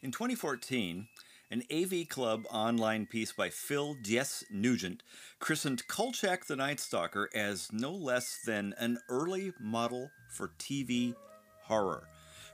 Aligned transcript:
In 0.00 0.12
2014, 0.12 1.08
an 1.50 1.62
AV 1.72 2.08
Club 2.08 2.44
online 2.52 3.04
piece 3.04 3.32
by 3.32 3.50
Phil 3.50 3.96
Dyess-Nugent 3.96 5.02
christened 5.40 5.88
Kolchak 5.88 6.44
the 6.44 6.54
Night 6.54 6.78
Stalker 6.78 7.28
as 7.34 7.72
no 7.72 7.90
less 7.90 8.38
than 8.46 8.76
an 8.78 8.98
early 9.08 9.52
model 9.58 10.08
for 10.28 10.52
TV 10.60 11.16
horror. 11.64 12.04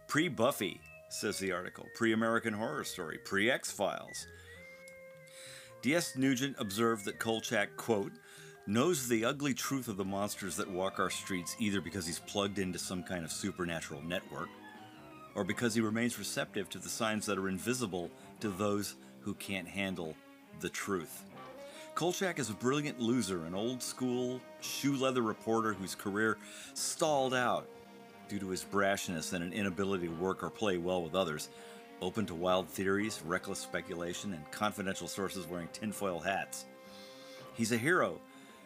Pre 0.09 0.29
Buffy, 0.29 0.81
says 1.11 1.39
the 1.39 1.53
article, 1.53 1.85
pre 1.95 2.15
American 2.15 2.55
Horror 2.55 2.85
Story, 2.85 3.19
pre 3.27 3.51
X 3.51 3.71
Files. 3.71 4.27
Dyess-Nugent 5.83 6.57
observed 6.59 7.05
that 7.05 7.19
Kolchak, 7.19 7.77
quote, 7.77 8.13
knows 8.67 9.07
the 9.07 9.27
ugly 9.27 9.53
truth 9.53 9.89
of 9.89 9.99
the 9.99 10.05
monsters 10.05 10.57
that 10.57 10.71
walk 10.71 10.99
our 10.99 11.11
streets 11.11 11.57
either 11.59 11.83
because 11.83 12.07
he's 12.07 12.21
plugged 12.21 12.59
into 12.59 12.79
some 12.79 13.03
kind 13.03 13.23
of 13.23 13.31
supernatural 13.31 14.01
network 14.01 14.49
or 15.35 15.45
because 15.45 15.75
he 15.75 15.81
remains 15.81 16.19
receptive 16.19 16.69
to 16.71 16.79
the 16.79 16.89
signs 16.89 17.27
that 17.27 17.39
are 17.39 17.49
invisible 17.49 18.11
to 18.41 18.49
those 18.49 18.97
who 19.21 19.35
can't 19.35 19.69
handle 19.69 20.15
the 20.61 20.69
truth. 20.69 21.25
Kolchak 21.95 22.39
is 22.39 22.51
a 22.51 22.55
brilliant 22.55 23.01
loser, 23.01 23.45
an 23.45 23.55
old 23.55 23.83
school 23.83 24.41
shoe 24.61 24.97
leather 24.97 25.23
reporter 25.23 25.73
whose 25.73 25.95
career 25.95 26.37
stalled 26.75 27.35
out 27.35 27.69
due 28.29 28.39
to 28.39 28.49
his 28.49 28.65
brashness 28.65 29.33
and 29.33 29.45
an 29.45 29.53
inability 29.53 30.09
to 30.09 30.15
work 30.15 30.43
or 30.43 30.51
play 30.51 30.77
well 30.77 31.03
with 31.03 31.15
others, 31.15 31.51
open 32.03 32.27
to 32.27 32.35
wild 32.35 32.69
theories, 32.69 33.23
reckless 33.25 33.61
speculation, 33.61 34.33
and 34.33 34.51
confidential 34.51 35.07
sources 35.07 35.47
wearing 35.47 35.69
tinfoil 35.73 36.19
hats. 36.19 36.65
He's 37.55 37.71
a 37.71 37.79
hero 37.79 38.19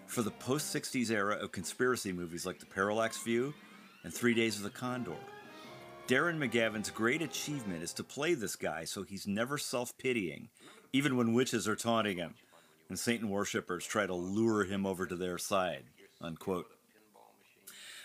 for 0.07 0.23
the 0.23 0.31
post 0.31 0.75
60s 0.75 1.11
era 1.11 1.37
of 1.37 1.53
conspiracy 1.53 2.13
movies 2.13 2.47
like 2.47 2.59
The 2.59 2.67
Parallax 2.67 3.23
View 3.23 3.53
and 4.05 4.15
Three 4.15 4.33
Days 4.33 4.57
of 4.57 4.63
the 4.63 4.71
Condor. 4.71 5.13
Darren 6.09 6.39
McGavin's 6.39 6.89
great 6.89 7.21
achievement 7.21 7.83
is 7.83 7.93
to 7.93 8.03
play 8.03 8.33
this 8.33 8.57
guy 8.57 8.85
so 8.85 9.03
he's 9.03 9.27
never 9.27 9.59
self 9.59 9.97
pitying, 9.99 10.49
even 10.91 11.19
when 11.19 11.35
witches 11.35 11.69
are 11.69 11.77
taunting 11.77 12.17
him 12.17 12.35
and 12.89 12.99
Satan 12.99 13.29
worshippers 13.29 13.87
try 13.87 14.07
to 14.07 14.15
lure 14.15 14.65
him 14.65 14.87
over 14.87 15.07
to 15.07 15.17
their 15.17 15.37
side. 15.37 15.85
Unquote. 16.21 16.67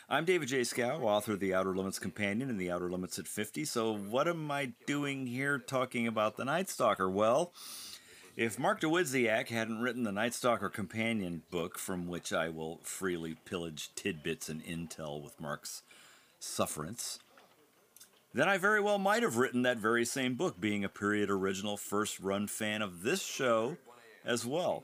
I'm 0.09 0.25
David 0.25 0.49
J. 0.49 0.61
Schow, 0.61 1.01
author 1.01 1.33
of 1.33 1.39
The 1.39 1.53
Outer 1.53 1.73
Limits 1.73 1.97
Companion 1.97 2.49
and 2.49 2.59
The 2.59 2.69
Outer 2.69 2.91
Limits 2.91 3.17
at 3.17 3.27
50. 3.27 3.63
So, 3.63 3.95
what 3.95 4.27
am 4.27 4.51
I 4.51 4.73
doing 4.85 5.25
here 5.25 5.57
talking 5.57 6.05
about 6.05 6.35
the 6.35 6.43
Night 6.43 6.69
Stalker? 6.69 7.09
Well, 7.09 7.53
if 8.35 8.59
Mark 8.59 8.81
Dawidziak 8.81 9.47
hadn't 9.47 9.79
written 9.81 10.03
the 10.03 10.11
Night 10.11 10.33
Stalker 10.33 10.69
Companion 10.69 11.43
book, 11.49 11.79
from 11.79 12.07
which 12.07 12.33
I 12.33 12.49
will 12.49 12.81
freely 12.83 13.37
pillage 13.45 13.91
tidbits 13.95 14.49
and 14.49 14.61
intel 14.65 15.23
with 15.23 15.39
Mark's 15.39 15.83
sufferance, 16.37 17.19
then 18.33 18.49
I 18.49 18.57
very 18.57 18.81
well 18.81 18.97
might 18.97 19.23
have 19.23 19.37
written 19.37 19.61
that 19.61 19.77
very 19.77 20.05
same 20.05 20.35
book, 20.35 20.59
being 20.59 20.83
a 20.83 20.89
period 20.89 21.29
original 21.29 21.77
first 21.77 22.19
run 22.19 22.47
fan 22.47 22.81
of 22.81 23.03
this 23.03 23.23
show 23.23 23.77
as 24.25 24.45
well. 24.45 24.83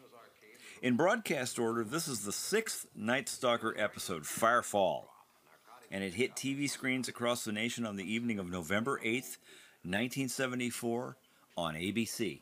In 0.82 0.96
broadcast 0.96 1.60
order, 1.60 1.84
this 1.84 2.08
is 2.08 2.22
the 2.22 2.32
sixth 2.32 2.86
Night 2.96 3.28
Stalker 3.28 3.76
episode, 3.78 4.24
Firefall, 4.24 5.06
and 5.92 6.04
it 6.04 6.14
hit 6.14 6.36
TV 6.36 6.70
screens 6.70 7.10
across 7.10 7.44
the 7.44 7.52
nation 7.52 7.86
on 7.86 7.96
the 7.96 8.14
evening 8.14 8.40
of 8.40 8.50
November 8.50 9.00
8th, 9.04 9.38
1974, 9.84 11.18
on 11.58 11.74
ABC. 11.74 12.40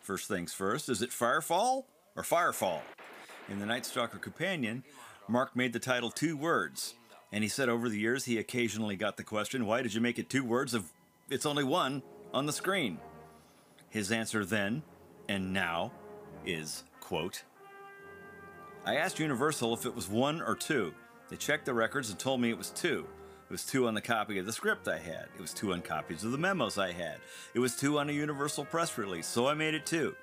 First 0.00 0.28
things 0.28 0.54
first, 0.54 0.88
is 0.88 1.02
it 1.02 1.10
Firefall 1.10 1.84
or 2.16 2.22
Firefall? 2.22 2.80
In 3.50 3.58
the 3.58 3.66
Night 3.66 3.84
Stalker 3.84 4.18
Companion, 4.18 4.84
Mark 5.28 5.54
made 5.54 5.74
the 5.74 5.78
title 5.78 6.10
two 6.10 6.36
words, 6.36 6.94
and 7.32 7.42
he 7.42 7.48
said 7.48 7.68
over 7.68 7.88
the 7.88 7.98
years 7.98 8.24
he 8.24 8.38
occasionally 8.38 8.96
got 8.96 9.16
the 9.16 9.24
question, 9.24 9.66
Why 9.66 9.82
did 9.82 9.94
you 9.94 10.00
make 10.00 10.18
it 10.18 10.30
two 10.30 10.44
words 10.44 10.74
if 10.74 10.84
it's 11.28 11.46
only 11.46 11.64
one 11.64 12.02
on 12.32 12.46
the 12.46 12.52
screen? 12.52 12.98
His 13.90 14.12
answer 14.12 14.44
then 14.44 14.82
and 15.28 15.52
now 15.52 15.92
is, 16.44 16.84
quote, 17.00 17.42
I 18.84 18.96
asked 18.96 19.18
Universal 19.18 19.74
if 19.74 19.84
it 19.84 19.94
was 19.94 20.08
one 20.08 20.40
or 20.40 20.54
two. 20.54 20.94
They 21.28 21.36
checked 21.36 21.66
the 21.66 21.74
records 21.74 22.08
and 22.08 22.18
told 22.18 22.40
me 22.40 22.50
it 22.50 22.56
was 22.56 22.70
two. 22.70 23.06
It 23.48 23.52
was 23.52 23.64
two 23.64 23.86
on 23.86 23.94
the 23.94 24.00
copy 24.00 24.38
of 24.38 24.46
the 24.46 24.52
script 24.52 24.88
I 24.88 24.98
had. 24.98 25.26
It 25.36 25.40
was 25.40 25.52
two 25.52 25.72
on 25.72 25.82
copies 25.82 26.24
of 26.24 26.32
the 26.32 26.38
memos 26.38 26.78
I 26.78 26.92
had. 26.92 27.16
It 27.54 27.60
was 27.60 27.76
two 27.76 27.98
on 27.98 28.08
a 28.08 28.12
Universal 28.12 28.66
press 28.66 28.96
release, 28.96 29.26
so 29.26 29.46
I 29.46 29.54
made 29.54 29.74
it 29.74 29.86
two, 29.86 30.14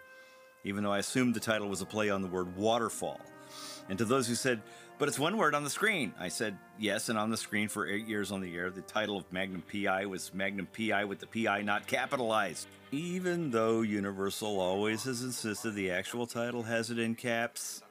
even 0.63 0.83
though 0.83 0.93
I 0.93 0.99
assumed 0.99 1.33
the 1.33 1.39
title 1.39 1.67
was 1.67 1.81
a 1.81 1.85
play 1.85 2.09
on 2.09 2.21
the 2.21 2.27
word 2.27 2.55
waterfall. 2.55 3.19
And 3.89 3.97
to 3.97 4.05
those 4.05 4.27
who 4.27 4.35
said, 4.35 4.61
but 4.97 5.07
it's 5.07 5.19
one 5.19 5.37
word 5.37 5.55
on 5.55 5.63
the 5.63 5.69
screen, 5.69 6.13
I 6.17 6.29
said, 6.29 6.57
yes, 6.79 7.09
and 7.09 7.19
on 7.19 7.29
the 7.29 7.37
screen 7.37 7.67
for 7.67 7.85
eight 7.85 8.07
years 8.07 8.31
on 8.31 8.39
the 8.39 8.55
air, 8.55 8.69
the 8.69 8.81
title 8.81 9.17
of 9.17 9.31
Magnum 9.31 9.63
PI 9.69 10.05
was 10.05 10.33
Magnum 10.33 10.67
PI 10.67 11.05
with 11.05 11.19
the 11.19 11.27
PI 11.27 11.63
not 11.63 11.85
capitalized. 11.85 12.67
Even 12.91 13.51
though 13.51 13.81
Universal 13.81 14.59
always 14.59 15.03
has 15.03 15.21
insisted 15.21 15.71
the 15.71 15.91
actual 15.91 16.25
title 16.25 16.63
has 16.63 16.91
it 16.91 16.99
in 16.99 17.15
caps, 17.15 17.83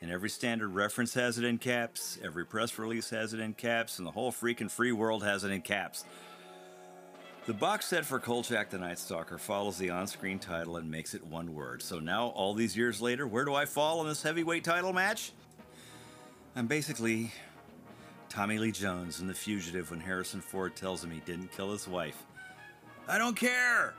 and 0.00 0.10
every 0.10 0.30
standard 0.30 0.68
reference 0.68 1.12
has 1.14 1.36
it 1.38 1.44
in 1.44 1.58
caps, 1.58 2.18
every 2.24 2.46
press 2.46 2.78
release 2.78 3.10
has 3.10 3.34
it 3.34 3.40
in 3.40 3.52
caps, 3.52 3.98
and 3.98 4.06
the 4.06 4.12
whole 4.12 4.32
freaking 4.32 4.70
free 4.70 4.92
world 4.92 5.22
has 5.22 5.44
it 5.44 5.50
in 5.50 5.60
caps. 5.60 6.04
The 7.44 7.54
box 7.54 7.86
set 7.86 8.04
for 8.04 8.18
Kolchak 8.18 8.70
the 8.70 8.78
Night 8.78 8.98
Stalker 8.98 9.38
follows 9.38 9.78
the 9.78 9.90
on 9.90 10.06
screen 10.06 10.38
title 10.38 10.76
and 10.76 10.90
makes 10.90 11.14
it 11.14 11.26
one 11.26 11.54
word. 11.54 11.82
So 11.82 11.98
now, 11.98 12.26
all 12.28 12.54
these 12.54 12.76
years 12.76 13.00
later, 13.00 13.26
where 13.26 13.44
do 13.44 13.54
I 13.54 13.64
fall 13.64 14.02
in 14.02 14.08
this 14.08 14.22
heavyweight 14.22 14.64
title 14.64 14.92
match? 14.92 15.32
I'm 16.58 16.66
basically 16.66 17.30
Tommy 18.28 18.58
Lee 18.58 18.72
Jones 18.72 19.20
in 19.20 19.28
The 19.28 19.32
Fugitive 19.32 19.92
when 19.92 20.00
Harrison 20.00 20.40
Ford 20.40 20.74
tells 20.74 21.04
him 21.04 21.10
he 21.12 21.20
didn't 21.20 21.52
kill 21.52 21.70
his 21.70 21.86
wife. 21.86 22.26
I 23.06 23.16
don't 23.16 23.36
care! 23.36 23.94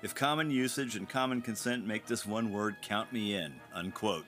If 0.00 0.14
common 0.14 0.50
usage 0.50 0.96
and 0.96 1.06
common 1.06 1.42
consent 1.42 1.86
make 1.86 2.06
this 2.06 2.24
one 2.24 2.54
word, 2.54 2.76
count 2.80 3.12
me 3.12 3.34
in. 3.34 3.52
Unquote. 3.74 4.24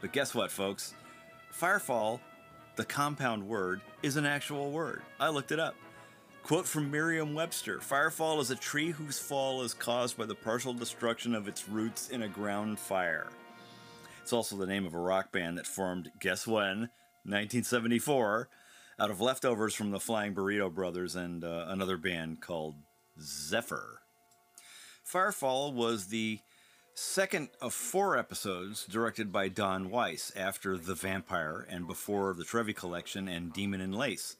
But 0.00 0.12
guess 0.12 0.32
what, 0.32 0.52
folks? 0.52 0.94
Firefall, 1.52 2.20
the 2.76 2.84
compound 2.84 3.48
word, 3.48 3.80
is 4.04 4.14
an 4.14 4.24
actual 4.24 4.70
word. 4.70 5.02
I 5.18 5.30
looked 5.30 5.50
it 5.50 5.58
up. 5.58 5.74
Quote 6.44 6.68
from 6.68 6.88
Merriam 6.88 7.34
Webster 7.34 7.78
Firefall 7.78 8.40
is 8.40 8.52
a 8.52 8.56
tree 8.56 8.92
whose 8.92 9.18
fall 9.18 9.62
is 9.62 9.74
caused 9.74 10.16
by 10.16 10.24
the 10.24 10.36
partial 10.36 10.72
destruction 10.72 11.34
of 11.34 11.48
its 11.48 11.68
roots 11.68 12.10
in 12.10 12.22
a 12.22 12.28
ground 12.28 12.78
fire. 12.78 13.26
It's 14.22 14.32
also 14.32 14.56
the 14.56 14.66
name 14.66 14.86
of 14.86 14.94
a 14.94 14.98
rock 14.98 15.32
band 15.32 15.58
that 15.58 15.66
formed, 15.66 16.10
guess 16.20 16.46
when? 16.46 16.90
1974, 17.24 18.48
out 18.98 19.10
of 19.10 19.20
leftovers 19.20 19.74
from 19.74 19.90
the 19.90 20.00
Flying 20.00 20.34
Burrito 20.34 20.72
Brothers 20.72 21.16
and 21.16 21.42
uh, 21.44 21.66
another 21.68 21.96
band 21.96 22.40
called 22.40 22.76
Zephyr. 23.20 24.00
Firefall 25.10 25.72
was 25.72 26.06
the 26.06 26.40
second 26.94 27.48
of 27.60 27.72
four 27.72 28.16
episodes 28.16 28.86
directed 28.86 29.32
by 29.32 29.48
Don 29.48 29.90
Weiss 29.90 30.32
after 30.36 30.76
The 30.76 30.94
Vampire 30.94 31.66
and 31.68 31.86
before 31.86 32.34
The 32.34 32.44
Trevi 32.44 32.72
Collection 32.72 33.26
and 33.26 33.52
Demon 33.52 33.80
in 33.80 33.92
Lace. 33.92 34.36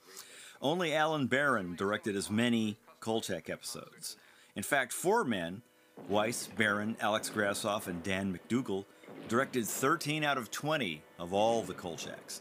Only 0.62 0.94
Allen 0.94 1.26
Baron 1.26 1.74
directed 1.74 2.14
as 2.14 2.30
many 2.30 2.76
Kolchak 3.00 3.48
episodes. 3.48 4.16
In 4.54 4.62
fact, 4.62 4.92
four 4.92 5.24
men, 5.24 5.62
Weiss, 6.08 6.48
Baron, 6.56 6.96
Alex 7.00 7.30
Grasshoff, 7.30 7.86
and 7.86 8.02
Dan 8.02 8.38
McDougall, 8.38 8.84
directed 9.30 9.64
13 9.64 10.24
out 10.24 10.36
of 10.36 10.50
20 10.50 11.02
of 11.20 11.32
all 11.32 11.62
the 11.62 11.72
Kolchaks. 11.72 12.40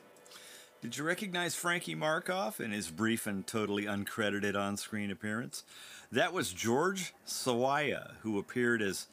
Did 0.81 0.97
you 0.97 1.03
recognize 1.03 1.53
Frankie 1.53 1.93
Markov 1.93 2.59
in 2.59 2.71
his 2.71 2.89
brief 2.89 3.27
and 3.27 3.45
totally 3.45 3.83
uncredited 3.83 4.55
on 4.55 4.75
screen 4.75 5.11
appearance? 5.11 5.63
That 6.11 6.33
was 6.33 6.51
George 6.51 7.13
Sawaya, 7.27 8.13
who 8.21 8.39
appeared 8.39 8.81
as 8.81 9.05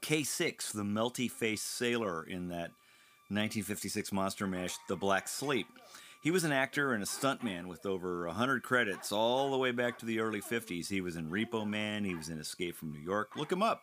K6, 0.00 0.72
the 0.72 0.84
melty 0.84 1.28
faced 1.28 1.66
sailor 1.66 2.22
in 2.22 2.50
that 2.50 2.70
1956 3.30 4.12
monster 4.12 4.46
mash, 4.46 4.76
The 4.86 4.94
Black 4.94 5.26
Sleep. 5.26 5.66
He 6.22 6.30
was 6.30 6.44
an 6.44 6.52
actor 6.52 6.92
and 6.92 7.02
a 7.02 7.06
stuntman 7.06 7.66
with 7.66 7.84
over 7.84 8.28
100 8.28 8.62
credits 8.62 9.10
all 9.10 9.50
the 9.50 9.58
way 9.58 9.72
back 9.72 9.98
to 9.98 10.06
the 10.06 10.20
early 10.20 10.40
50s. 10.40 10.88
He 10.88 11.00
was 11.00 11.16
in 11.16 11.30
Repo 11.30 11.66
Man, 11.66 12.04
he 12.04 12.14
was 12.14 12.28
in 12.28 12.38
Escape 12.38 12.76
from 12.76 12.92
New 12.92 13.00
York. 13.00 13.30
Look 13.34 13.50
him 13.50 13.62
up. 13.62 13.82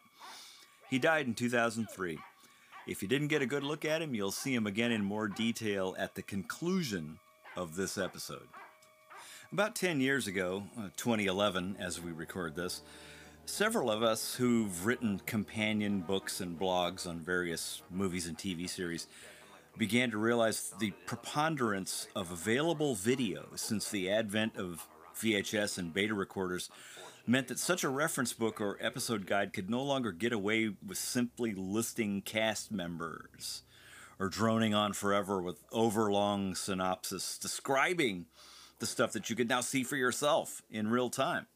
He 0.90 1.00
died 1.00 1.28
in 1.28 1.34
2003. 1.34 2.18
If 2.88 3.02
you 3.02 3.08
didn't 3.08 3.28
get 3.28 3.42
a 3.42 3.46
good 3.46 3.64
look 3.64 3.86
at 3.86 4.02
him, 4.02 4.16
you'll 4.16 4.32
see 4.32 4.54
him 4.54 4.68
again 4.68 4.92
in 4.92 5.04
more 5.04 5.28
detail 5.28 5.96
at 5.98 6.16
the 6.16 6.22
conclusion 6.22 7.20
of 7.56 7.76
this 7.76 7.98
episode. 7.98 8.48
About 9.52 9.76
10 9.76 10.00
years 10.00 10.28
ago, 10.28 10.64
uh, 10.78 10.90
2011, 10.96 11.76
as 11.80 12.02
we 12.02 12.12
record 12.12 12.56
this, 12.56 12.82
Several 13.46 13.92
of 13.92 14.04
us 14.04 14.36
who've 14.36 14.86
written 14.86 15.20
companion 15.26 16.02
books 16.02 16.40
and 16.40 16.58
blogs 16.58 17.08
on 17.08 17.20
various 17.20 17.82
movies 17.90 18.28
and 18.28 18.38
TV 18.38 18.70
series 18.70 19.08
began 19.78 20.12
to 20.12 20.18
realize 20.18 20.74
the 20.80 20.92
preponderance 21.06 22.08
of 22.16 22.32
available 22.32 22.96
video 22.96 23.48
since 23.56 23.90
the 23.90 24.10
advent 24.10 24.56
of 24.56 24.88
VHS 25.16 25.78
and 25.80 25.94
beta 25.94 26.14
recorders 26.14 26.70
meant 27.28 27.48
that 27.48 27.60
such 27.60 27.84
a 27.84 27.90
reference 27.90 28.34
book 28.34 28.60
or 28.60 28.78
episode 28.82 29.26
guide 29.26 29.54
could 29.54 29.70
no 29.70 29.82
longer 29.84 30.12
get 30.12 30.34
away 30.34 30.72
with 30.86 30.98
simply 30.98 31.54
listing 31.54 32.22
cast 32.22 32.72
members 32.72 33.64
or 34.20 34.30
droning 34.30 34.74
on 34.74 34.94
forever 34.94 35.42
with 35.42 35.64
overlong 35.72 36.56
synopsis 36.56 37.38
describing 37.38 38.26
the 38.80 38.86
stuff 38.86 39.12
that 39.14 39.30
you 39.30 39.36
could 39.36 39.50
now 39.50 39.62
see 39.62 39.84
for 39.84 39.96
yourself 39.96 40.62
in 40.70 40.88
real 40.90 41.10
time. 41.10 41.48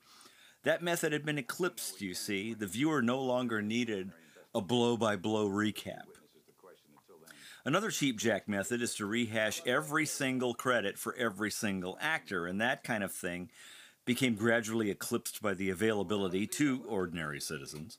That 0.64 0.82
method 0.82 1.12
had 1.12 1.26
been 1.26 1.38
eclipsed, 1.38 2.02
you 2.02 2.14
see. 2.14 2.54
The 2.54 2.68
viewer 2.68 3.02
no 3.02 3.22
longer 3.22 3.62
needed 3.62 4.12
a 4.54 4.62
blow 4.62 4.98
by 4.98 5.16
blow 5.16 5.48
recap. 5.48 6.06
Another 7.64 7.90
cheapjack 7.90 8.48
method 8.48 8.82
is 8.82 8.94
to 8.96 9.08
rehash 9.08 9.62
every 9.66 10.06
single 10.06 10.54
credit 10.54 11.00
for 11.00 11.16
every 11.16 11.50
single 11.50 11.98
actor, 12.00 12.46
and 12.46 12.62
that 12.62 12.84
kind 12.84 13.04
of 13.04 13.12
thing 13.12 13.50
became 14.06 14.36
gradually 14.36 14.90
eclipsed 14.90 15.42
by 15.42 15.54
the 15.54 15.70
availability 15.70 16.48
to 16.48 16.84
ordinary 16.88 17.42
citizens 17.42 17.98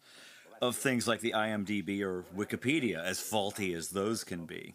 of 0.62 0.76
things 0.76 1.06
like 1.06 1.20
the 1.20 1.32
IMDb 1.32 2.00
or 2.00 2.24
Wikipedia, 2.34 3.02
as 3.04 3.20
faulty 3.20 3.74
as 3.74 3.90
those 3.90 4.24
can 4.24 4.46
be. 4.46 4.74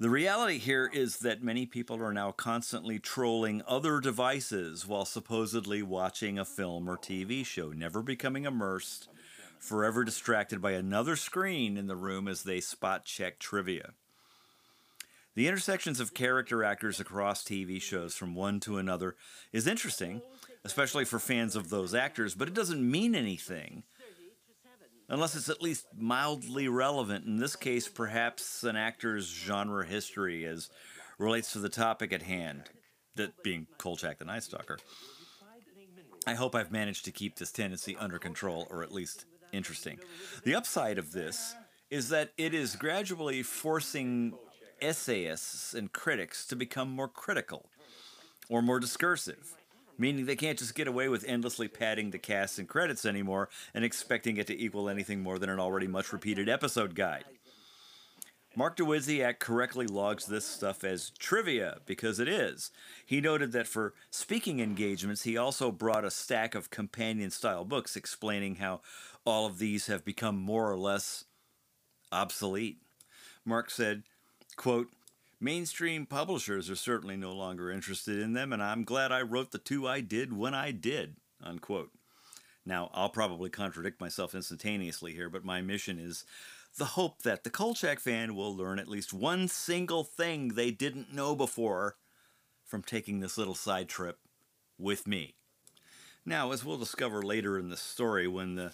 The 0.00 0.10
reality 0.10 0.58
here 0.58 0.88
is 0.92 1.18
that 1.18 1.42
many 1.42 1.66
people 1.66 2.00
are 2.00 2.12
now 2.12 2.30
constantly 2.30 3.00
trolling 3.00 3.62
other 3.66 3.98
devices 3.98 4.86
while 4.86 5.04
supposedly 5.04 5.82
watching 5.82 6.38
a 6.38 6.44
film 6.44 6.88
or 6.88 6.96
TV 6.96 7.44
show, 7.44 7.70
never 7.70 8.00
becoming 8.00 8.44
immersed, 8.44 9.08
forever 9.58 10.04
distracted 10.04 10.62
by 10.62 10.72
another 10.72 11.16
screen 11.16 11.76
in 11.76 11.88
the 11.88 11.96
room 11.96 12.28
as 12.28 12.44
they 12.44 12.60
spot 12.60 13.04
check 13.04 13.40
trivia. 13.40 13.90
The 15.38 15.46
intersections 15.46 16.00
of 16.00 16.14
character 16.14 16.64
actors 16.64 16.98
across 16.98 17.44
TV 17.44 17.80
shows 17.80 18.16
from 18.16 18.34
one 18.34 18.58
to 18.58 18.76
another 18.76 19.14
is 19.52 19.68
interesting, 19.68 20.20
especially 20.64 21.04
for 21.04 21.20
fans 21.20 21.54
of 21.54 21.70
those 21.70 21.94
actors, 21.94 22.34
but 22.34 22.48
it 22.48 22.54
doesn't 22.54 22.90
mean 22.90 23.14
anything 23.14 23.84
unless 25.08 25.36
it's 25.36 25.48
at 25.48 25.62
least 25.62 25.86
mildly 25.96 26.66
relevant. 26.66 27.24
In 27.24 27.36
this 27.36 27.54
case, 27.54 27.86
perhaps 27.86 28.64
an 28.64 28.74
actor's 28.74 29.28
genre 29.28 29.86
history 29.86 30.44
as 30.44 30.70
relates 31.18 31.52
to 31.52 31.60
the 31.60 31.68
topic 31.68 32.12
at 32.12 32.22
hand, 32.22 32.64
that 33.14 33.40
being 33.44 33.68
Kolchak 33.78 34.18
the 34.18 34.24
Night 34.24 34.42
Stalker. 34.42 34.80
I 36.26 36.34
hope 36.34 36.56
I've 36.56 36.72
managed 36.72 37.04
to 37.04 37.12
keep 37.12 37.36
this 37.36 37.52
tendency 37.52 37.96
under 37.96 38.18
control, 38.18 38.66
or 38.70 38.82
at 38.82 38.90
least 38.90 39.24
interesting. 39.52 40.00
The 40.42 40.56
upside 40.56 40.98
of 40.98 41.12
this 41.12 41.54
is 41.90 42.08
that 42.08 42.32
it 42.36 42.54
is 42.54 42.74
gradually 42.74 43.44
forcing 43.44 44.34
essayists 44.80 45.74
and 45.74 45.92
critics 45.92 46.46
to 46.46 46.56
become 46.56 46.90
more 46.90 47.08
critical 47.08 47.70
or 48.48 48.62
more 48.62 48.80
discursive 48.80 49.58
meaning 49.98 50.24
they 50.24 50.36
can't 50.36 50.58
just 50.58 50.74
get 50.74 50.86
away 50.86 51.08
with 51.08 51.24
endlessly 51.26 51.68
padding 51.68 52.10
the 52.10 52.18
cast 52.18 52.58
and 52.58 52.68
credits 52.68 53.04
anymore 53.04 53.48
and 53.74 53.84
expecting 53.84 54.36
it 54.36 54.46
to 54.46 54.58
equal 54.58 54.88
anything 54.88 55.20
more 55.20 55.38
than 55.38 55.50
an 55.50 55.58
already 55.58 55.88
much 55.88 56.12
repeated 56.12 56.48
episode 56.48 56.94
guide. 56.94 57.24
Mark 58.56 58.76
Dawidziak 58.76 59.38
correctly 59.38 59.86
logs 59.86 60.26
this 60.26 60.46
stuff 60.46 60.82
as 60.82 61.10
trivia 61.10 61.78
because 61.86 62.18
it 62.18 62.28
is. 62.28 62.70
He 63.04 63.20
noted 63.20 63.52
that 63.52 63.68
for 63.68 63.94
speaking 64.10 64.60
engagements, 64.60 65.22
he 65.22 65.36
also 65.36 65.70
brought 65.70 66.04
a 66.04 66.10
stack 66.10 66.54
of 66.54 66.70
companion 66.70 67.30
style 67.30 67.64
books 67.64 67.94
explaining 67.94 68.56
how 68.56 68.80
all 69.24 69.46
of 69.46 69.58
these 69.58 69.86
have 69.86 70.04
become 70.04 70.36
more 70.36 70.70
or 70.70 70.78
less 70.78 71.24
obsolete. 72.10 72.78
Mark 73.44 73.70
said, 73.70 74.04
quote, 74.58 74.88
Mainstream 75.40 76.04
publishers 76.04 76.68
are 76.68 76.76
certainly 76.76 77.16
no 77.16 77.32
longer 77.32 77.70
interested 77.70 78.18
in 78.18 78.32
them, 78.32 78.52
and 78.52 78.60
I'm 78.60 78.82
glad 78.82 79.12
I 79.12 79.22
wrote 79.22 79.52
the 79.52 79.58
two 79.58 79.86
I 79.86 80.00
did 80.00 80.36
when 80.36 80.52
I 80.52 80.72
did. 80.72 81.16
Unquote. 81.40 81.92
Now, 82.66 82.90
I'll 82.92 83.08
probably 83.08 83.48
contradict 83.48 84.00
myself 84.00 84.34
instantaneously 84.34 85.12
here, 85.12 85.30
but 85.30 85.44
my 85.44 85.62
mission 85.62 86.00
is 86.00 86.24
the 86.76 86.84
hope 86.84 87.22
that 87.22 87.44
the 87.44 87.50
Kolchak 87.50 88.00
fan 88.00 88.34
will 88.34 88.54
learn 88.54 88.80
at 88.80 88.88
least 88.88 89.12
one 89.12 89.46
single 89.46 90.02
thing 90.02 90.48
they 90.48 90.72
didn't 90.72 91.14
know 91.14 91.36
before 91.36 91.96
from 92.66 92.82
taking 92.82 93.20
this 93.20 93.38
little 93.38 93.54
side 93.54 93.88
trip 93.88 94.18
with 94.76 95.06
me. 95.06 95.34
Now, 96.26 96.50
as 96.52 96.64
we'll 96.64 96.76
discover 96.78 97.22
later 97.22 97.58
in 97.58 97.70
the 97.70 97.76
story, 97.76 98.26
when 98.26 98.56
the 98.56 98.72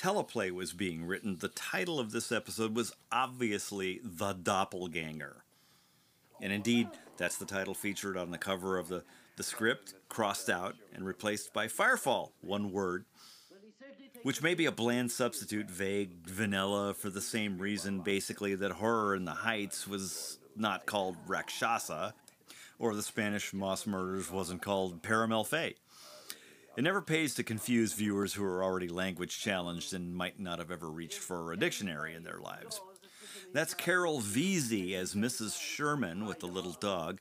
teleplay 0.00 0.50
was 0.50 0.72
being 0.72 1.04
written, 1.04 1.36
the 1.38 1.48
title 1.48 2.00
of 2.00 2.10
this 2.10 2.32
episode 2.32 2.74
was 2.74 2.92
obviously 3.12 4.00
The 4.02 4.32
Doppelganger. 4.32 5.44
And 6.40 6.52
indeed, 6.52 6.88
that's 7.18 7.36
the 7.36 7.44
title 7.44 7.74
featured 7.74 8.16
on 8.16 8.30
the 8.30 8.38
cover 8.38 8.78
of 8.78 8.88
the, 8.88 9.04
the 9.36 9.42
script, 9.42 9.94
crossed 10.08 10.48
out 10.48 10.74
and 10.94 11.04
replaced 11.04 11.52
by 11.52 11.66
Firefall, 11.66 12.30
one 12.40 12.72
word, 12.72 13.04
which 14.22 14.42
may 14.42 14.54
be 14.54 14.64
a 14.64 14.72
bland 14.72 15.10
substitute, 15.12 15.70
vague, 15.70 16.26
vanilla, 16.26 16.94
for 16.94 17.10
the 17.10 17.20
same 17.20 17.58
reason, 17.58 18.00
basically, 18.00 18.54
that 18.54 18.72
Horror 18.72 19.14
in 19.14 19.26
the 19.26 19.32
Heights 19.32 19.86
was 19.86 20.38
not 20.56 20.86
called 20.86 21.16
Rakshasa, 21.26 22.14
or 22.78 22.94
the 22.94 23.02
Spanish 23.02 23.52
Moss 23.52 23.86
Murders 23.86 24.30
wasn't 24.30 24.62
called 24.62 25.02
Père 25.02 25.28
Malfait. 25.28 25.74
It 26.76 26.82
never 26.82 27.02
pays 27.02 27.34
to 27.34 27.42
confuse 27.42 27.92
viewers 27.92 28.34
who 28.34 28.44
are 28.44 28.62
already 28.62 28.88
language 28.88 29.40
challenged 29.40 29.92
and 29.92 30.14
might 30.14 30.38
not 30.38 30.58
have 30.60 30.70
ever 30.70 30.88
reached 30.90 31.18
for 31.18 31.52
a 31.52 31.58
dictionary 31.58 32.14
in 32.14 32.22
their 32.22 32.38
lives. 32.38 32.80
That's 33.52 33.74
Carol 33.74 34.20
Veazie 34.20 34.94
as 34.94 35.14
Mrs. 35.14 35.60
Sherman 35.60 36.26
with 36.26 36.38
the 36.38 36.46
little 36.46 36.76
dog. 36.80 37.20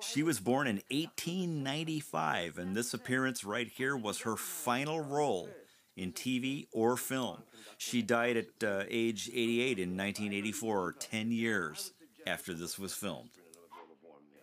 She 0.00 0.22
was 0.22 0.40
born 0.40 0.66
in 0.66 0.82
1895, 0.90 2.58
and 2.58 2.74
this 2.74 2.94
appearance 2.94 3.44
right 3.44 3.68
here 3.68 3.96
was 3.96 4.22
her 4.22 4.36
final 4.36 5.00
role 5.00 5.48
in 5.96 6.12
TV 6.12 6.66
or 6.72 6.96
film. 6.96 7.42
She 7.78 8.02
died 8.02 8.36
at 8.36 8.64
uh, 8.64 8.84
age 8.88 9.28
88 9.32 9.78
in 9.78 9.96
1984, 9.96 10.94
10 10.98 11.30
years 11.30 11.92
after 12.26 12.54
this 12.54 12.78
was 12.78 12.94
filmed. 12.94 13.30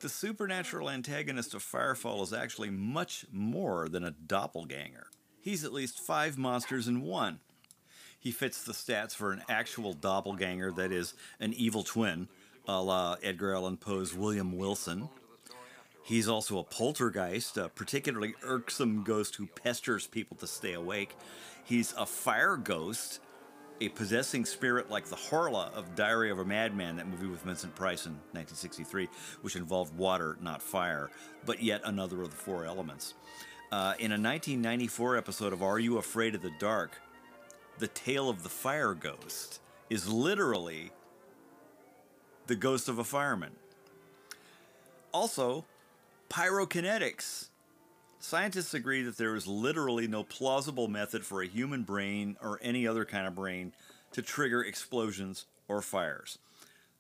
The 0.04 0.10
supernatural 0.10 0.90
antagonist 0.90 1.54
of 1.54 1.64
Firefall 1.64 2.24
is 2.24 2.34
actually 2.34 2.70
much 2.70 3.26
more 3.32 3.88
than 3.88 4.04
a 4.04 4.12
doppelganger. 4.12 5.08
He's 5.40 5.64
at 5.64 5.72
least 5.72 5.98
five 5.98 6.38
monsters 6.38 6.90
in 6.90 7.04
one. 7.04 7.40
He 8.20 8.30
fits 8.30 8.66
the 8.66 8.74
stats 8.74 9.16
for 9.16 9.32
an 9.32 9.44
actual 9.48 9.94
doppelganger 9.94 10.74
that 10.74 10.92
is 10.92 11.14
an 11.40 11.54
evil 11.54 11.84
twin, 11.84 12.28
a 12.68 12.82
la 12.82 13.16
Edgar 13.24 13.56
Allan 13.56 13.78
Poe's 13.78 14.14
William 14.14 14.58
Wilson. 14.58 15.08
He's 16.04 16.28
also 16.28 16.58
a 16.58 16.66
poltergeist, 16.66 17.56
a 17.56 17.70
particularly 17.70 18.36
irksome 18.44 19.04
ghost 19.04 19.38
who 19.38 19.48
pesters 19.48 20.06
people 20.06 20.36
to 20.36 20.48
stay 20.48 20.74
awake. 20.74 21.16
He's 21.64 21.94
a 21.98 22.06
fire 22.06 22.58
ghost, 22.58 23.22
a 23.84 23.90
possessing 23.90 24.46
spirit 24.46 24.90
like 24.90 25.06
the 25.08 25.16
Horla 25.16 25.74
of 25.74 25.94
Diary 25.94 26.32
of 26.32 26.40
a 26.40 26.46
Madman, 26.46 26.96
that 26.96 27.08
movie 27.08 27.28
with 27.28 27.42
Vincent 27.42 27.76
Price 27.76 28.06
in 28.06 28.14
1963, 28.32 29.10
which 29.42 29.58
involved 29.58 29.98
water, 29.98 30.38
not 30.42 30.62
fire, 30.62 31.10
but 31.46 31.62
yet 31.62 31.82
another 31.84 32.22
of 32.22 32.30
the 32.30 32.36
four 32.36 32.66
elements. 32.66 33.14
Uh, 33.74 33.94
in 34.00 34.12
a 34.12 34.16
1994 34.16 35.18
episode 35.18 35.52
of 35.52 35.62
Are 35.62 35.80
You 35.80 35.98
Afraid 35.98 36.34
of 36.34 36.42
the 36.42 36.54
Dark, 36.60 37.02
the 37.80 37.90
tale 37.90 38.30
of 38.30 38.44
the 38.44 38.50
fire 38.50 38.94
ghost 38.94 39.60
is 39.90 40.08
literally 40.08 40.92
the 42.48 42.56
ghost 42.56 42.88
of 42.88 43.00
a 43.00 43.04
fireman. 43.04 43.52
Also, 45.12 45.66
pyrokinetics. 46.30 47.50
Scientists 48.24 48.74
agree 48.74 49.04
that 49.04 49.18
there 49.18 49.36
is 49.36 49.48
literally 49.48 50.08
no 50.08 50.24
plausible 50.24 50.88
method 50.88 51.26
for 51.26 51.42
a 51.42 51.46
human 51.46 51.84
brain 51.84 52.38
or 52.42 52.58
any 52.62 52.88
other 52.88 53.04
kind 53.04 53.28
of 53.28 53.36
brain 53.36 53.74
to 54.14 54.22
trigger 54.22 54.64
explosions 54.64 55.46
or 55.68 55.82
fires. 55.82 56.38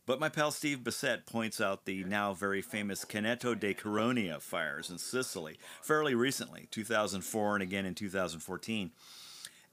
But 0.05 0.19
my 0.19 0.27
pal 0.27 0.51
Steve 0.51 0.79
Bissette 0.79 1.25
points 1.25 1.61
out 1.61 1.85
the 1.85 2.03
now 2.03 2.33
very 2.33 2.61
famous 2.61 3.05
Canneto 3.05 3.57
di 3.57 3.73
Caronia 3.73 4.41
fires 4.41 4.89
in 4.89 4.97
Sicily 4.97 5.57
fairly 5.81 6.13
recently, 6.13 6.67
2004 6.71 7.55
and 7.55 7.63
again 7.63 7.85
in 7.85 7.95
2014. 7.95 8.91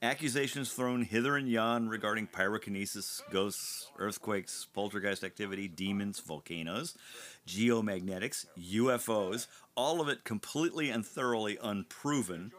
Accusations 0.03 0.73
thrown 0.73 1.03
hither 1.03 1.37
and 1.37 1.47
yon 1.47 1.87
regarding 1.87 2.25
pyrokinesis, 2.25 3.21
ghosts, 3.29 3.91
earthquakes, 3.99 4.65
poltergeist 4.73 5.23
activity, 5.23 5.67
demons, 5.67 6.19
volcanoes, 6.19 6.97
geomagnetics, 7.47 8.47
UFOs, 8.59 9.45
all 9.75 10.01
of 10.01 10.09
it 10.09 10.23
completely 10.23 10.89
and 10.89 11.05
thoroughly 11.05 11.59
unproven. 11.61 12.51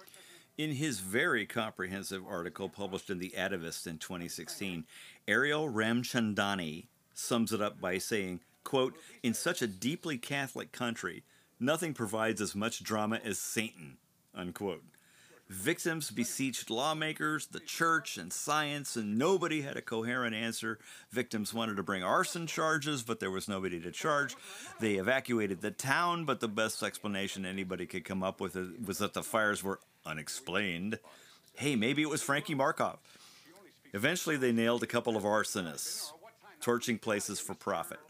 In 0.57 0.71
his 0.71 1.01
very 1.01 1.45
comprehensive 1.45 2.23
article 2.25 2.69
published 2.69 3.11
in 3.11 3.19
The 3.19 3.35
Atavist 3.37 3.89
in 3.89 3.99
2016, 3.99 4.85
Ariel 5.27 5.69
Ramchandani 5.69 6.87
sums 7.13 7.53
it 7.53 7.61
up 7.61 7.81
by 7.81 7.99
saying, 7.99 8.39
quote, 8.63 8.95
In 9.25 9.35
such 9.35 9.63
a 9.63 9.67
deeply 9.67 10.17
Catholic 10.17 10.71
country, 10.71 11.25
nothing 11.59 11.93
provides 11.93 12.41
as 12.41 12.55
much 12.55 12.85
drama 12.85 13.19
as 13.25 13.41
Satan, 13.41 13.97
unquote. 14.33 14.85
Victims 15.53 16.11
beseeched 16.11 16.71
lawmakers, 16.71 17.47
the 17.47 17.61
church, 17.61 18.17
and 18.17 18.33
science, 18.33 18.97
and 18.97 19.19
nobody 19.19 19.61
had 19.61 19.77
a 19.77 19.83
coherent 19.83 20.35
answer. 20.35 20.79
Victims 21.11 21.53
wanted 21.53 21.77
to 21.77 21.83
bring 21.83 22.03
arson 22.03 22.47
charges, 22.47 23.03
but 23.03 23.21
there 23.21 23.31
was 23.31 23.49
nobody 23.49 23.79
to 23.79 23.93
charge. 23.93 24.35
They 24.81 24.95
evacuated 24.95 25.61
the 25.61 25.71
town, 25.71 26.25
but 26.25 26.41
the 26.41 26.49
best 26.49 26.83
explanation 26.83 27.45
anybody 27.45 27.85
could 27.85 28.03
come 28.03 28.23
up 28.23 28.41
with 28.41 28.57
was 28.83 28.97
that 28.99 29.13
the 29.13 29.23
fires 29.23 29.63
were 29.63 29.79
unexplained. 30.07 30.99
Hey, 31.55 31.77
maybe 31.77 32.01
it 32.01 32.09
was 32.09 32.23
Frankie 32.23 32.55
Markov. 32.55 32.99
Eventually, 33.93 34.39
they 34.39 34.53
nailed 34.53 34.83
a 34.83 34.87
couple 34.87 35.19
of 35.19 35.23
arsonists, 35.23 36.13
torching 36.63 36.99
places 36.99 37.41
for 37.41 37.53
profit. 37.53 38.01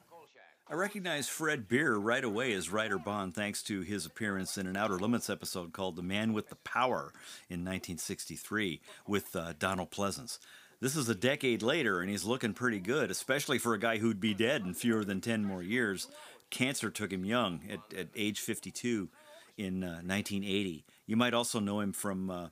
I 0.72 0.74
recognize 0.74 1.28
Fred 1.28 1.68
Beir 1.68 1.96
right 1.96 2.24
away 2.24 2.54
as 2.54 2.70
Ryder 2.70 2.96
Bond 2.96 3.34
thanks 3.34 3.62
to 3.64 3.82
his 3.82 4.06
appearance 4.06 4.56
in 4.56 4.66
an 4.66 4.74
Outer 4.74 4.98
Limits 4.98 5.28
episode 5.28 5.74
called 5.74 5.96
The 5.96 6.02
Man 6.02 6.32
with 6.32 6.48
the 6.48 6.56
Power 6.56 7.12
in 7.50 7.60
1963 7.60 8.80
with 9.06 9.36
uh, 9.36 9.52
Donald 9.58 9.90
Pleasence. 9.90 10.38
This 10.80 10.96
is 10.96 11.10
a 11.10 11.14
decade 11.14 11.60
later, 11.60 12.00
and 12.00 12.08
he's 12.08 12.24
looking 12.24 12.54
pretty 12.54 12.78
good, 12.78 13.10
especially 13.10 13.58
for 13.58 13.74
a 13.74 13.78
guy 13.78 13.98
who'd 13.98 14.18
be 14.18 14.32
dead 14.32 14.62
in 14.62 14.72
fewer 14.72 15.04
than 15.04 15.20
10 15.20 15.44
more 15.44 15.62
years. 15.62 16.08
Cancer 16.48 16.88
took 16.88 17.12
him 17.12 17.26
young 17.26 17.60
at, 17.70 17.98
at 17.98 18.08
age 18.16 18.40
52 18.40 19.10
in 19.58 19.84
uh, 19.84 20.00
1980. 20.00 20.86
You 21.06 21.16
might 21.18 21.34
also 21.34 21.60
know 21.60 21.80
him 21.80 21.92
from 21.92 22.30
uh, 22.30 22.48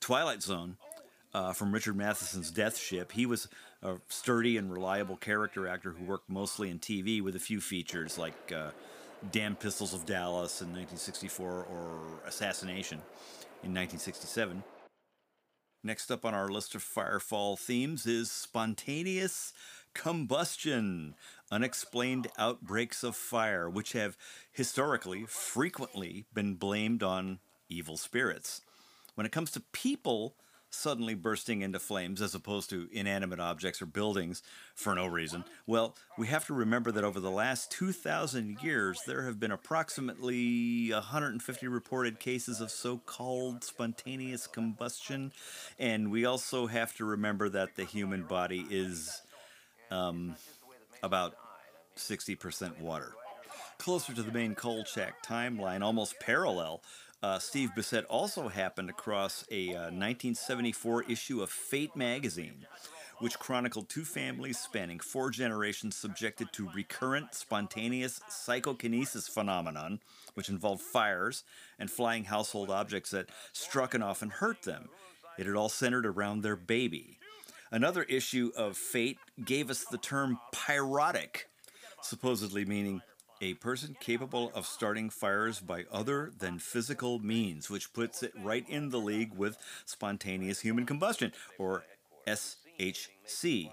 Twilight 0.00 0.42
Zone, 0.42 0.76
uh, 1.32 1.52
from 1.52 1.72
Richard 1.72 1.96
Matheson's 1.96 2.50
Death 2.50 2.76
Ship. 2.76 3.12
He 3.12 3.26
was 3.26 3.46
a 3.82 3.96
sturdy 4.08 4.56
and 4.56 4.72
reliable 4.72 5.16
character 5.16 5.66
actor 5.66 5.92
who 5.92 6.04
worked 6.04 6.28
mostly 6.28 6.70
in 6.70 6.78
TV 6.78 7.22
with 7.22 7.36
a 7.36 7.40
few 7.40 7.60
features 7.60 8.18
like 8.18 8.52
uh, 8.52 8.70
Damn 9.32 9.56
Pistols 9.56 9.94
of 9.94 10.06
Dallas 10.06 10.60
in 10.60 10.68
1964 10.68 11.48
or 11.48 12.00
Assassination 12.26 12.98
in 13.62 13.74
1967. 13.74 14.62
Next 15.82 16.10
up 16.10 16.26
on 16.26 16.34
our 16.34 16.48
list 16.48 16.74
of 16.74 16.82
Firefall 16.82 17.58
themes 17.58 18.06
is 18.06 18.30
spontaneous 18.30 19.54
combustion, 19.94 21.14
unexplained 21.50 22.28
outbreaks 22.38 23.02
of 23.02 23.16
fire, 23.16 23.68
which 23.68 23.92
have 23.92 24.16
historically 24.52 25.24
frequently 25.26 26.26
been 26.34 26.54
blamed 26.54 27.02
on 27.02 27.38
evil 27.68 27.96
spirits. 27.96 28.60
When 29.14 29.26
it 29.26 29.32
comes 29.32 29.50
to 29.52 29.62
people, 29.72 30.34
suddenly 30.70 31.14
bursting 31.14 31.62
into 31.62 31.78
flames 31.78 32.22
as 32.22 32.34
opposed 32.34 32.70
to 32.70 32.88
inanimate 32.92 33.40
objects 33.40 33.82
or 33.82 33.86
buildings 33.86 34.42
for 34.74 34.94
no 34.94 35.06
reason? 35.06 35.44
Well, 35.66 35.96
we 36.16 36.28
have 36.28 36.46
to 36.46 36.54
remember 36.54 36.92
that 36.92 37.04
over 37.04 37.20
the 37.20 37.30
last 37.30 37.70
2,000 37.72 38.62
years, 38.62 39.00
there 39.06 39.24
have 39.24 39.38
been 39.38 39.50
approximately 39.50 40.92
150 40.92 41.68
reported 41.68 42.20
cases 42.20 42.60
of 42.60 42.70
so 42.70 42.98
called 42.98 43.64
spontaneous 43.64 44.46
combustion. 44.46 45.32
And 45.78 46.10
we 46.10 46.24
also 46.24 46.68
have 46.68 46.94
to 46.96 47.04
remember 47.04 47.48
that 47.50 47.76
the 47.76 47.84
human 47.84 48.22
body 48.22 48.64
is 48.70 49.22
um, 49.90 50.36
about 51.02 51.34
60% 51.96 52.80
water. 52.80 53.12
Closer 53.78 54.12
to 54.12 54.22
the 54.22 54.32
main 54.32 54.54
Kolchak 54.54 55.24
timeline, 55.24 55.82
almost 55.82 56.20
parallel 56.20 56.82
uh, 57.22 57.38
Steve 57.38 57.70
Bissette 57.76 58.06
also 58.08 58.48
happened 58.48 58.88
across 58.88 59.44
a 59.50 59.70
uh, 59.70 59.90
1974 59.92 61.04
issue 61.04 61.42
of 61.42 61.50
Fate 61.50 61.94
magazine, 61.94 62.66
which 63.18 63.38
chronicled 63.38 63.88
two 63.88 64.04
families 64.04 64.58
spanning 64.58 64.98
four 64.98 65.30
generations 65.30 65.96
subjected 65.96 66.50
to 66.52 66.70
recurrent 66.74 67.34
spontaneous 67.34 68.20
psychokinesis 68.28 69.28
phenomenon, 69.28 70.00
which 70.34 70.48
involved 70.48 70.80
fires 70.80 71.44
and 71.78 71.90
flying 71.90 72.24
household 72.24 72.70
objects 72.70 73.10
that 73.10 73.28
struck 73.52 73.92
and 73.92 74.02
often 74.02 74.30
hurt 74.30 74.62
them. 74.62 74.88
It 75.38 75.46
had 75.46 75.56
all 75.56 75.68
centered 75.68 76.06
around 76.06 76.42
their 76.42 76.56
baby. 76.56 77.18
Another 77.70 78.02
issue 78.04 78.50
of 78.56 78.76
Fate 78.76 79.18
gave 79.44 79.70
us 79.70 79.84
the 79.84 79.98
term 79.98 80.38
pyrotic, 80.52 81.44
supposedly 82.02 82.64
meaning 82.64 83.02
a 83.40 83.54
person 83.54 83.96
capable 83.98 84.52
of 84.54 84.66
starting 84.66 85.10
fires 85.10 85.60
by 85.60 85.84
other 85.90 86.30
than 86.38 86.58
physical 86.58 87.18
means, 87.18 87.70
which 87.70 87.92
puts 87.92 88.22
it 88.22 88.32
right 88.42 88.68
in 88.68 88.90
the 88.90 88.98
league 88.98 89.34
with 89.34 89.56
spontaneous 89.86 90.60
human 90.60 90.86
combustion, 90.86 91.32
or 91.58 91.84
SHC. 92.26 93.72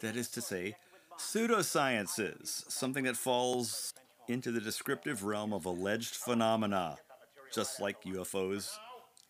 That 0.00 0.16
is 0.16 0.28
to 0.30 0.40
say, 0.40 0.76
pseudosciences, 1.18 2.70
something 2.70 3.04
that 3.04 3.16
falls 3.16 3.94
into 4.28 4.50
the 4.50 4.60
descriptive 4.60 5.24
realm 5.24 5.52
of 5.52 5.64
alleged 5.64 6.16
phenomena, 6.16 6.96
just 7.52 7.80
like 7.80 8.02
UFOs 8.02 8.76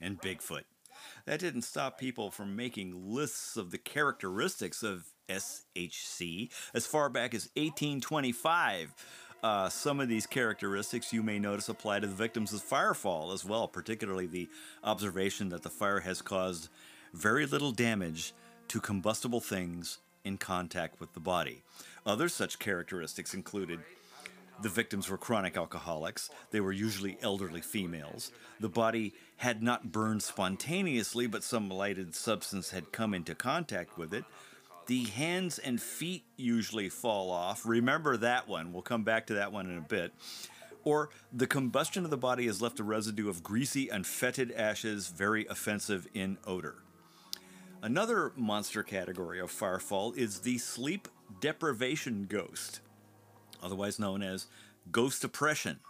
and 0.00 0.20
Bigfoot. 0.20 0.64
That 1.26 1.40
didn't 1.40 1.62
stop 1.62 1.98
people 1.98 2.30
from 2.30 2.56
making 2.56 3.12
lists 3.12 3.56
of 3.56 3.70
the 3.70 3.78
characteristics 3.78 4.82
of 4.82 5.12
SHC 5.28 6.50
as 6.72 6.86
far 6.86 7.08
back 7.08 7.34
as 7.34 7.50
1825 7.56 8.94
uh, 9.46 9.68
some 9.68 10.00
of 10.00 10.08
these 10.08 10.26
characteristics 10.26 11.12
you 11.12 11.22
may 11.22 11.38
notice 11.38 11.68
apply 11.68 12.00
to 12.00 12.06
the 12.08 12.12
victims 12.12 12.52
of 12.52 12.60
firefall 12.60 13.32
as 13.32 13.44
well, 13.44 13.68
particularly 13.68 14.26
the 14.26 14.48
observation 14.82 15.50
that 15.50 15.62
the 15.62 15.70
fire 15.70 16.00
has 16.00 16.20
caused 16.20 16.68
very 17.14 17.46
little 17.46 17.70
damage 17.70 18.32
to 18.66 18.80
combustible 18.80 19.40
things 19.40 19.98
in 20.24 20.36
contact 20.36 20.98
with 20.98 21.14
the 21.14 21.20
body. 21.20 21.62
Other 22.04 22.28
such 22.28 22.58
characteristics 22.58 23.34
included 23.34 23.78
the 24.62 24.68
victims 24.68 25.08
were 25.08 25.16
chronic 25.16 25.56
alcoholics. 25.56 26.28
They 26.50 26.60
were 26.60 26.72
usually 26.72 27.16
elderly 27.22 27.60
females. 27.60 28.32
The 28.58 28.68
body 28.68 29.14
had 29.36 29.62
not 29.62 29.92
burned 29.92 30.24
spontaneously, 30.24 31.28
but 31.28 31.44
some 31.44 31.68
lighted 31.68 32.16
substance 32.16 32.70
had 32.70 32.90
come 32.90 33.14
into 33.14 33.36
contact 33.36 33.96
with 33.96 34.12
it. 34.12 34.24
The 34.86 35.04
hands 35.04 35.58
and 35.58 35.82
feet 35.82 36.24
usually 36.36 36.88
fall 36.88 37.30
off. 37.30 37.66
Remember 37.66 38.16
that 38.16 38.48
one. 38.48 38.72
We'll 38.72 38.82
come 38.82 39.02
back 39.02 39.26
to 39.26 39.34
that 39.34 39.52
one 39.52 39.68
in 39.68 39.78
a 39.78 39.82
bit. 39.82 40.12
Or 40.84 41.10
the 41.32 41.48
combustion 41.48 42.04
of 42.04 42.10
the 42.10 42.16
body 42.16 42.46
has 42.46 42.62
left 42.62 42.78
a 42.78 42.84
residue 42.84 43.28
of 43.28 43.42
greasy 43.42 43.88
and 43.88 44.06
fetid 44.06 44.52
ashes, 44.52 45.08
very 45.08 45.44
offensive 45.46 46.06
in 46.14 46.38
odor. 46.46 46.76
Another 47.82 48.32
monster 48.36 48.84
category 48.84 49.40
of 49.40 49.50
firefall 49.50 50.16
is 50.16 50.40
the 50.40 50.58
sleep 50.58 51.08
deprivation 51.40 52.26
ghost, 52.28 52.80
otherwise 53.60 53.98
known 53.98 54.22
as 54.22 54.46
ghost 54.92 55.24
oppression, 55.24 55.80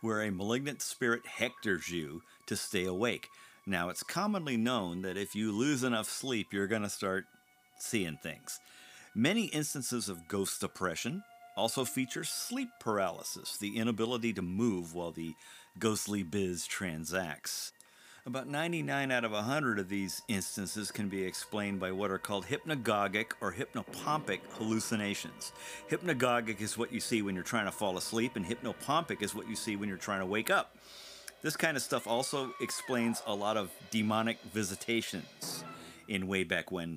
where 0.00 0.22
a 0.22 0.30
malignant 0.30 0.80
spirit 0.80 1.26
hectors 1.26 1.90
you 1.90 2.22
to 2.46 2.56
stay 2.56 2.86
awake. 2.86 3.28
Now, 3.66 3.90
it's 3.90 4.02
commonly 4.02 4.56
known 4.56 5.02
that 5.02 5.18
if 5.18 5.34
you 5.34 5.52
lose 5.52 5.84
enough 5.84 6.08
sleep, 6.08 6.54
you're 6.54 6.66
going 6.66 6.82
to 6.82 6.88
start 6.88 7.26
seeing 7.78 8.16
things. 8.16 8.60
Many 9.14 9.46
instances 9.46 10.08
of 10.08 10.28
ghost 10.28 10.62
oppression 10.62 11.22
also 11.56 11.84
feature 11.84 12.24
sleep 12.24 12.68
paralysis, 12.78 13.56
the 13.56 13.76
inability 13.76 14.32
to 14.34 14.42
move 14.42 14.94
while 14.94 15.10
the 15.10 15.34
ghostly 15.78 16.22
biz 16.22 16.66
transacts. 16.66 17.72
About 18.26 18.46
99 18.46 19.10
out 19.10 19.24
of 19.24 19.32
100 19.32 19.78
of 19.78 19.88
these 19.88 20.20
instances 20.28 20.90
can 20.90 21.08
be 21.08 21.24
explained 21.24 21.80
by 21.80 21.92
what 21.92 22.10
are 22.10 22.18
called 22.18 22.44
hypnagogic 22.44 23.32
or 23.40 23.54
hypnopompic 23.54 24.40
hallucinations. 24.52 25.52
Hypnagogic 25.90 26.60
is 26.60 26.76
what 26.76 26.92
you 26.92 27.00
see 27.00 27.22
when 27.22 27.34
you're 27.34 27.42
trying 27.42 27.64
to 27.64 27.72
fall 27.72 27.96
asleep, 27.96 28.36
and 28.36 28.44
hypnopompic 28.44 29.22
is 29.22 29.34
what 29.34 29.48
you 29.48 29.56
see 29.56 29.76
when 29.76 29.88
you're 29.88 29.96
trying 29.96 30.20
to 30.20 30.26
wake 30.26 30.50
up. 30.50 30.76
This 31.40 31.56
kind 31.56 31.76
of 31.76 31.82
stuff 31.82 32.06
also 32.06 32.52
explains 32.60 33.22
a 33.26 33.34
lot 33.34 33.56
of 33.56 33.70
demonic 33.90 34.38
visitations 34.52 35.64
in 36.06 36.26
way 36.26 36.44
back 36.44 36.70
when 36.70 36.96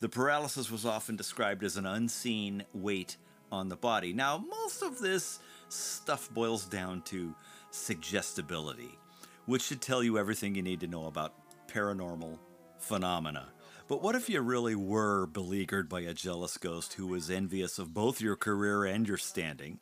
The 0.00 0.08
paralysis 0.08 0.70
was 0.70 0.84
often 0.84 1.16
described 1.16 1.64
as 1.64 1.76
an 1.76 1.86
unseen 1.86 2.64
weight 2.72 3.16
on 3.50 3.68
the 3.68 3.76
body. 3.76 4.12
Now, 4.12 4.38
most 4.38 4.82
of 4.82 4.98
this 4.98 5.38
stuff 5.68 6.30
boils 6.32 6.64
down 6.64 7.02
to 7.02 7.34
suggestibility, 7.70 8.98
which 9.46 9.62
should 9.62 9.80
tell 9.80 10.02
you 10.02 10.18
everything 10.18 10.54
you 10.54 10.62
need 10.62 10.80
to 10.80 10.86
know 10.86 11.06
about 11.06 11.34
paranormal 11.68 12.38
phenomena. 12.78 13.48
But 13.88 14.02
what 14.02 14.14
if 14.14 14.28
you 14.28 14.40
really 14.40 14.74
were 14.74 15.26
beleaguered 15.26 15.88
by 15.88 16.00
a 16.00 16.14
jealous 16.14 16.56
ghost 16.56 16.94
who 16.94 17.06
was 17.06 17.30
envious 17.30 17.78
of 17.78 17.94
both 17.94 18.20
your 18.20 18.36
career 18.36 18.84
and 18.84 19.06
your 19.06 19.18
standing? 19.18 19.80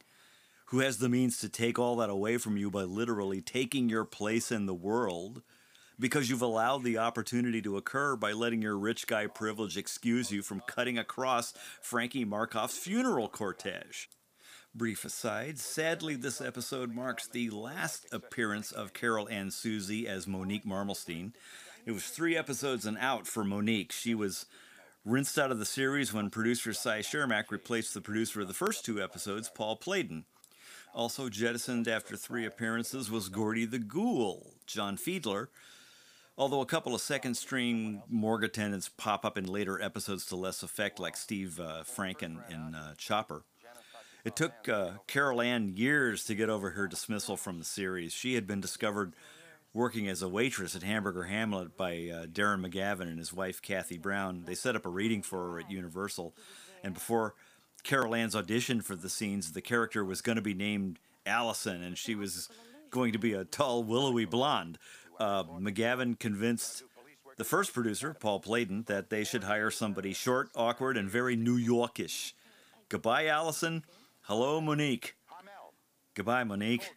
Who 0.66 0.80
has 0.80 0.98
the 0.98 1.08
means 1.08 1.38
to 1.38 1.48
take 1.48 1.78
all 1.78 1.96
that 1.96 2.10
away 2.10 2.36
from 2.36 2.56
you 2.56 2.70
by 2.70 2.82
literally 2.82 3.40
taking 3.40 3.88
your 3.88 4.04
place 4.04 4.52
in 4.52 4.66
the 4.66 4.74
world? 4.74 5.42
Because 6.00 6.30
you've 6.30 6.40
allowed 6.40 6.82
the 6.82 6.96
opportunity 6.96 7.60
to 7.60 7.76
occur 7.76 8.16
by 8.16 8.32
letting 8.32 8.62
your 8.62 8.78
rich 8.78 9.06
guy 9.06 9.26
privilege 9.26 9.76
excuse 9.76 10.32
you 10.32 10.40
from 10.40 10.62
cutting 10.66 10.96
across 10.96 11.52
Frankie 11.82 12.24
Markov's 12.24 12.78
funeral 12.78 13.28
cortege. 13.28 14.06
Brief 14.74 15.04
aside, 15.04 15.58
sadly, 15.58 16.14
this 16.14 16.40
episode 16.40 16.94
marks 16.94 17.26
the 17.26 17.50
last 17.50 18.06
appearance 18.12 18.72
of 18.72 18.94
Carol 18.94 19.28
Ann 19.28 19.50
Susi 19.50 20.08
as 20.08 20.26
Monique 20.26 20.64
Marmelstein. 20.64 21.34
It 21.84 21.92
was 21.92 22.06
three 22.06 22.34
episodes 22.34 22.86
and 22.86 22.96
out 22.96 23.26
for 23.26 23.44
Monique. 23.44 23.92
She 23.92 24.14
was 24.14 24.46
rinsed 25.04 25.38
out 25.38 25.50
of 25.50 25.58
the 25.58 25.66
series 25.66 26.14
when 26.14 26.30
producer 26.30 26.72
Cy 26.72 27.00
Chermak 27.00 27.50
replaced 27.50 27.92
the 27.92 28.00
producer 28.00 28.40
of 28.40 28.48
the 28.48 28.54
first 28.54 28.86
two 28.86 29.02
episodes, 29.02 29.50
Paul 29.54 29.76
Playdon. 29.76 30.24
Also 30.94 31.28
jettisoned 31.28 31.88
after 31.88 32.16
three 32.16 32.46
appearances 32.46 33.10
was 33.10 33.28
Gordy 33.28 33.66
the 33.66 33.78
Ghoul, 33.78 34.54
John 34.66 34.96
Fiedler, 34.96 35.48
Although 36.40 36.62
a 36.62 36.66
couple 36.66 36.94
of 36.94 37.02
second 37.02 37.34
string 37.34 38.02
morgue 38.08 38.44
attendants 38.44 38.88
pop 38.88 39.26
up 39.26 39.36
in 39.36 39.44
later 39.44 39.78
episodes 39.78 40.24
to 40.26 40.36
less 40.36 40.62
effect, 40.62 40.98
like 40.98 41.14
Steve 41.14 41.60
uh, 41.60 41.82
Franken 41.84 42.38
in 42.50 42.74
uh, 42.74 42.94
Chopper. 42.96 43.42
It 44.24 44.36
took 44.36 44.66
uh, 44.66 44.92
Carol 45.06 45.42
Ann 45.42 45.76
years 45.76 46.24
to 46.24 46.34
get 46.34 46.48
over 46.48 46.70
her 46.70 46.88
dismissal 46.88 47.36
from 47.36 47.58
the 47.58 47.64
series. 47.66 48.14
She 48.14 48.36
had 48.36 48.46
been 48.46 48.62
discovered 48.62 49.14
working 49.74 50.08
as 50.08 50.22
a 50.22 50.30
waitress 50.30 50.74
at 50.74 50.82
Hamburger 50.82 51.24
Hamlet 51.24 51.76
by 51.76 52.08
uh, 52.08 52.24
Darren 52.24 52.66
McGavin 52.66 53.02
and 53.02 53.18
his 53.18 53.34
wife 53.34 53.60
Kathy 53.60 53.98
Brown. 53.98 54.44
They 54.46 54.54
set 54.54 54.74
up 54.74 54.86
a 54.86 54.90
reading 54.90 55.20
for 55.20 55.50
her 55.50 55.60
at 55.60 55.70
Universal, 55.70 56.34
and 56.82 56.94
before 56.94 57.34
Carol 57.82 58.14
Ann's 58.14 58.34
audition 58.34 58.80
for 58.80 58.96
the 58.96 59.10
scenes, 59.10 59.52
the 59.52 59.60
character 59.60 60.02
was 60.02 60.22
going 60.22 60.36
to 60.36 60.42
be 60.42 60.54
named 60.54 61.00
Allison, 61.26 61.82
and 61.82 61.98
she 61.98 62.14
was 62.14 62.48
going 62.90 63.12
to 63.12 63.18
be 63.18 63.34
a 63.34 63.44
tall, 63.44 63.84
willowy 63.84 64.24
blonde. 64.24 64.78
Uh, 65.20 65.44
McGavin 65.44 66.18
convinced 66.18 66.82
the 67.36 67.44
first 67.44 67.74
producer, 67.74 68.14
Paul 68.18 68.40
Playdon, 68.40 68.86
that 68.86 69.10
they 69.10 69.22
should 69.22 69.44
hire 69.44 69.70
somebody 69.70 70.14
short, 70.14 70.48
awkward, 70.56 70.96
and 70.96 71.10
very 71.10 71.36
New 71.36 71.58
Yorkish. 71.58 72.32
Goodbye, 72.88 73.26
Allison. 73.26 73.84
Hello, 74.22 74.62
Monique. 74.62 75.14
Goodbye, 76.14 76.44
Monique. 76.44 76.90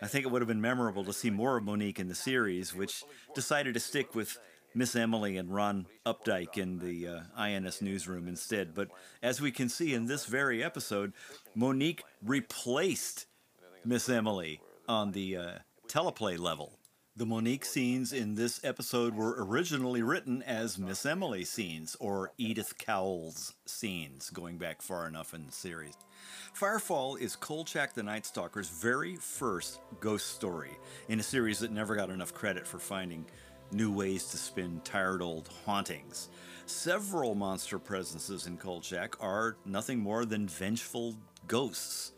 I 0.00 0.06
think 0.06 0.24
it 0.24 0.30
would 0.30 0.40
have 0.40 0.48
been 0.48 0.60
memorable 0.60 1.04
to 1.04 1.12
see 1.12 1.30
more 1.30 1.56
of 1.56 1.64
Monique 1.64 1.98
in 1.98 2.06
the 2.06 2.14
series, 2.14 2.72
which 2.74 3.02
decided 3.34 3.74
to 3.74 3.80
stick 3.80 4.14
with 4.14 4.38
Miss 4.72 4.94
Emily 4.94 5.36
and 5.36 5.52
Ron 5.52 5.86
Updike 6.04 6.56
in 6.58 6.78
the 6.78 7.08
uh, 7.08 7.20
INS 7.36 7.82
newsroom 7.82 8.28
instead. 8.28 8.72
But 8.72 8.88
as 9.20 9.40
we 9.40 9.50
can 9.50 9.68
see 9.68 9.94
in 9.94 10.06
this 10.06 10.26
very 10.26 10.62
episode, 10.62 11.12
Monique 11.56 12.04
replaced 12.22 13.26
Miss 13.84 14.08
Emily 14.08 14.60
on 14.86 15.10
the 15.12 15.36
uh, 15.36 15.52
teleplay 15.88 16.38
level. 16.38 16.78
The 17.18 17.24
Monique 17.24 17.64
scenes 17.64 18.12
in 18.12 18.34
this 18.34 18.62
episode 18.62 19.14
were 19.14 19.36
originally 19.38 20.02
written 20.02 20.42
as 20.42 20.76
Miss 20.76 21.06
Emily 21.06 21.44
scenes 21.44 21.96
or 21.98 22.32
Edith 22.36 22.76
Cowles 22.76 23.54
scenes, 23.64 24.28
going 24.28 24.58
back 24.58 24.82
far 24.82 25.08
enough 25.08 25.32
in 25.32 25.46
the 25.46 25.52
series. 25.52 25.94
Firefall 26.54 27.18
is 27.18 27.34
Kolchak 27.34 27.94
the 27.94 28.02
Night 28.02 28.26
Stalker's 28.26 28.68
very 28.68 29.16
first 29.16 29.80
ghost 29.98 30.34
story 30.34 30.76
in 31.08 31.18
a 31.18 31.22
series 31.22 31.58
that 31.60 31.72
never 31.72 31.96
got 31.96 32.10
enough 32.10 32.34
credit 32.34 32.66
for 32.66 32.78
finding 32.78 33.24
new 33.72 33.90
ways 33.90 34.26
to 34.26 34.36
spin 34.36 34.82
tired 34.84 35.22
old 35.22 35.48
hauntings. 35.64 36.28
Several 36.66 37.34
monster 37.34 37.78
presences 37.78 38.46
in 38.46 38.58
Kolchak 38.58 39.16
are 39.20 39.56
nothing 39.64 40.00
more 40.00 40.26
than 40.26 40.48
vengeful 40.48 41.16
ghosts, 41.48 42.12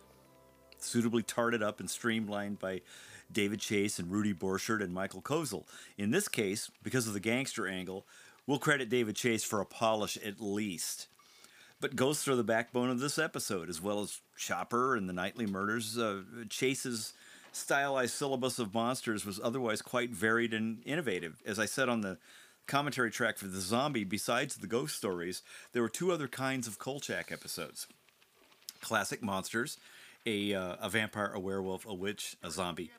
suitably 0.79 1.23
tarted 1.23 1.63
up 1.63 1.79
and 1.79 1.89
streamlined 1.89 2.59
by 2.59 2.81
David 3.31 3.61
Chase 3.61 3.99
and 3.99 4.11
Rudy 4.11 4.35
Borchert 4.35 4.83
and 4.83 4.93
Michael 4.93 5.23
Kozoll. 5.23 5.67
In 5.97 6.11
this 6.11 6.29
case, 6.29 6.71
because 6.83 7.07
of 7.07 7.15
the 7.15 7.21
gangster 7.21 7.67
angle, 7.67 8.07
we'll 8.47 8.59
credit 8.59 8.89
David 8.89 9.17
Chase 9.17 9.45
for 9.45 9.61
a 9.61 9.67
polish 9.67 10.17
at 10.25 10.41
least. 10.41 11.09
But 11.81 11.97
ghosts 11.97 12.27
are 12.27 12.35
the 12.35 12.43
backbone 12.43 12.91
of 12.91 12.99
this 12.99 13.19
episode, 13.19 13.69
as 13.69 13.81
well 13.81 14.01
as 14.01 14.21
Chopper 14.37 14.97
and 14.97 15.09
the 15.09 15.13
Knightly 15.13 15.47
Murders. 15.47 15.97
Uh, 15.97 16.23
Chase's 16.49 17.13
stylized 17.53 18.15
syllabus 18.15 18.59
of 18.59 18.75
monsters 18.75 19.25
was 19.25 19.41
otherwise 19.43 19.83
quite 19.83 20.11
varied 20.11 20.53
and 20.53 20.83
innovative. 20.85 21.41
As 21.47 21.59
I 21.59 21.67
said 21.67 21.89
on 21.89 22.01
the 22.01 22.19
commentary 22.67 23.11
track 23.11 23.39
for 23.39 23.47
the 23.47 23.61
zombie, 23.61 24.05
besides 24.05 24.57
the 24.57 24.67
ghost 24.67 24.97
stories, 24.97 25.43
there 25.73 25.83
were 25.83 25.89
two 25.89 26.13
other 26.13 26.29
kinds 26.29 26.67
of 26.67 26.79
Kolchak 26.79 27.31
episodes 27.33 27.87
classic 28.81 29.23
monsters, 29.23 29.79
a, 30.25 30.55
uh, 30.55 30.77
a 30.81 30.89
vampire, 30.89 31.33
a 31.35 31.41
werewolf, 31.41 31.85
a 31.85 31.95
witch, 31.95 32.37
a 32.45 32.51
zombie. 32.51 32.93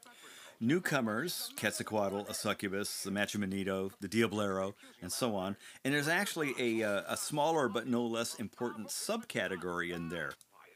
Newcomers, 0.62 1.52
Quetzalcoatl, 1.56 2.28
a 2.28 2.34
succubus, 2.34 3.04
the 3.04 3.12
Matchemonedo, 3.12 3.92
the 4.02 4.10
Diablero, 4.10 4.74
and 5.02 5.12
so 5.12 5.36
on. 5.36 5.56
And 5.86 5.94
there's 5.94 6.10
actually 6.10 6.54
a, 6.60 6.84
uh, 6.86 7.04
a 7.08 7.16
smaller 7.16 7.70
but 7.70 7.88
no 7.88 8.06
less 8.06 8.36
important 8.36 8.90
subcategory 8.90 9.94
in 9.94 10.10
there. 10.10 10.34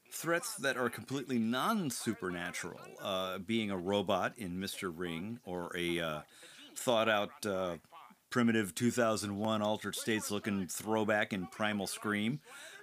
Threats 0.09 0.55
that 0.55 0.77
are 0.77 0.89
completely 0.89 1.37
non 1.37 1.89
supernatural, 1.89 2.79
uh, 3.01 3.39
being 3.39 3.71
a 3.71 3.77
robot 3.77 4.33
in 4.37 4.57
Mr. 4.57 4.91
Ring 4.95 5.39
or 5.43 5.75
a 5.75 5.99
uh, 5.99 6.21
thought 6.75 7.09
out 7.09 7.45
uh, 7.45 7.77
primitive 8.29 8.73
2001 8.75 9.61
altered 9.61 9.95
states 9.95 10.31
looking 10.31 10.67
throwback 10.67 11.33
in 11.33 11.47
Primal 11.47 11.87
Scream, 11.87 12.39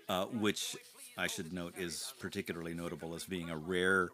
uh, 0.09 0.27
which 0.27 0.77
I 1.17 1.29
should 1.29 1.53
note 1.53 1.75
is 1.79 2.13
particularly 2.21 2.75
notable 2.75 3.15
as 3.15 3.25
being 3.25 3.49
a 3.49 3.57
rare 3.57 4.11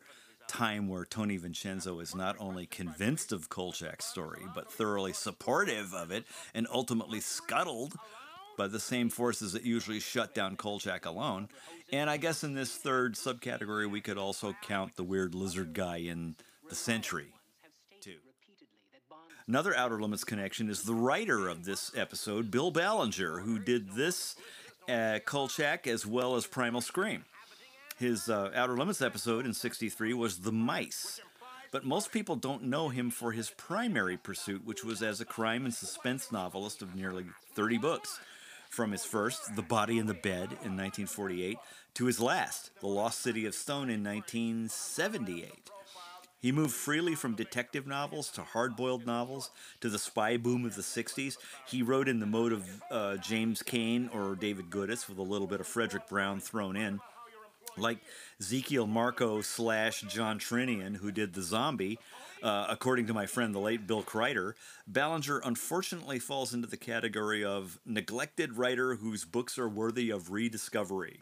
time 0.48 0.88
where 0.88 1.04
Tony 1.04 1.36
Vincenzo 1.36 2.00
is 2.00 2.14
not 2.14 2.36
only 2.38 2.66
convinced 2.66 3.32
of 3.32 3.48
Kolchak's 3.48 4.06
story, 4.06 4.42
but 4.54 4.72
thoroughly 4.72 5.12
supportive 5.12 5.94
of 5.94 6.10
it 6.10 6.24
and 6.54 6.66
ultimately 6.72 7.20
scuttled 7.20 7.94
by 8.56 8.66
the 8.66 8.80
same 8.80 9.10
forces 9.10 9.52
that 9.52 9.64
usually 9.64 10.00
shut 10.00 10.34
down 10.34 10.56
Kolchak 10.56 11.04
alone. 11.04 11.48
And 11.92 12.08
I 12.08 12.16
guess 12.16 12.42
in 12.42 12.54
this 12.54 12.74
third 12.74 13.14
subcategory, 13.14 13.90
we 13.90 14.00
could 14.00 14.18
also 14.18 14.54
count 14.62 14.96
the 14.96 15.04
weird 15.04 15.34
lizard 15.34 15.74
guy 15.74 15.98
in 15.98 16.36
The 16.68 16.74
Sentry, 16.74 17.26
too. 18.00 18.16
Another 19.46 19.76
Outer 19.76 20.00
Limits 20.00 20.24
connection 20.24 20.68
is 20.68 20.82
the 20.82 20.94
writer 20.94 21.48
of 21.48 21.64
this 21.64 21.92
episode, 21.96 22.50
Bill 22.50 22.70
Ballinger, 22.70 23.40
who 23.40 23.58
did 23.58 23.92
this 23.92 24.36
uh, 24.88 25.20
Kolchak 25.24 25.86
as 25.86 26.06
well 26.06 26.34
as 26.34 26.46
Primal 26.46 26.80
Scream. 26.80 27.24
His 27.98 28.28
uh, 28.28 28.50
Outer 28.54 28.76
Limits 28.76 29.00
episode 29.00 29.46
in 29.46 29.54
63 29.54 30.12
was 30.12 30.40
The 30.40 30.52
Mice. 30.52 31.18
But 31.70 31.86
most 31.86 32.12
people 32.12 32.36
don't 32.36 32.64
know 32.64 32.90
him 32.90 33.10
for 33.10 33.32
his 33.32 33.50
primary 33.50 34.18
pursuit, 34.18 34.66
which 34.66 34.84
was 34.84 35.02
as 35.02 35.22
a 35.22 35.24
crime 35.24 35.64
and 35.64 35.72
suspense 35.72 36.30
novelist 36.30 36.82
of 36.82 36.94
nearly 36.94 37.24
30 37.54 37.78
books. 37.78 38.20
From 38.68 38.92
his 38.92 39.06
first, 39.06 39.56
The 39.56 39.62
Body 39.62 39.98
in 39.98 40.06
the 40.06 40.12
Bed 40.14 40.52
in 40.62 40.76
1948, 40.76 41.56
to 41.94 42.04
his 42.04 42.20
last, 42.20 42.70
The 42.80 42.86
Lost 42.86 43.20
City 43.22 43.46
of 43.46 43.54
Stone 43.54 43.88
in 43.88 44.04
1978. 44.04 45.70
He 46.38 46.52
moved 46.52 46.74
freely 46.74 47.14
from 47.14 47.34
detective 47.34 47.86
novels 47.86 48.30
to 48.32 48.42
hard 48.42 48.76
boiled 48.76 49.06
novels 49.06 49.50
to 49.80 49.88
the 49.88 49.98
spy 49.98 50.36
boom 50.36 50.66
of 50.66 50.76
the 50.76 50.82
60s. 50.82 51.38
He 51.66 51.80
wrote 51.80 52.08
in 52.08 52.20
the 52.20 52.26
mode 52.26 52.52
of 52.52 52.82
uh, 52.90 53.16
James 53.16 53.62
Cain 53.62 54.10
or 54.12 54.34
David 54.34 54.68
Goodis 54.68 55.08
with 55.08 55.16
a 55.16 55.22
little 55.22 55.46
bit 55.46 55.60
of 55.60 55.66
Fredric 55.66 56.08
Brown 56.08 56.40
thrown 56.40 56.76
in 56.76 57.00
like 57.76 57.98
Zekial 58.42 58.86
Marko 58.86 59.40
slash 59.40 60.02
John 60.02 60.38
Trinian, 60.38 60.96
who 60.96 61.10
did 61.10 61.34
The 61.34 61.42
Zombie, 61.42 61.98
uh, 62.42 62.66
according 62.68 63.06
to 63.06 63.14
my 63.14 63.26
friend 63.26 63.54
the 63.54 63.58
late 63.58 63.86
Bill 63.86 64.02
Crider, 64.02 64.56
Ballinger 64.86 65.40
unfortunately 65.44 66.18
falls 66.18 66.52
into 66.52 66.66
the 66.66 66.76
category 66.76 67.44
of 67.44 67.78
neglected 67.84 68.56
writer 68.56 68.96
whose 68.96 69.24
books 69.24 69.58
are 69.58 69.68
worthy 69.68 70.10
of 70.10 70.30
rediscovery. 70.30 71.20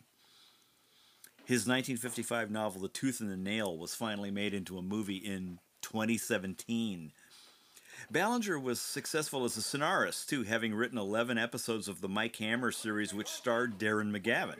His 1.45 1.67
1955 1.67 2.51
novel 2.51 2.81
The 2.81 2.89
Tooth 2.89 3.21
and 3.21 3.31
the 3.31 3.37
Nail 3.37 3.77
was 3.77 3.95
finally 3.95 4.31
made 4.31 4.55
into 4.55 4.79
a 4.79 4.83
movie 4.83 5.17
in 5.17 5.59
2017. 5.83 7.13
Ballinger 8.11 8.59
was 8.59 8.81
successful 8.81 9.45
as 9.45 9.57
a 9.57 9.61
scenarist, 9.61 10.27
too, 10.27 10.43
having 10.43 10.75
written 10.75 10.99
11 10.99 11.39
episodes 11.39 11.87
of 11.87 12.01
the 12.01 12.09
Mike 12.09 12.37
Hammer 12.37 12.71
series, 12.71 13.15
which 13.15 13.29
starred 13.29 13.79
Darren 13.79 14.11
McGavin 14.11 14.57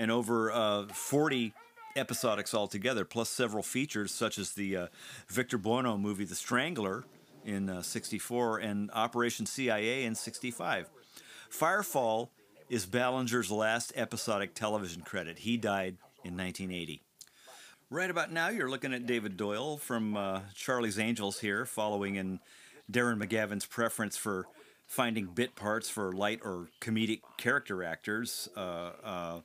and 0.00 0.10
over 0.10 0.50
uh, 0.50 0.86
40 0.86 1.52
episodics 1.94 2.54
altogether, 2.54 3.04
plus 3.04 3.28
several 3.28 3.62
features 3.62 4.10
such 4.10 4.38
as 4.38 4.52
the 4.52 4.74
uh, 4.74 4.86
Victor 5.28 5.58
Buono 5.58 5.98
movie 5.98 6.24
The 6.24 6.34
Strangler 6.34 7.04
in 7.44 7.68
uh, 7.68 7.82
64 7.82 8.58
and 8.58 8.90
Operation 8.92 9.44
CIA 9.44 10.04
in 10.04 10.14
65. 10.14 10.88
Firefall 11.52 12.30
is 12.70 12.86
Ballinger's 12.86 13.50
last 13.50 13.92
episodic 13.94 14.54
television 14.54 15.02
credit. 15.02 15.40
He 15.40 15.58
died 15.58 15.98
in 16.24 16.34
1980. 16.34 17.02
Right 17.90 18.08
about 18.08 18.32
now, 18.32 18.48
you're 18.48 18.70
looking 18.70 18.94
at 18.94 19.04
David 19.04 19.36
Doyle 19.36 19.76
from 19.76 20.16
uh, 20.16 20.40
Charlie's 20.54 20.98
Angels 20.98 21.40
here, 21.40 21.66
following 21.66 22.14
in 22.14 22.40
Darren 22.90 23.22
McGavin's 23.22 23.66
preference 23.66 24.16
for 24.16 24.46
finding 24.86 25.26
bit 25.26 25.56
parts 25.56 25.90
for 25.90 26.12
light 26.12 26.40
or 26.42 26.68
comedic 26.80 27.20
character 27.36 27.84
actors. 27.84 28.48
Uh, 28.56 28.92
uh, 29.04 29.40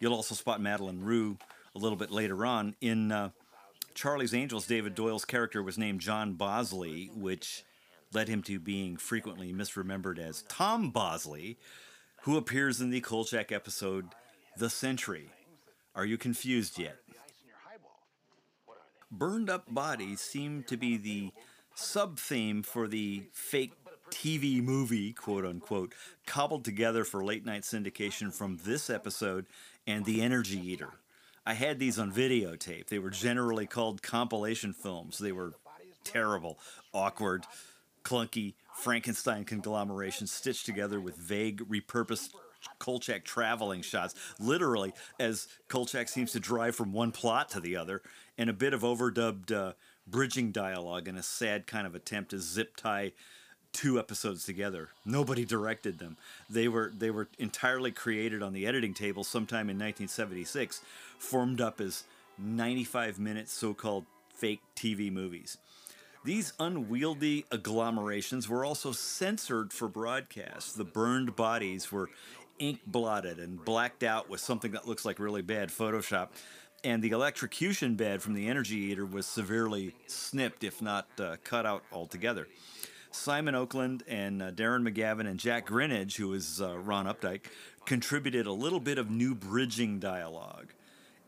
You'll 0.00 0.14
also 0.14 0.34
spot 0.34 0.60
Madeleine 0.60 1.02
Roux 1.02 1.38
a 1.74 1.78
little 1.78 1.96
bit 1.96 2.10
later 2.10 2.46
on. 2.46 2.74
In 2.80 3.12
uh, 3.12 3.30
Charlie's 3.94 4.34
Angels, 4.34 4.66
David 4.66 4.94
Doyle's 4.94 5.24
character 5.24 5.62
was 5.62 5.78
named 5.78 6.00
John 6.00 6.34
Bosley, 6.34 7.10
which 7.14 7.64
led 8.12 8.28
him 8.28 8.42
to 8.42 8.58
being 8.58 8.96
frequently 8.96 9.52
misremembered 9.52 10.18
as 10.18 10.42
Tom 10.48 10.90
Bosley, 10.90 11.58
who 12.22 12.36
appears 12.36 12.80
in 12.80 12.90
the 12.90 13.00
Kolchak 13.00 13.52
episode 13.52 14.06
The 14.56 14.70
Sentry. 14.70 15.30
Are 15.94 16.04
you 16.04 16.16
confused 16.16 16.78
yet? 16.78 16.96
Burned 19.10 19.50
up 19.50 19.72
bodies 19.72 20.20
seem 20.20 20.62
to 20.64 20.76
be 20.76 20.96
the 20.96 21.32
sub 21.74 22.18
theme 22.18 22.62
for 22.62 22.86
the 22.86 23.24
fake 23.32 23.72
TV 24.10 24.62
movie, 24.62 25.12
quote 25.12 25.44
unquote, 25.44 25.94
cobbled 26.26 26.64
together 26.64 27.04
for 27.04 27.24
late 27.24 27.44
night 27.44 27.62
syndication 27.62 28.32
from 28.32 28.58
this 28.64 28.90
episode 28.90 29.46
and 29.86 30.04
The 30.04 30.20
Energy 30.20 30.60
Eater. 30.60 30.94
I 31.46 31.54
had 31.54 31.78
these 31.78 31.98
on 31.98 32.12
videotape. 32.12 32.88
They 32.88 32.98
were 32.98 33.10
generally 33.10 33.66
called 33.66 34.02
compilation 34.02 34.72
films. 34.72 35.18
They 35.18 35.32
were 35.32 35.54
terrible, 36.04 36.58
awkward, 36.92 37.44
clunky 38.04 38.54
Frankenstein 38.74 39.44
conglomerations 39.44 40.32
stitched 40.32 40.66
together 40.66 41.00
with 41.00 41.16
vague, 41.16 41.68
repurposed 41.68 42.30
Kolchak 42.78 43.24
traveling 43.24 43.82
shots, 43.82 44.14
literally 44.38 44.92
as 45.18 45.48
Kolchak 45.68 46.08
seems 46.08 46.32
to 46.32 46.40
drive 46.40 46.74
from 46.74 46.92
one 46.92 47.12
plot 47.12 47.48
to 47.50 47.60
the 47.60 47.76
other, 47.76 48.02
and 48.36 48.50
a 48.50 48.52
bit 48.52 48.72
of 48.74 48.82
overdubbed 48.82 49.52
uh, 49.52 49.72
bridging 50.06 50.52
dialogue 50.52 51.08
and 51.08 51.18
a 51.18 51.22
sad 51.22 51.66
kind 51.66 51.86
of 51.86 51.94
attempt 51.94 52.30
to 52.30 52.38
zip 52.38 52.76
tie 52.76 53.12
two 53.72 53.98
episodes 53.98 54.44
together. 54.44 54.90
Nobody 55.04 55.44
directed 55.44 55.98
them. 55.98 56.16
They 56.48 56.68
were 56.68 56.92
they 56.96 57.10
were 57.10 57.28
entirely 57.38 57.92
created 57.92 58.42
on 58.42 58.52
the 58.52 58.66
editing 58.66 58.94
table 58.94 59.24
sometime 59.24 59.70
in 59.70 59.76
1976, 59.76 60.80
formed 61.18 61.60
up 61.60 61.80
as 61.80 62.04
95 62.38 63.18
minute 63.18 63.48
so-called 63.48 64.06
fake 64.34 64.60
TV 64.76 65.12
movies. 65.12 65.58
These 66.24 66.52
unwieldy 66.58 67.44
agglomerations 67.50 68.48
were 68.48 68.64
also 68.64 68.92
censored 68.92 69.72
for 69.72 69.88
broadcast. 69.88 70.76
The 70.76 70.84
burned 70.84 71.36
bodies 71.36 71.90
were 71.92 72.10
ink 72.58 72.80
blotted 72.86 73.38
and 73.38 73.64
blacked 73.64 74.02
out 74.02 74.28
with 74.28 74.40
something 74.40 74.72
that 74.72 74.86
looks 74.86 75.04
like 75.04 75.18
really 75.18 75.42
bad 75.42 75.68
Photoshop. 75.68 76.28
And 76.84 77.02
the 77.02 77.10
electrocution 77.10 77.96
bed 77.96 78.22
from 78.22 78.34
the 78.34 78.48
energy 78.48 78.76
eater 78.76 79.04
was 79.06 79.26
severely 79.26 79.94
snipped, 80.06 80.62
if 80.62 80.80
not 80.80 81.08
uh, 81.20 81.36
cut 81.42 81.66
out 81.66 81.82
altogether. 81.92 82.46
Simon 83.10 83.54
Oakland 83.54 84.02
and 84.06 84.42
uh, 84.42 84.50
Darren 84.50 84.88
McGavin 84.88 85.26
and 85.26 85.38
Jack 85.38 85.66
Grinnage, 85.66 86.16
who 86.16 86.32
is 86.34 86.60
uh, 86.60 86.78
Ron 86.78 87.06
Updike, 87.06 87.46
contributed 87.86 88.46
a 88.46 88.52
little 88.52 88.80
bit 88.80 88.98
of 88.98 89.10
new 89.10 89.34
bridging 89.34 89.98
dialogue. 89.98 90.68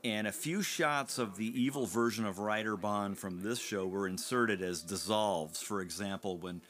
And 0.03 0.27
a 0.27 0.33
few 0.33 0.63
shots 0.63 1.19
of 1.19 1.37
the 1.37 1.61
evil 1.61 1.87
version 1.87 2.25
of 2.25 2.39
Ryder 2.39 2.77
Bond 2.77 3.19
from 3.19 3.43
this 3.43 3.59
show 3.59 3.87
were 3.87 4.09
inserted 4.09 4.63
as 4.63 4.81
dissolves. 4.83 5.61
For 5.61 5.83
example, 5.83 6.39
when 6.39 6.63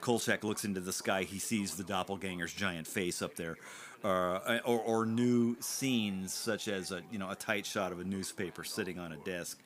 Kolchak 0.00 0.42
looks 0.42 0.64
into 0.64 0.80
the 0.80 0.92
sky, 0.92 1.24
he 1.24 1.38
sees 1.38 1.74
the 1.74 1.84
doppelganger's 1.84 2.54
giant 2.54 2.86
face 2.86 3.20
up 3.20 3.34
there. 3.36 3.56
Uh, 4.02 4.60
or, 4.64 4.78
or 4.78 5.06
new 5.06 5.56
scenes 5.60 6.32
such 6.32 6.68
as 6.68 6.92
a 6.92 7.02
you 7.10 7.18
know 7.18 7.30
a 7.30 7.34
tight 7.34 7.66
shot 7.66 7.90
of 7.90 7.98
a 7.98 8.04
newspaper 8.04 8.62
sitting 8.62 8.96
on 8.96 9.10
a 9.10 9.16
desk. 9.16 9.58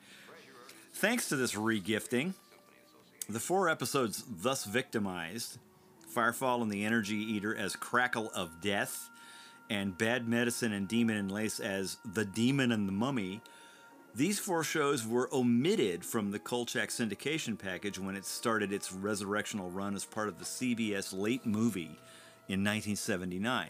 Thanks 0.93 1.29
to 1.29 1.35
this 1.35 1.53
regifting, 1.53 2.33
the 3.29 3.39
four 3.39 3.69
episodes 3.69 4.23
thus 4.27 4.65
victimized 4.65 5.57
Firefall 6.13 6.61
and 6.61 6.71
the 6.71 6.85
Energy 6.85 7.15
Eater 7.15 7.55
as 7.55 7.75
Crackle 7.75 8.31
of 8.35 8.61
Death, 8.61 9.09
and 9.69 9.97
Bad 9.97 10.27
Medicine 10.27 10.73
and 10.73 10.87
Demon 10.87 11.17
in 11.17 11.29
Lace 11.29 11.59
as 11.59 11.97
The 12.13 12.25
Demon 12.25 12.71
and 12.71 12.87
the 12.87 12.91
Mummy. 12.91 13.41
These 14.13 14.39
four 14.39 14.63
shows 14.63 15.07
were 15.07 15.29
omitted 15.33 16.05
from 16.05 16.31
the 16.31 16.37
Kolchak 16.37 16.89
syndication 16.89 17.57
package 17.57 17.97
when 17.97 18.15
it 18.15 18.25
started 18.25 18.71
its 18.71 18.91
resurrectional 18.91 19.73
run 19.73 19.95
as 19.95 20.05
part 20.05 20.27
of 20.27 20.37
the 20.37 20.45
CBS 20.45 21.17
late 21.17 21.45
movie 21.45 21.97
in 22.47 22.63
1979. 22.63 23.69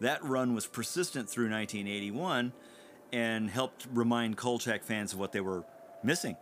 That 0.00 0.22
run 0.22 0.54
was 0.54 0.66
persistent 0.66 1.30
through 1.30 1.50
1981 1.50 2.52
and 3.12 3.48
helped 3.48 3.86
remind 3.92 4.36
Kolchak 4.36 4.82
fans 4.82 5.14
of 5.14 5.18
what 5.18 5.32
they 5.32 5.40
were 5.40 5.64
missing. 6.02 6.36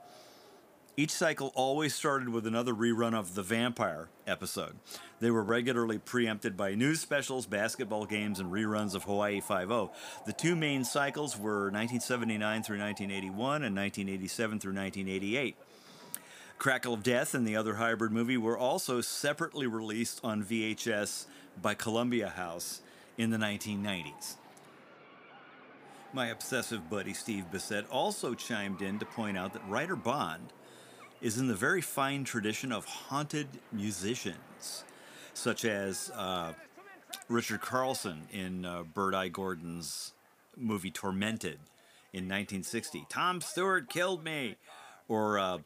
Each 0.98 1.10
cycle 1.10 1.52
always 1.54 1.94
started 1.94 2.30
with 2.30 2.46
another 2.46 2.72
rerun 2.72 3.12
of 3.12 3.34
The 3.34 3.42
Vampire 3.42 4.08
episode. 4.26 4.76
They 5.20 5.30
were 5.30 5.42
regularly 5.42 5.98
preempted 5.98 6.56
by 6.56 6.74
news 6.74 7.00
specials, 7.00 7.44
basketball 7.44 8.06
games, 8.06 8.40
and 8.40 8.50
reruns 8.50 8.94
of 8.94 9.04
Hawaii 9.04 9.42
Five-O. 9.42 9.90
The 10.24 10.32
two 10.32 10.56
main 10.56 10.84
cycles 10.84 11.36
were 11.36 11.64
1979 11.64 12.62
through 12.62 12.78
1981 12.78 13.62
and 13.62 13.76
1987 13.76 14.58
through 14.58 14.72
1988. 14.72 15.56
Crackle 16.56 16.94
of 16.94 17.02
Death 17.02 17.34
and 17.34 17.46
the 17.46 17.56
other 17.56 17.74
hybrid 17.74 18.12
movie 18.12 18.38
were 18.38 18.56
also 18.56 19.02
separately 19.02 19.66
released 19.66 20.18
on 20.24 20.42
VHS 20.42 21.26
by 21.60 21.74
Columbia 21.74 22.30
House 22.30 22.80
in 23.18 23.28
the 23.28 23.36
1990s. 23.36 24.36
My 26.14 26.28
obsessive 26.28 26.88
buddy 26.88 27.12
Steve 27.12 27.44
Bissette 27.52 27.84
also 27.90 28.32
chimed 28.32 28.80
in 28.80 28.98
to 28.98 29.04
point 29.04 29.36
out 29.36 29.52
that 29.52 29.68
Ryder 29.68 29.96
Bond 29.96 30.54
is 31.26 31.38
in 31.38 31.48
the 31.48 31.54
very 31.56 31.80
fine 31.80 32.22
tradition 32.22 32.70
of 32.70 32.84
haunted 32.84 33.48
musicians, 33.72 34.84
such 35.34 35.64
as 35.64 36.12
uh, 36.14 36.52
Richard 37.28 37.60
Carlson 37.60 38.28
in 38.32 38.64
uh, 38.64 38.84
Bert 38.94 39.12
I. 39.12 39.26
Gordon's 39.26 40.12
movie 40.56 40.92
Tormented 40.92 41.58
in 42.12 42.28
1960. 42.28 43.06
Tom 43.08 43.40
Stewart 43.40 43.90
killed 43.90 44.22
me! 44.22 44.54
Or 45.08 45.36
uh, 45.40 45.58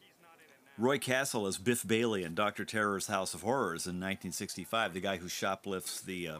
Roy 0.79 0.97
Castle 0.97 1.47
as 1.47 1.59
Biff 1.59 1.87
Bailey 1.87 2.25
in 2.25 2.35
Dr. 2.35 2.65
Terror's 2.65 3.09
House 3.09 3.35
of 3.35 3.43
Horrors 3.43 3.85
in 3.85 3.97
1965, 3.97 4.95
the 4.95 5.01
guy 5.01 5.19
who 5.19 5.29
shoplifts 5.29 6.01
the 6.01 6.27
uh, 6.27 6.39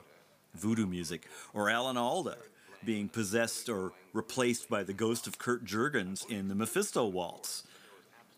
voodoo 0.55 0.87
music. 0.87 1.29
Or 1.53 1.69
Alan 1.69 1.99
Alda 1.99 2.39
being 2.87 3.11
possessed 3.11 3.69
or 3.69 3.93
replaced 4.15 4.71
by 4.71 4.83
the 4.83 4.95
ghost 4.95 5.27
of 5.27 5.39
Kurt 5.39 5.67
Jurgens 5.67 6.27
in 6.31 6.49
the 6.49 6.55
Mephisto 6.55 7.07
Waltz 7.07 7.65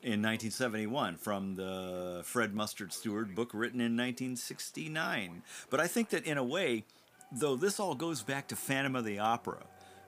in 0.03 0.21
1971 0.21 1.17
from 1.17 1.55
the 1.55 2.23
Fred 2.25 2.55
Mustard 2.55 2.93
Stewart 2.93 3.35
book 3.35 3.51
written 3.55 3.81
in 3.81 3.97
1969. 3.97 5.43
But 5.71 5.81
I 5.81 5.87
think 5.87 6.11
that 6.11 6.27
in 6.27 6.39
a 6.39 6.45
way, 6.45 6.85
though 7.31 7.57
this 7.57 7.79
all 7.79 7.95
goes 7.95 8.23
back 8.23 8.49
to 8.49 8.57
Phantom 8.57 8.97
of 8.97 9.05
the 9.05 9.21
Opera, 9.21 9.63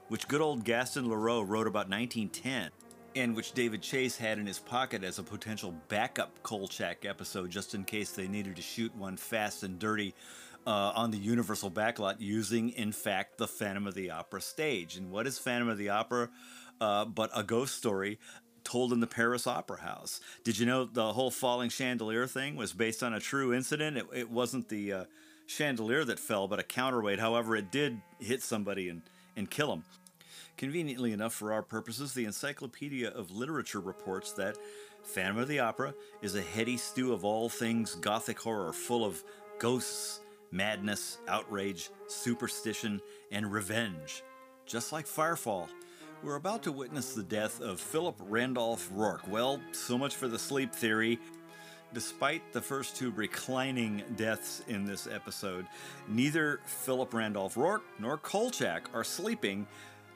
which 0.09 0.28
good 0.28 0.40
old 0.40 0.64
Gaston 0.64 1.09
Leroux 1.09 1.42
wrote 1.42 1.66
about 1.66 1.88
1910, 1.88 2.70
and 3.16 3.37
which 3.37 3.52
David 3.52 3.83
Chase 3.83 4.16
had 4.16 4.38
in 4.38 4.46
his 4.46 4.59
pocket 4.59 5.04
as 5.04 5.18
a 5.18 5.22
potential 5.22 5.74
backup 5.88 6.42
Kolchak 6.42 7.04
episode 7.04 7.50
just 7.50 7.74
in 7.74 7.85
case 7.85 8.11
they 8.11 8.26
needed 8.26 8.57
to 8.57 8.62
shoot 8.62 8.94
one 8.96 9.16
fast 9.16 9.62
and 9.62 9.78
dirty 9.78 10.14
uh, 10.66 10.92
on 10.94 11.11
the 11.11 11.18
Universal 11.18 11.70
backlot 11.70 12.16
using, 12.18 12.70
in 12.70 12.92
fact, 12.92 13.38
the 13.38 13.46
Phantom 13.46 13.87
of 13.87 13.94
the 13.94 14.11
Opera 14.11 14.40
stage. 14.40 14.96
And 14.96 15.11
what 15.11 15.26
is 15.26 15.38
Phantom 15.38 15.68
of 15.68 15.78
the 15.78 15.90
Opera? 15.90 16.30
Uh, 16.80 17.04
but 17.04 17.30
a 17.35 17.44
ghost 17.44 17.76
story 17.76 18.18
told 18.64 18.92
in 18.92 19.00
the 19.00 19.07
Paris 19.07 19.46
Opera 19.46 19.81
House. 19.81 20.20
Did 20.42 20.59
you 20.59 20.66
know 20.66 20.85
the 20.85 21.12
whole 21.12 21.31
falling 21.31 21.70
chandelier 21.70 22.27
thing 22.27 22.57
was 22.57 22.72
based 22.72 23.03
on 23.03 23.14
a 23.14 23.20
true 23.20 23.53
incident? 23.53 23.96
It, 23.96 24.07
it 24.12 24.31
wasn't 24.31 24.68
the 24.68 24.92
uh, 24.92 25.05
chandelier 25.46 26.05
that 26.05 26.18
fell, 26.18 26.48
but 26.48 26.59
a 26.59 26.62
counterweight. 26.62 27.20
However, 27.20 27.55
it 27.57 27.70
did 27.70 28.00
hit 28.18 28.42
somebody 28.42 28.88
and, 28.88 29.03
and 29.37 29.50
kill 29.50 29.72
him. 29.72 29.85
Conveniently 30.57 31.12
enough 31.12 31.35
for 31.35 31.53
our 31.53 31.62
purposes, 31.62 32.14
the 32.14 32.24
Encyclopedia 32.24 33.11
of 33.11 33.31
Literature 33.31 33.81
reports 33.81 34.33
that 34.33 34.57
Phantom 35.03 35.38
of 35.38 35.48
the 35.48 35.61
Opera 35.61 35.94
is 36.22 36.35
a 36.35 36.42
heady 36.42 36.77
stew 36.77 37.12
of 37.12 37.24
all 37.24 37.48
things 37.48 37.96
Gothic 37.96 38.38
horror, 38.38 38.72
full 38.72 39.05
of 39.05 39.22
ghosts, 39.59 40.20
madness, 40.50 41.18
outrage, 41.29 41.90
superstition, 42.07 43.00
and 43.33 43.50
revenge. 43.53 44.22
Just 44.64 44.92
like 44.92 45.07
Firefall, 45.07 45.68
we're 46.25 46.37
about 46.37 46.63
to 46.63 46.73
witness 46.73 47.13
the 47.13 47.23
death 47.23 47.61
of 47.61 47.79
Philip 47.79 48.17
Randolph 48.19 48.89
Rourke. 48.93 49.29
Well, 49.29 49.61
so 49.73 49.99
much 49.99 50.17
for 50.17 50.27
the 50.27 50.39
sleep 50.39 50.75
theory. 50.75 51.19
Despite 51.93 52.51
the 52.53 52.63
first 52.63 52.97
two 52.97 53.11
reclining 53.11 54.03
deaths 54.17 54.63
in 54.67 54.87
this 54.87 55.07
episode, 55.07 55.67
neither 56.09 56.61
Philip 56.65 57.13
Randolph 57.13 57.59
Rourke 57.59 57.85
nor 57.99 58.17
Kolchak 58.17 58.89
are 58.95 59.05
sleeping 59.05 59.67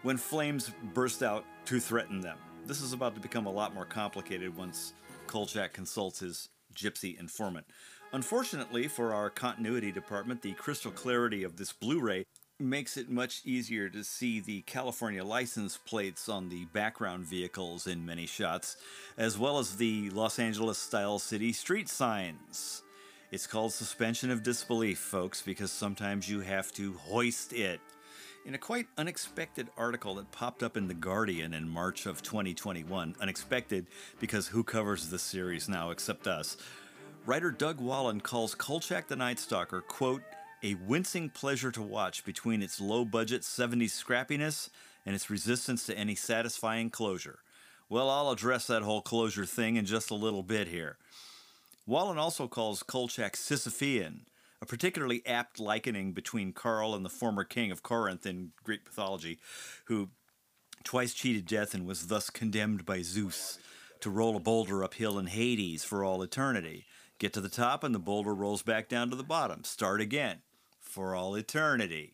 when 0.02 0.16
flames 0.16 0.70
burst 0.94 1.22
out 1.22 1.44
to 1.66 1.78
threaten 1.78 2.20
them. 2.20 2.38
This 2.64 2.80
is 2.80 2.94
about 2.94 3.14
to 3.14 3.20
become 3.20 3.44
a 3.44 3.52
lot 3.52 3.74
more 3.74 3.84
complicated 3.84 4.56
once 4.56 4.94
Kolchak 5.26 5.74
consults 5.74 6.20
his 6.20 6.48
gypsy 6.74 7.20
informant. 7.20 7.66
Unfortunately 8.12 8.88
for 8.88 9.12
our 9.12 9.28
continuity 9.28 9.92
department, 9.92 10.40
the 10.40 10.54
crystal 10.54 10.90
clarity 10.90 11.44
of 11.44 11.56
this 11.56 11.74
Blu 11.74 12.00
ray 12.00 12.24
makes 12.60 12.96
it 12.96 13.08
much 13.08 13.42
easier 13.44 13.88
to 13.88 14.02
see 14.02 14.40
the 14.40 14.62
California 14.62 15.24
license 15.24 15.76
plates 15.76 16.28
on 16.28 16.48
the 16.48 16.64
background 16.66 17.24
vehicles 17.24 17.86
in 17.86 18.04
many 18.04 18.26
shots, 18.26 18.76
as 19.16 19.38
well 19.38 19.58
as 19.58 19.76
the 19.76 20.10
Los 20.10 20.38
Angeles 20.38 20.78
style 20.78 21.18
city 21.18 21.52
street 21.52 21.88
signs. 21.88 22.82
It's 23.30 23.46
called 23.46 23.72
suspension 23.72 24.30
of 24.30 24.42
disbelief, 24.42 24.98
folks, 24.98 25.42
because 25.42 25.70
sometimes 25.70 26.28
you 26.28 26.40
have 26.40 26.72
to 26.72 26.94
hoist 26.94 27.52
it. 27.52 27.80
In 28.44 28.54
a 28.54 28.58
quite 28.58 28.86
unexpected 28.96 29.68
article 29.76 30.14
that 30.14 30.32
popped 30.32 30.62
up 30.62 30.76
in 30.76 30.88
The 30.88 30.94
Guardian 30.94 31.52
in 31.52 31.68
March 31.68 32.06
of 32.06 32.22
2021, 32.22 33.14
unexpected 33.20 33.86
because 34.18 34.48
who 34.48 34.64
covers 34.64 35.10
the 35.10 35.18
series 35.18 35.68
now 35.68 35.90
except 35.90 36.26
us, 36.26 36.56
writer 37.26 37.50
Doug 37.50 37.80
Wallen 37.80 38.20
calls 38.20 38.54
Kolchak 38.54 39.06
the 39.06 39.16
Night 39.16 39.38
Stalker, 39.38 39.82
quote, 39.82 40.22
a 40.62 40.74
wincing 40.74 41.30
pleasure 41.30 41.70
to 41.70 41.82
watch 41.82 42.24
between 42.24 42.62
its 42.62 42.80
low 42.80 43.04
budget 43.04 43.42
70s 43.42 43.90
scrappiness 43.90 44.70
and 45.06 45.14
its 45.14 45.30
resistance 45.30 45.86
to 45.86 45.96
any 45.96 46.14
satisfying 46.14 46.90
closure. 46.90 47.38
Well, 47.88 48.10
I'll 48.10 48.30
address 48.30 48.66
that 48.66 48.82
whole 48.82 49.00
closure 49.00 49.46
thing 49.46 49.76
in 49.76 49.86
just 49.86 50.10
a 50.10 50.14
little 50.14 50.42
bit 50.42 50.68
here. 50.68 50.98
Wallen 51.86 52.18
also 52.18 52.48
calls 52.48 52.82
Kolchak 52.82 53.34
Sisyphean, 53.34 54.26
a 54.60 54.66
particularly 54.66 55.22
apt 55.24 55.58
likening 55.58 56.12
between 56.12 56.52
Carl 56.52 56.94
and 56.94 57.04
the 57.04 57.10
former 57.10 57.44
king 57.44 57.70
of 57.70 57.82
Corinth 57.82 58.26
in 58.26 58.52
Greek 58.62 58.84
mythology, 58.84 59.38
who 59.86 60.10
twice 60.84 61.14
cheated 61.14 61.46
death 61.46 61.72
and 61.72 61.86
was 61.86 62.08
thus 62.08 62.28
condemned 62.28 62.84
by 62.84 63.00
Zeus 63.00 63.58
to 64.00 64.10
roll 64.10 64.36
a 64.36 64.40
boulder 64.40 64.84
uphill 64.84 65.18
in 65.18 65.28
Hades 65.28 65.84
for 65.84 66.04
all 66.04 66.22
eternity. 66.22 66.84
Get 67.18 67.32
to 67.32 67.40
the 67.40 67.48
top 67.48 67.82
and 67.82 67.94
the 67.94 67.98
boulder 67.98 68.34
rolls 68.34 68.62
back 68.62 68.88
down 68.88 69.10
to 69.10 69.16
the 69.16 69.24
bottom. 69.24 69.64
Start 69.64 70.00
again 70.00 70.42
for 70.98 71.14
all 71.14 71.36
eternity. 71.36 72.12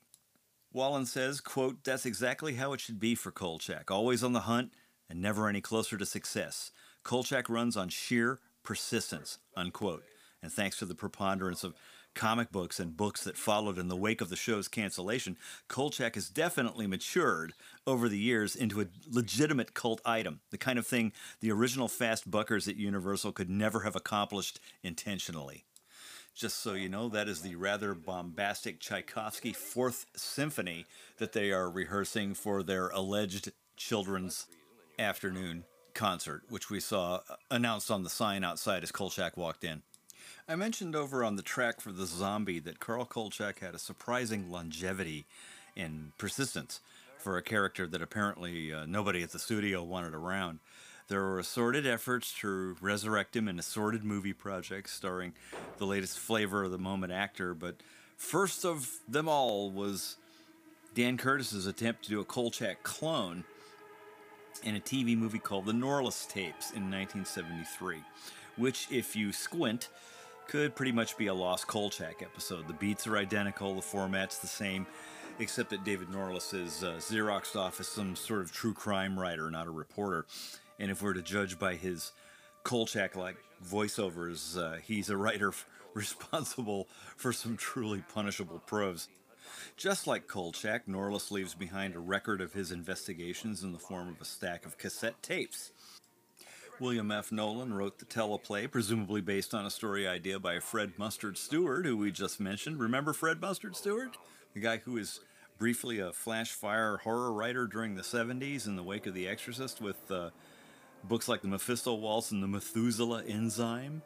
Wallen 0.70 1.06
says, 1.06 1.40
quote, 1.40 1.84
That's 1.84 2.04
exactly 2.04 2.56
how 2.56 2.74
it 2.74 2.80
should 2.82 3.00
be 3.00 3.14
for 3.14 3.30
Kolchak, 3.30 3.90
always 3.90 4.22
on 4.22 4.34
the 4.34 4.40
hunt 4.40 4.74
and 5.08 5.22
never 5.22 5.48
any 5.48 5.62
closer 5.62 5.96
to 5.96 6.04
success. 6.04 6.70
Kolchak 7.02 7.48
runs 7.48 7.78
on 7.78 7.88
sheer 7.88 8.40
persistence, 8.62 9.38
unquote. 9.56 10.04
And 10.42 10.52
thanks 10.52 10.78
to 10.80 10.84
the 10.84 10.94
preponderance 10.94 11.64
of 11.64 11.72
comic 12.14 12.52
books 12.52 12.78
and 12.78 12.94
books 12.94 13.24
that 13.24 13.38
followed 13.38 13.78
in 13.78 13.88
the 13.88 13.96
wake 13.96 14.20
of 14.20 14.28
the 14.28 14.36
show's 14.36 14.68
cancellation, 14.68 15.38
Kolchak 15.66 16.14
has 16.14 16.28
definitely 16.28 16.86
matured 16.86 17.54
over 17.86 18.10
the 18.10 18.18
years 18.18 18.54
into 18.54 18.82
a 18.82 18.86
legitimate 19.10 19.72
cult 19.72 20.02
item, 20.04 20.40
the 20.50 20.58
kind 20.58 20.78
of 20.78 20.86
thing 20.86 21.14
the 21.40 21.50
original 21.50 21.88
fast 21.88 22.30
buckers 22.30 22.68
at 22.68 22.76
Universal 22.76 23.32
could 23.32 23.48
never 23.48 23.80
have 23.80 23.96
accomplished 23.96 24.60
intentionally. 24.82 25.64
Just 26.34 26.58
so 26.58 26.74
you 26.74 26.88
know, 26.88 27.08
that 27.10 27.28
is 27.28 27.42
the 27.42 27.54
rather 27.54 27.94
bombastic 27.94 28.80
Tchaikovsky 28.80 29.52
Fourth 29.52 30.06
Symphony 30.16 30.84
that 31.18 31.32
they 31.32 31.52
are 31.52 31.70
rehearsing 31.70 32.34
for 32.34 32.64
their 32.64 32.88
alleged 32.88 33.52
children's 33.76 34.46
afternoon 34.98 35.62
concert, 35.94 36.42
which 36.48 36.70
we 36.70 36.80
saw 36.80 37.20
announced 37.52 37.88
on 37.88 38.02
the 38.02 38.10
sign 38.10 38.42
outside 38.42 38.82
as 38.82 38.90
Kolchak 38.90 39.36
walked 39.36 39.62
in. 39.62 39.82
I 40.48 40.56
mentioned 40.56 40.96
over 40.96 41.22
on 41.22 41.36
the 41.36 41.42
track 41.42 41.80
for 41.80 41.92
the 41.92 42.06
zombie 42.06 42.58
that 42.60 42.80
Carl 42.80 43.04
Kolchak 43.04 43.60
had 43.60 43.76
a 43.76 43.78
surprising 43.78 44.50
longevity 44.50 45.26
and 45.76 46.16
persistence 46.18 46.80
for 47.16 47.36
a 47.38 47.42
character 47.42 47.86
that 47.86 48.02
apparently 48.02 48.72
uh, 48.72 48.86
nobody 48.86 49.22
at 49.22 49.30
the 49.30 49.38
studio 49.38 49.84
wanted 49.84 50.14
around. 50.14 50.58
There 51.08 51.20
were 51.20 51.38
assorted 51.38 51.86
efforts 51.86 52.32
to 52.40 52.76
resurrect 52.80 53.36
him 53.36 53.46
in 53.46 53.58
assorted 53.58 54.04
movie 54.04 54.32
projects 54.32 54.92
starring 54.92 55.34
the 55.76 55.84
latest 55.84 56.18
flavor 56.18 56.64
of 56.64 56.70
the 56.70 56.78
moment 56.78 57.12
actor, 57.12 57.52
but 57.52 57.76
first 58.16 58.64
of 58.64 58.90
them 59.06 59.28
all 59.28 59.70
was 59.70 60.16
Dan 60.94 61.18
Curtis's 61.18 61.66
attempt 61.66 62.04
to 62.04 62.10
do 62.10 62.20
a 62.20 62.24
Kolchak 62.24 62.82
clone 62.82 63.44
in 64.62 64.76
a 64.76 64.80
TV 64.80 65.16
movie 65.16 65.38
called 65.38 65.66
The 65.66 65.72
Norliss 65.72 66.26
Tapes 66.26 66.70
in 66.70 66.90
1973, 66.90 67.98
which, 68.56 68.88
if 68.90 69.14
you 69.14 69.30
squint, 69.30 69.90
could 70.48 70.74
pretty 70.74 70.92
much 70.92 71.18
be 71.18 71.26
a 71.26 71.34
Lost 71.34 71.66
Kolchak 71.66 72.22
episode. 72.22 72.66
The 72.66 72.74
beats 72.74 73.06
are 73.06 73.16
identical, 73.18 73.74
the 73.74 73.82
format's 73.82 74.38
the 74.38 74.46
same, 74.46 74.86
except 75.38 75.70
that 75.70 75.84
David 75.84 76.08
Norliss 76.08 76.54
is 76.54 76.82
uh, 76.82 76.94
Xeroxed 76.98 77.56
off 77.56 77.80
as 77.80 77.88
some 77.88 78.16
sort 78.16 78.40
of 78.40 78.52
true 78.52 78.72
crime 78.72 79.18
writer, 79.18 79.50
not 79.50 79.66
a 79.66 79.70
reporter. 79.70 80.24
And 80.78 80.90
if 80.90 81.02
we're 81.02 81.14
to 81.14 81.22
judge 81.22 81.58
by 81.58 81.74
his 81.74 82.12
Kolchak 82.64 83.16
like 83.16 83.36
voiceovers, 83.64 84.58
uh, 84.58 84.78
he's 84.82 85.10
a 85.10 85.16
writer 85.16 85.48
f- 85.48 85.66
responsible 85.94 86.88
for 87.16 87.32
some 87.32 87.56
truly 87.56 88.02
punishable 88.12 88.60
prose. 88.60 89.08
Just 89.76 90.06
like 90.06 90.26
Kolchak, 90.26 90.86
Norliss 90.86 91.30
leaves 91.30 91.54
behind 91.54 91.94
a 91.94 92.00
record 92.00 92.40
of 92.40 92.52
his 92.52 92.72
investigations 92.72 93.62
in 93.62 93.72
the 93.72 93.78
form 93.78 94.08
of 94.08 94.20
a 94.20 94.24
stack 94.24 94.66
of 94.66 94.78
cassette 94.78 95.22
tapes. 95.22 95.72
William 96.80 97.12
F. 97.12 97.30
Nolan 97.30 97.72
wrote 97.72 97.98
the 97.98 98.04
teleplay, 98.04 98.68
presumably 98.68 99.20
based 99.20 99.54
on 99.54 99.64
a 99.64 99.70
story 99.70 100.08
idea 100.08 100.40
by 100.40 100.58
Fred 100.58 100.92
Mustard 100.98 101.38
Stewart, 101.38 101.86
who 101.86 101.96
we 101.96 102.10
just 102.10 102.40
mentioned. 102.40 102.80
Remember 102.80 103.12
Fred 103.12 103.40
Mustard 103.40 103.76
Stewart? 103.76 104.16
The 104.54 104.60
guy 104.60 104.78
who 104.78 104.92
was 104.94 105.20
briefly 105.56 106.00
a 106.00 106.12
flash 106.12 106.50
fire 106.50 106.96
horror 106.98 107.32
writer 107.32 107.66
during 107.68 107.94
the 107.94 108.02
70s 108.02 108.66
in 108.66 108.74
the 108.74 108.82
wake 108.82 109.06
of 109.06 109.14
The 109.14 109.28
Exorcist 109.28 109.80
with 109.80 110.10
uh, 110.10 110.30
books 111.08 111.28
like 111.28 111.42
The 111.42 111.48
Mephisto 111.48 111.94
Waltz 111.94 112.30
and 112.30 112.42
The 112.42 112.48
Methuselah 112.48 113.24
Enzyme. 113.24 114.02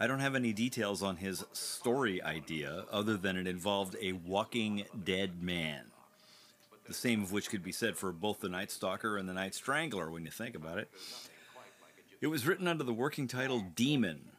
I 0.00 0.06
don't 0.06 0.20
have 0.20 0.34
any 0.34 0.52
details 0.52 1.02
on 1.02 1.16
his 1.16 1.44
story 1.52 2.22
idea 2.22 2.84
other 2.90 3.16
than 3.16 3.36
it 3.36 3.46
involved 3.46 3.96
a 4.00 4.12
walking 4.12 4.84
dead 5.04 5.42
man. 5.42 5.86
The 6.86 6.94
same 6.94 7.22
of 7.22 7.32
which 7.32 7.50
could 7.50 7.62
be 7.62 7.72
said 7.72 7.96
for 7.96 8.12
both 8.12 8.40
The 8.40 8.48
Night 8.48 8.70
Stalker 8.70 9.18
and 9.18 9.28
The 9.28 9.34
Night 9.34 9.54
Strangler 9.54 10.10
when 10.10 10.24
you 10.24 10.30
think 10.30 10.54
about 10.54 10.78
it. 10.78 10.90
It 12.20 12.28
was 12.28 12.46
written 12.46 12.66
under 12.66 12.84
the 12.84 12.92
working 12.92 13.28
title 13.28 13.64
Demon, 13.74 14.30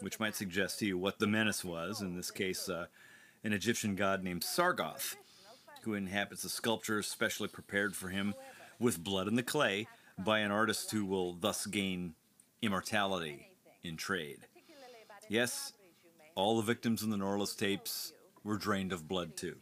which 0.00 0.20
might 0.20 0.36
suggest 0.36 0.78
to 0.80 0.86
you 0.86 0.98
what 0.98 1.18
the 1.18 1.26
menace 1.26 1.64
was, 1.64 2.02
in 2.02 2.16
this 2.16 2.30
case, 2.30 2.68
uh, 2.68 2.86
an 3.42 3.52
Egyptian 3.52 3.96
god 3.96 4.22
named 4.22 4.42
Sargoth, 4.42 5.16
who 5.82 5.94
inhabits 5.94 6.44
a 6.44 6.48
sculpture 6.48 7.02
specially 7.02 7.48
prepared 7.48 7.96
for 7.96 8.08
him 8.08 8.34
with 8.78 9.02
blood 9.02 9.26
in 9.26 9.36
the 9.36 9.42
clay 9.42 9.88
by 10.18 10.40
an 10.40 10.50
artist 10.50 10.90
who 10.90 11.04
will 11.04 11.34
thus 11.34 11.66
gain 11.66 12.14
immortality 12.62 13.48
in 13.82 13.96
trade. 13.96 14.38
Yes, 15.28 15.72
all 16.34 16.56
the 16.56 16.62
victims 16.62 17.02
in 17.02 17.10
the 17.10 17.16
Norliss 17.16 17.56
tapes 17.56 18.12
were 18.44 18.56
drained 18.56 18.92
of 18.92 19.08
blood 19.08 19.36
too. 19.36 19.56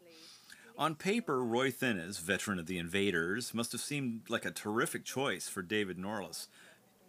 On 0.76 0.94
paper, 0.96 1.44
Roy 1.44 1.70
Thinnes, 1.70 2.18
veteran 2.18 2.58
of 2.58 2.66
the 2.66 2.78
Invaders, 2.78 3.54
must 3.54 3.72
have 3.72 3.80
seemed 3.80 4.22
like 4.28 4.44
a 4.44 4.50
terrific 4.50 5.04
choice 5.04 5.48
for 5.48 5.62
David 5.62 5.98
Norliss 5.98 6.48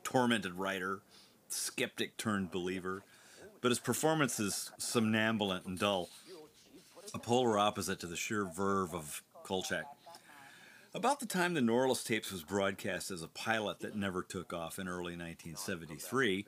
tormented 0.04 0.54
writer, 0.54 1.02
skeptic 1.50 2.16
turned 2.16 2.52
believer, 2.52 3.04
but 3.62 3.70
his 3.70 3.80
performance 3.80 4.40
is 4.40 4.72
somnambulant 4.78 5.66
and 5.66 5.80
dull, 5.80 6.10
a 7.14 7.20
polar 7.20 7.58
opposite 7.58 8.00
to 8.00 8.08
the 8.08 8.16
sheer 8.16 8.46
verve 8.46 8.94
of 8.94 9.24
Kolchak. 9.44 9.86
About 10.96 11.20
the 11.20 11.26
time 11.26 11.54
the 11.54 11.60
Norliss 11.60 12.06
tapes 12.06 12.32
was 12.32 12.44
broadcast 12.44 13.12
as 13.12 13.22
a 13.22 13.28
pilot 13.28 13.82
that 13.82 13.98
never 13.98 14.24
took 14.24 14.54
off 14.54 14.80
in 14.80 14.88
early 14.88 15.12
1973, 15.12 16.46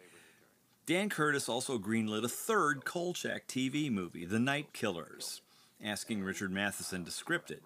Dan 0.85 1.09
Curtis 1.09 1.49
also 1.49 1.77
greenlit 1.77 2.23
a 2.23 2.29
third 2.29 2.85
Kolchak 2.85 3.45
TV 3.49 3.91
movie, 3.91 4.23
The 4.23 4.39
Night 4.39 4.71
Killers, 4.71 5.41
asking 5.83 6.23
Richard 6.23 6.49
Matheson 6.49 7.03
to 7.03 7.11
script 7.11 7.51
it. 7.51 7.61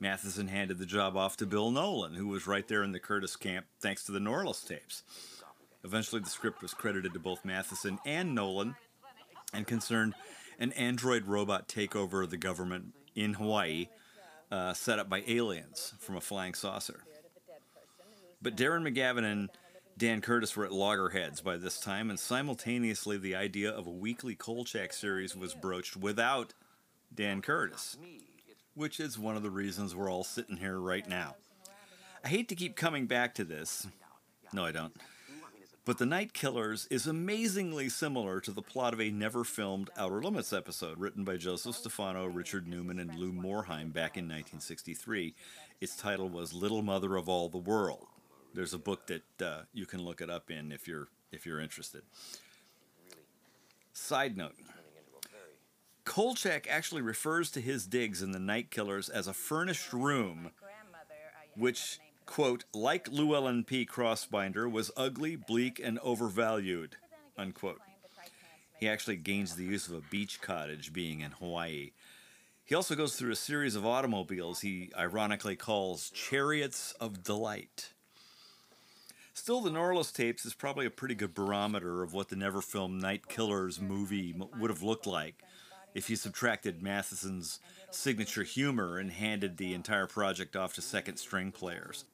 Matheson 0.00 0.48
handed 0.48 0.78
the 0.78 0.84
job 0.84 1.16
off 1.16 1.36
to 1.36 1.46
Bill 1.46 1.70
Nolan, 1.70 2.14
who 2.14 2.26
was 2.26 2.48
right 2.48 2.66
there 2.66 2.82
in 2.82 2.90
the 2.90 2.98
Curtis 2.98 3.36
camp 3.36 3.66
thanks 3.78 4.02
to 4.06 4.10
the 4.10 4.18
Norliss 4.18 4.66
tapes. 4.66 5.04
Eventually, 5.84 6.22
the 6.22 6.28
script 6.28 6.60
was 6.60 6.74
credited 6.74 7.12
to 7.12 7.20
both 7.20 7.44
Matheson 7.44 8.00
and 8.04 8.34
Nolan 8.34 8.74
and 9.52 9.64
concerned 9.64 10.14
an 10.58 10.72
android 10.72 11.26
robot 11.26 11.68
takeover 11.68 12.24
of 12.24 12.30
the 12.30 12.36
government 12.36 12.94
in 13.14 13.34
Hawaii 13.34 13.86
uh, 14.54 14.72
set 14.72 14.98
up 14.98 15.08
by 15.08 15.22
aliens 15.26 15.94
from 15.98 16.16
a 16.16 16.20
flying 16.20 16.54
saucer. 16.54 17.02
But 18.40 18.56
Darren 18.56 18.86
McGavin 18.86 19.24
and 19.24 19.50
Dan 19.96 20.20
Curtis 20.20 20.56
were 20.56 20.64
at 20.64 20.72
loggerheads 20.72 21.40
by 21.40 21.56
this 21.56 21.80
time, 21.80 22.10
and 22.10 22.18
simultaneously, 22.18 23.16
the 23.16 23.34
idea 23.34 23.70
of 23.70 23.86
a 23.86 23.90
weekly 23.90 24.34
Kolchak 24.34 24.92
series 24.92 25.36
was 25.36 25.54
broached 25.54 25.96
without 25.96 26.52
Dan 27.14 27.42
Curtis 27.42 27.96
which 28.74 29.00
is 29.00 29.18
one 29.18 29.36
of 29.36 29.42
the 29.42 29.50
reasons 29.50 29.94
we're 29.94 30.10
all 30.10 30.24
sitting 30.24 30.56
here 30.56 30.78
right 30.78 31.08
now. 31.08 31.36
I 32.24 32.28
hate 32.28 32.48
to 32.48 32.54
keep 32.54 32.76
coming 32.76 33.06
back 33.06 33.34
to 33.36 33.44
this. 33.44 33.86
No, 34.52 34.64
I 34.64 34.72
don't. 34.72 34.94
But 35.86 35.98
The 35.98 36.06
Night 36.06 36.32
Killers 36.32 36.86
is 36.90 37.06
amazingly 37.06 37.90
similar 37.90 38.40
to 38.40 38.50
the 38.50 38.62
plot 38.62 38.94
of 38.94 39.02
a 39.02 39.10
never 39.10 39.44
filmed 39.44 39.90
Outer 39.98 40.22
Limits 40.22 40.50
episode 40.50 40.98
written 40.98 41.24
by 41.24 41.36
Joseph 41.36 41.76
Stefano, 41.76 42.24
Richard 42.24 42.66
Newman, 42.66 42.98
and 42.98 43.14
Lou 43.14 43.32
Morheim 43.32 43.92
back 43.92 44.16
in 44.16 44.24
1963. 44.24 45.34
Its 45.82 45.94
title 45.94 46.30
was 46.30 46.54
Little 46.54 46.80
Mother 46.80 47.16
of 47.16 47.28
All 47.28 47.50
the 47.50 47.58
World. 47.58 48.06
There's 48.54 48.72
a 48.72 48.78
book 48.78 49.08
that 49.08 49.42
uh, 49.42 49.62
you 49.74 49.84
can 49.84 50.02
look 50.02 50.22
it 50.22 50.30
up 50.30 50.50
in 50.50 50.72
if 50.72 50.88
you're 50.88 51.08
if 51.32 51.44
you're 51.44 51.60
interested. 51.60 52.02
Side 53.92 54.38
note 54.38 54.54
Kolchak 56.04 56.66
actually 56.70 57.02
refers 57.02 57.50
to 57.50 57.60
his 57.60 57.86
digs 57.86 58.22
in 58.22 58.32
The 58.32 58.38
Night 58.38 58.70
Killers 58.70 59.08
as 59.10 59.26
a 59.26 59.34
furnished 59.34 59.92
room, 59.92 60.50
which, 61.56 61.98
quote, 62.26 62.64
like 62.72 63.10
Llewellyn 63.10 63.64
P. 63.64 63.86
Crossbinder, 63.86 64.70
was 64.70 64.90
ugly, 64.96 65.36
bleak, 65.36 65.80
and 65.82 65.98
overvalued, 66.00 66.96
unquote. 67.36 67.80
He 68.78 68.88
actually 68.88 69.16
gains 69.16 69.54
the 69.54 69.64
use 69.64 69.88
of 69.88 69.94
a 69.94 70.10
beach 70.10 70.40
cottage 70.40 70.92
being 70.92 71.20
in 71.20 71.32
Hawaii. 71.32 71.92
He 72.64 72.74
also 72.74 72.94
goes 72.94 73.16
through 73.16 73.32
a 73.32 73.36
series 73.36 73.76
of 73.76 73.84
automobiles 73.84 74.60
he 74.60 74.90
ironically 74.96 75.56
calls 75.56 76.10
chariots 76.10 76.92
of 77.00 77.22
delight. 77.22 77.90
Still, 79.34 79.60
the 79.60 79.70
Norliss 79.70 80.14
tapes 80.14 80.46
is 80.46 80.54
probably 80.54 80.86
a 80.86 80.90
pretty 80.90 81.14
good 81.14 81.34
barometer 81.34 82.02
of 82.02 82.14
what 82.14 82.28
the 82.28 82.36
never 82.36 82.62
filmed 82.62 83.02
Night 83.02 83.28
Killers 83.28 83.80
movie 83.80 84.34
would 84.58 84.70
have 84.70 84.82
looked 84.82 85.06
like 85.06 85.42
if 85.94 86.08
you 86.08 86.16
subtracted 86.16 86.82
Matheson's 86.82 87.60
signature 87.90 88.42
humor 88.42 88.98
and 88.98 89.10
handed 89.10 89.56
the 89.56 89.74
entire 89.74 90.06
project 90.06 90.56
off 90.56 90.74
to 90.74 90.82
second 90.82 91.16
string 91.16 91.52
players. 91.52 92.04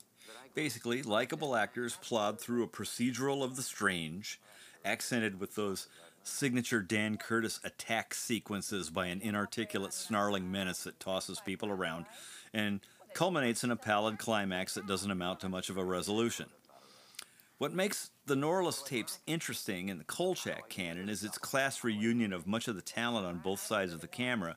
Basically, 0.54 1.02
likable 1.02 1.56
actors 1.56 1.96
plod 2.02 2.40
through 2.40 2.64
a 2.64 2.68
procedural 2.68 3.42
of 3.42 3.56
the 3.56 3.62
strange, 3.62 4.40
accented 4.84 5.38
with 5.38 5.54
those 5.54 5.88
signature 6.22 6.80
Dan 6.80 7.16
Curtis 7.16 7.60
attack 7.64 8.14
sequences 8.14 8.90
by 8.90 9.06
an 9.06 9.20
inarticulate, 9.20 9.94
snarling 9.94 10.50
menace 10.50 10.84
that 10.84 11.00
tosses 11.00 11.40
people 11.40 11.70
around, 11.70 12.06
and 12.52 12.80
culminates 13.14 13.64
in 13.64 13.70
a 13.70 13.76
pallid 13.76 14.18
climax 14.18 14.74
that 14.74 14.86
doesn't 14.86 15.10
amount 15.10 15.40
to 15.40 15.48
much 15.48 15.70
of 15.70 15.76
a 15.76 15.84
resolution. 15.84 16.46
What 17.58 17.74
makes 17.74 18.10
the 18.24 18.36
Norliss 18.36 18.84
tapes 18.86 19.18
interesting 19.26 19.90
in 19.90 19.98
the 19.98 20.04
Kolchak 20.04 20.68
canon 20.68 21.08
is 21.08 21.22
its 21.22 21.36
class 21.36 21.84
reunion 21.84 22.32
of 22.32 22.46
much 22.46 22.68
of 22.68 22.76
the 22.76 22.82
talent 22.82 23.26
on 23.26 23.38
both 23.38 23.60
sides 23.60 23.92
of 23.92 24.00
the 24.00 24.08
camera 24.08 24.56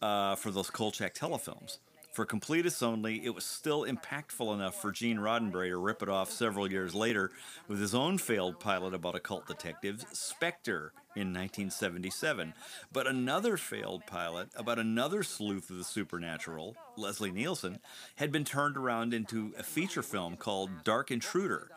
uh, 0.00 0.34
for 0.34 0.50
those 0.50 0.68
Kolchak 0.68 1.14
telefilms. 1.14 1.78
For 2.12 2.26
completists 2.26 2.82
only, 2.82 3.24
it 3.24 3.34
was 3.34 3.44
still 3.44 3.86
impactful 3.86 4.52
enough 4.52 4.80
for 4.82 4.92
Gene 4.92 5.16
Roddenberry 5.16 5.70
to 5.70 5.78
rip 5.78 6.02
it 6.02 6.10
off 6.10 6.30
several 6.30 6.70
years 6.70 6.94
later 6.94 7.30
with 7.68 7.80
his 7.80 7.94
own 7.94 8.18
failed 8.18 8.60
pilot 8.60 8.92
about 8.92 9.14
occult 9.14 9.46
detectives, 9.46 10.04
Spectre, 10.12 10.92
in 11.16 11.28
1977. 11.28 12.52
But 12.92 13.06
another 13.06 13.56
failed 13.56 14.06
pilot 14.06 14.50
about 14.54 14.78
another 14.78 15.22
sleuth 15.22 15.70
of 15.70 15.78
the 15.78 15.84
supernatural, 15.84 16.76
Leslie 16.98 17.32
Nielsen, 17.32 17.78
had 18.16 18.30
been 18.30 18.44
turned 18.44 18.76
around 18.76 19.14
into 19.14 19.54
a 19.58 19.62
feature 19.62 20.02
film 20.02 20.36
called 20.36 20.84
Dark 20.84 21.10
Intruder 21.10 21.70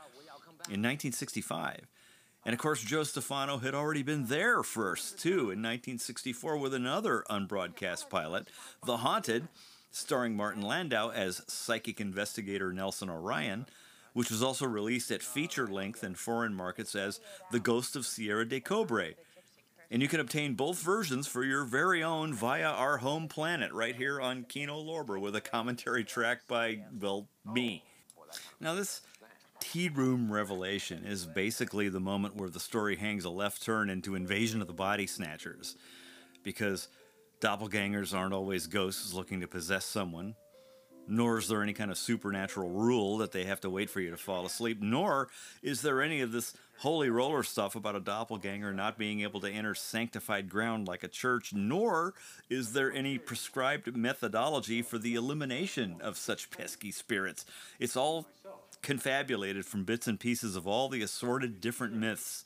in 0.68 0.82
1965. 0.82 1.88
And 2.46 2.54
of 2.54 2.60
course, 2.60 2.82
Joe 2.82 3.04
Stefano 3.04 3.58
had 3.60 3.74
already 3.74 4.04
been 4.04 4.26
there 4.26 4.64
first, 4.64 5.18
too, 5.18 5.50
in 5.50 5.64
1964 5.64 6.58
with 6.58 6.74
another 6.74 7.24
unbroadcast 7.30 8.10
pilot, 8.10 8.48
The 8.86 8.98
Haunted 8.98 9.48
starring 9.96 10.36
Martin 10.36 10.62
Landau 10.62 11.10
as 11.10 11.42
psychic 11.48 12.02
investigator 12.02 12.74
Nelson 12.74 13.10
Orion, 13.10 13.66
which 14.12 14.30
was 14.30 14.44
also 14.44 14.66
released 14.66 15.10
at 15.10 15.24
feature 15.24 15.68
length 15.68 16.04
in 16.04 16.16
foreign 16.16 16.54
markets 16.54 16.96
as 16.96 17.22
The 17.52 17.62
Ghost 17.62 17.96
of 17.96 18.06
Sierra 18.06 18.46
de 18.46 18.60
Cobre. 18.60 19.14
And 19.90 20.02
you 20.02 20.10
can 20.10 20.20
obtain 20.20 20.56
both 20.56 20.82
versions 20.82 21.28
for 21.28 21.46
your 21.46 21.64
very 21.64 22.04
own 22.04 22.34
via 22.34 22.68
our 22.68 22.98
home 22.98 23.30
planet 23.30 23.72
right 23.72 23.96
here 23.96 24.20
on 24.20 24.44
Kino 24.44 24.84
Lorber 24.84 25.20
with 25.20 25.34
a 25.34 25.42
commentary 25.42 26.04
track 26.04 26.42
by, 26.46 26.80
well, 27.00 27.30
me. 27.46 27.82
Now, 28.60 28.76
this 28.76 29.00
tea 29.62 29.88
room 29.88 30.30
revelation 30.30 31.06
is 31.06 31.26
basically 31.26 31.88
the 31.88 32.02
moment 32.02 32.36
where 32.36 32.50
the 32.50 32.60
story 32.60 32.98
hangs 32.98 33.24
a 33.24 33.30
left 33.30 33.64
turn 33.64 33.90
into 33.90 34.16
Invasion 34.16 34.60
of 34.60 34.68
the 34.68 34.74
Body 34.74 35.08
Snatchers. 35.08 35.78
Because 36.44 36.90
Doppelgangers 37.42 38.14
aren't 38.14 38.34
always 38.34 38.68
ghosts 38.68 39.14
looking 39.14 39.42
to 39.42 39.48
possess 39.48 39.86
someone, 39.86 40.36
nor 41.08 41.38
is 41.38 41.48
there 41.48 41.62
any 41.62 41.74
kind 41.74 41.92
of 41.92 41.98
supernatural 41.98 42.70
rule 42.70 43.18
that 43.18 43.32
they 43.32 43.44
have 43.44 43.62
to 43.62 43.70
wait 43.70 43.90
for 43.90 44.00
you 44.00 44.10
to 44.10 44.18
fall 44.18 44.46
asleep, 44.46 44.82
nor 44.82 45.28
is 45.62 45.82
there 45.82 46.02
any 46.02 46.22
of 46.22 46.32
this 46.32 46.54
holy 46.80 47.10
roller 47.10 47.44
stuff 47.44 47.76
about 47.76 47.96
a 47.96 48.00
doppelganger 48.00 48.74
not 48.74 48.98
being 48.98 49.22
able 49.22 49.40
to 49.40 49.50
enter 49.50 49.76
sanctified 49.76 50.50
ground 50.50 50.88
like 50.88 51.04
a 51.04 51.08
church, 51.08 51.54
nor 51.54 52.14
is 52.50 52.74
there 52.74 52.92
any 52.92 53.18
prescribed 53.18 53.96
methodology 53.96 54.82
for 54.82 54.98
the 54.98 55.16
elimination 55.16 55.98
of 56.02 56.18
such 56.18 56.50
pesky 56.50 56.92
spirits. 56.92 57.46
It's 57.80 57.96
all 57.96 58.28
confabulated 58.82 59.66
from 59.66 59.84
bits 59.84 60.08
and 60.08 60.20
pieces 60.20 60.56
of 60.56 60.68
all 60.68 60.90
the 60.90 61.02
assorted 61.02 61.62
different 61.62 61.94
myths, 61.94 62.44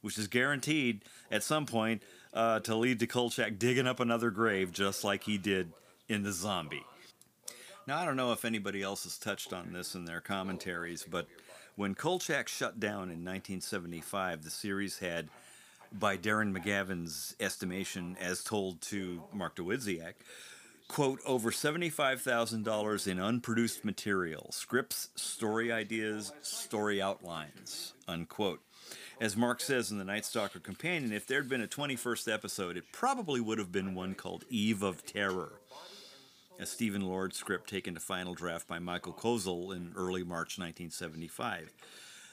which 0.00 0.18
is 0.18 0.28
guaranteed 0.28 1.02
at 1.30 1.42
some 1.42 1.66
point 1.66 2.02
uh, 2.34 2.60
to 2.60 2.74
lead 2.74 2.98
to 3.00 3.06
Kolchak 3.06 3.58
digging 3.58 3.86
up 3.86 4.00
another 4.00 4.30
grave 4.30 4.72
just 4.72 5.04
like 5.04 5.24
he 5.24 5.38
did 5.38 5.72
in 6.08 6.22
The 6.22 6.32
Zombie. 6.32 6.84
Now, 7.86 7.98
I 7.98 8.04
don't 8.04 8.16
know 8.16 8.32
if 8.32 8.44
anybody 8.44 8.82
else 8.82 9.04
has 9.04 9.18
touched 9.18 9.52
on 9.52 9.72
this 9.72 9.94
in 9.94 10.04
their 10.04 10.20
commentaries, 10.20 11.04
but 11.08 11.26
when 11.76 11.94
Kolchak 11.94 12.48
shut 12.48 12.80
down 12.80 13.10
in 13.10 13.24
1975, 13.24 14.42
the 14.42 14.50
series 14.50 14.98
had, 14.98 15.28
by 15.92 16.16
Darren 16.16 16.56
McGavin's 16.56 17.36
estimation, 17.40 18.16
as 18.20 18.42
told 18.42 18.80
to 18.82 19.22
Mark 19.32 19.56
Dawidziak, 19.56 20.14
quote, 20.88 21.20
over 21.26 21.50
$75,000 21.50 23.06
in 23.06 23.18
unproduced 23.18 23.84
material, 23.84 24.50
scripts, 24.50 25.10
story 25.14 25.70
ideas, 25.70 26.32
story 26.40 27.02
outlines, 27.02 27.92
unquote. 28.08 28.60
As 29.20 29.36
Mark 29.36 29.60
says 29.60 29.92
in 29.92 29.98
the 29.98 30.04
Night 30.04 30.24
Stalker 30.24 30.58
Companion, 30.58 31.12
if 31.12 31.26
there'd 31.26 31.48
been 31.48 31.62
a 31.62 31.68
21st 31.68 32.32
episode, 32.32 32.76
it 32.76 32.90
probably 32.92 33.40
would 33.40 33.58
have 33.58 33.70
been 33.70 33.94
one 33.94 34.14
called 34.14 34.44
Eve 34.50 34.82
of 34.82 35.06
Terror, 35.06 35.60
a 36.58 36.66
Stephen 36.66 37.02
Lord 37.02 37.32
script 37.32 37.70
taken 37.70 37.94
to 37.94 38.00
final 38.00 38.34
draft 38.34 38.66
by 38.66 38.80
Michael 38.80 39.12
Kozoll 39.12 39.74
in 39.74 39.92
early 39.94 40.24
March 40.24 40.58
1975. 40.58 41.72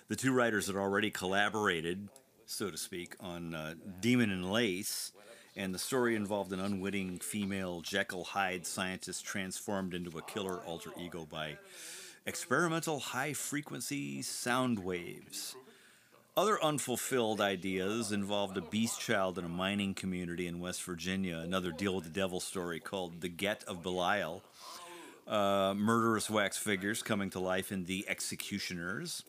The 0.07 0.15
two 0.15 0.33
writers 0.33 0.67
had 0.67 0.75
already 0.75 1.11
collaborated, 1.11 2.09
so 2.47 2.71
to 2.71 2.77
speak, 2.77 3.15
on 3.19 3.53
uh, 3.53 3.75
Demon 3.99 4.31
in 4.31 4.51
Lace, 4.51 5.11
and 5.55 5.75
the 5.75 5.79
story 5.79 6.15
involved 6.15 6.51
an 6.51 6.59
unwitting 6.59 7.19
female 7.19 7.81
Jekyll 7.81 8.23
Hyde 8.23 8.65
scientist 8.65 9.23
transformed 9.23 9.93
into 9.93 10.17
a 10.17 10.23
killer 10.23 10.57
alter 10.65 10.89
ego 10.99 11.27
by 11.29 11.57
experimental 12.25 12.99
high 12.99 13.33
frequency 13.33 14.23
sound 14.23 14.79
waves. 14.79 15.55
Other 16.37 16.63
unfulfilled 16.63 17.41
ideas 17.41 18.13
involved 18.13 18.55
a 18.55 18.61
beast 18.61 19.01
child 19.01 19.37
in 19.37 19.43
a 19.43 19.49
mining 19.49 19.93
community 19.93 20.47
in 20.47 20.61
West 20.61 20.81
Virginia, 20.83 21.39
another 21.39 21.73
deal 21.73 21.93
with 21.93 22.05
the 22.05 22.09
devil 22.09 22.39
story 22.39 22.79
called 22.79 23.19
The 23.19 23.27
Get 23.27 23.65
of 23.65 23.83
Belial, 23.83 24.41
uh, 25.27 25.73
murderous 25.75 26.29
wax 26.29 26.57
figures 26.57 27.03
coming 27.03 27.29
to 27.31 27.41
life 27.41 27.73
in 27.73 27.83
The 27.83 28.05
Executioners, 28.07 29.23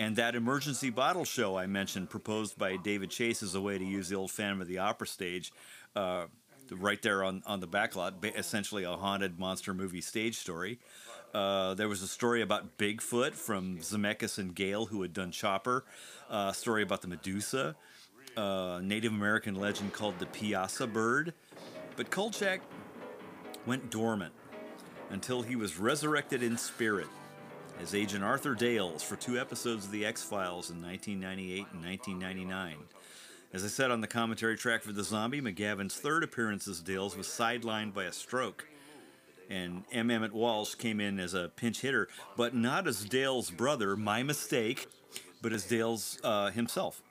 and 0.00 0.16
that 0.16 0.34
emergency 0.34 0.88
bottle 0.88 1.26
show 1.26 1.58
I 1.58 1.66
mentioned, 1.66 2.08
proposed 2.08 2.56
by 2.56 2.76
David 2.76 3.10
Chase 3.10 3.42
as 3.42 3.54
a 3.54 3.60
way 3.60 3.76
to 3.76 3.84
use 3.84 4.08
the 4.08 4.16
old 4.16 4.30
Phantom 4.30 4.62
of 4.62 4.68
the 4.68 4.78
Opera 4.78 5.08
stage. 5.08 5.52
Uh, 5.94 6.24
right 6.70 7.02
there 7.02 7.22
on, 7.22 7.42
on 7.46 7.60
the 7.60 7.68
backlot, 7.68 8.24
essentially 8.36 8.84
a 8.84 8.92
haunted 8.92 9.38
monster 9.38 9.74
movie 9.74 10.00
stage 10.00 10.38
story. 10.38 10.78
Uh, 11.34 11.74
there 11.74 11.88
was 11.88 12.02
a 12.02 12.08
story 12.08 12.42
about 12.42 12.76
Bigfoot 12.76 13.32
from 13.32 13.78
Zemeckis 13.78 14.38
and 14.38 14.54
Gale, 14.54 14.86
who 14.86 15.02
had 15.02 15.12
done 15.12 15.30
Chopper. 15.30 15.84
Uh, 16.30 16.48
a 16.50 16.54
story 16.54 16.82
about 16.82 17.00
the 17.02 17.08
Medusa. 17.08 17.74
Uh, 18.36 18.80
Native 18.82 19.12
American 19.12 19.54
legend 19.54 19.92
called 19.92 20.18
the 20.18 20.26
Piasa 20.26 20.90
bird. 20.90 21.32
But 21.96 22.10
Kolchak 22.10 22.60
went 23.66 23.90
dormant 23.90 24.32
until 25.10 25.42
he 25.42 25.56
was 25.56 25.78
resurrected 25.78 26.42
in 26.42 26.56
spirit 26.56 27.08
as 27.80 27.94
Agent 27.94 28.24
Arthur 28.24 28.54
Dales 28.54 29.02
for 29.02 29.16
two 29.16 29.38
episodes 29.38 29.86
of 29.86 29.90
The 29.90 30.04
X 30.04 30.22
Files 30.22 30.70
in 30.70 30.82
1998 30.82 31.66
and 31.72 31.84
1999. 31.84 32.76
As 33.52 33.64
I 33.64 33.68
said 33.68 33.90
on 33.90 34.00
the 34.00 34.06
commentary 34.06 34.56
track 34.56 34.82
for 34.82 34.92
The 34.92 35.04
Zombie, 35.04 35.42
McGavin's 35.42 35.96
third 35.96 36.24
appearance 36.24 36.66
as 36.68 36.80
Dales 36.80 37.16
was 37.16 37.26
sidelined 37.26 37.92
by 37.92 38.04
a 38.04 38.12
stroke 38.12 38.66
and 39.50 39.84
M. 39.92 40.10
Emmett 40.10 40.32
Walsh 40.32 40.74
came 40.74 41.00
in 41.00 41.18
as 41.18 41.34
a 41.34 41.50
pinch 41.56 41.80
hitter, 41.80 42.08
but 42.36 42.54
not 42.54 42.86
as 42.86 43.04
Dale's 43.04 43.50
brother, 43.50 43.96
my 43.96 44.22
mistake, 44.22 44.88
but 45.40 45.52
as 45.52 45.64
Dale's 45.64 46.18
uh, 46.22 46.50
himself. 46.50 47.02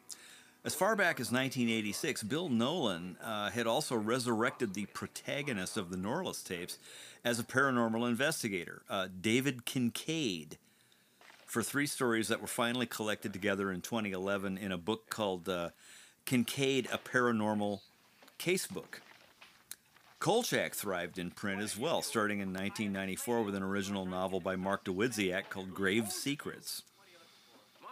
As 0.63 0.75
far 0.75 0.95
back 0.95 1.19
as 1.19 1.31
1986, 1.31 2.21
Bill 2.23 2.47
Nolan 2.47 3.17
uh, 3.23 3.49
had 3.49 3.65
also 3.65 3.95
resurrected 3.95 4.75
the 4.75 4.85
protagonist 4.87 5.75
of 5.75 5.89
the 5.89 5.97
Norliss 5.97 6.43
tapes 6.43 6.77
as 7.25 7.39
a 7.39 7.43
paranormal 7.43 8.07
investigator, 8.07 8.83
uh, 8.87 9.07
David 9.19 9.65
Kincaid, 9.65 10.59
for 11.47 11.63
three 11.63 11.87
stories 11.87 12.27
that 12.27 12.41
were 12.41 12.47
finally 12.47 12.85
collected 12.85 13.33
together 13.33 13.71
in 13.71 13.81
2011 13.81 14.57
in 14.57 14.71
a 14.71 14.77
book 14.77 15.09
called 15.09 15.49
uh, 15.49 15.69
Kincaid, 16.25 16.87
a 16.91 16.97
Paranormal 16.99 17.79
Casebook. 18.37 19.01
Kolchak 20.21 20.75
thrived 20.75 21.17
in 21.17 21.31
print 21.31 21.63
as 21.63 21.75
well, 21.75 22.03
starting 22.03 22.41
in 22.41 22.49
1994 22.49 23.41
with 23.41 23.55
an 23.55 23.63
original 23.63 24.05
novel 24.05 24.39
by 24.39 24.55
Mark 24.55 24.85
Dawidziak 24.85 25.49
called 25.49 25.73
Grave 25.73 26.11
Secrets. 26.11 26.83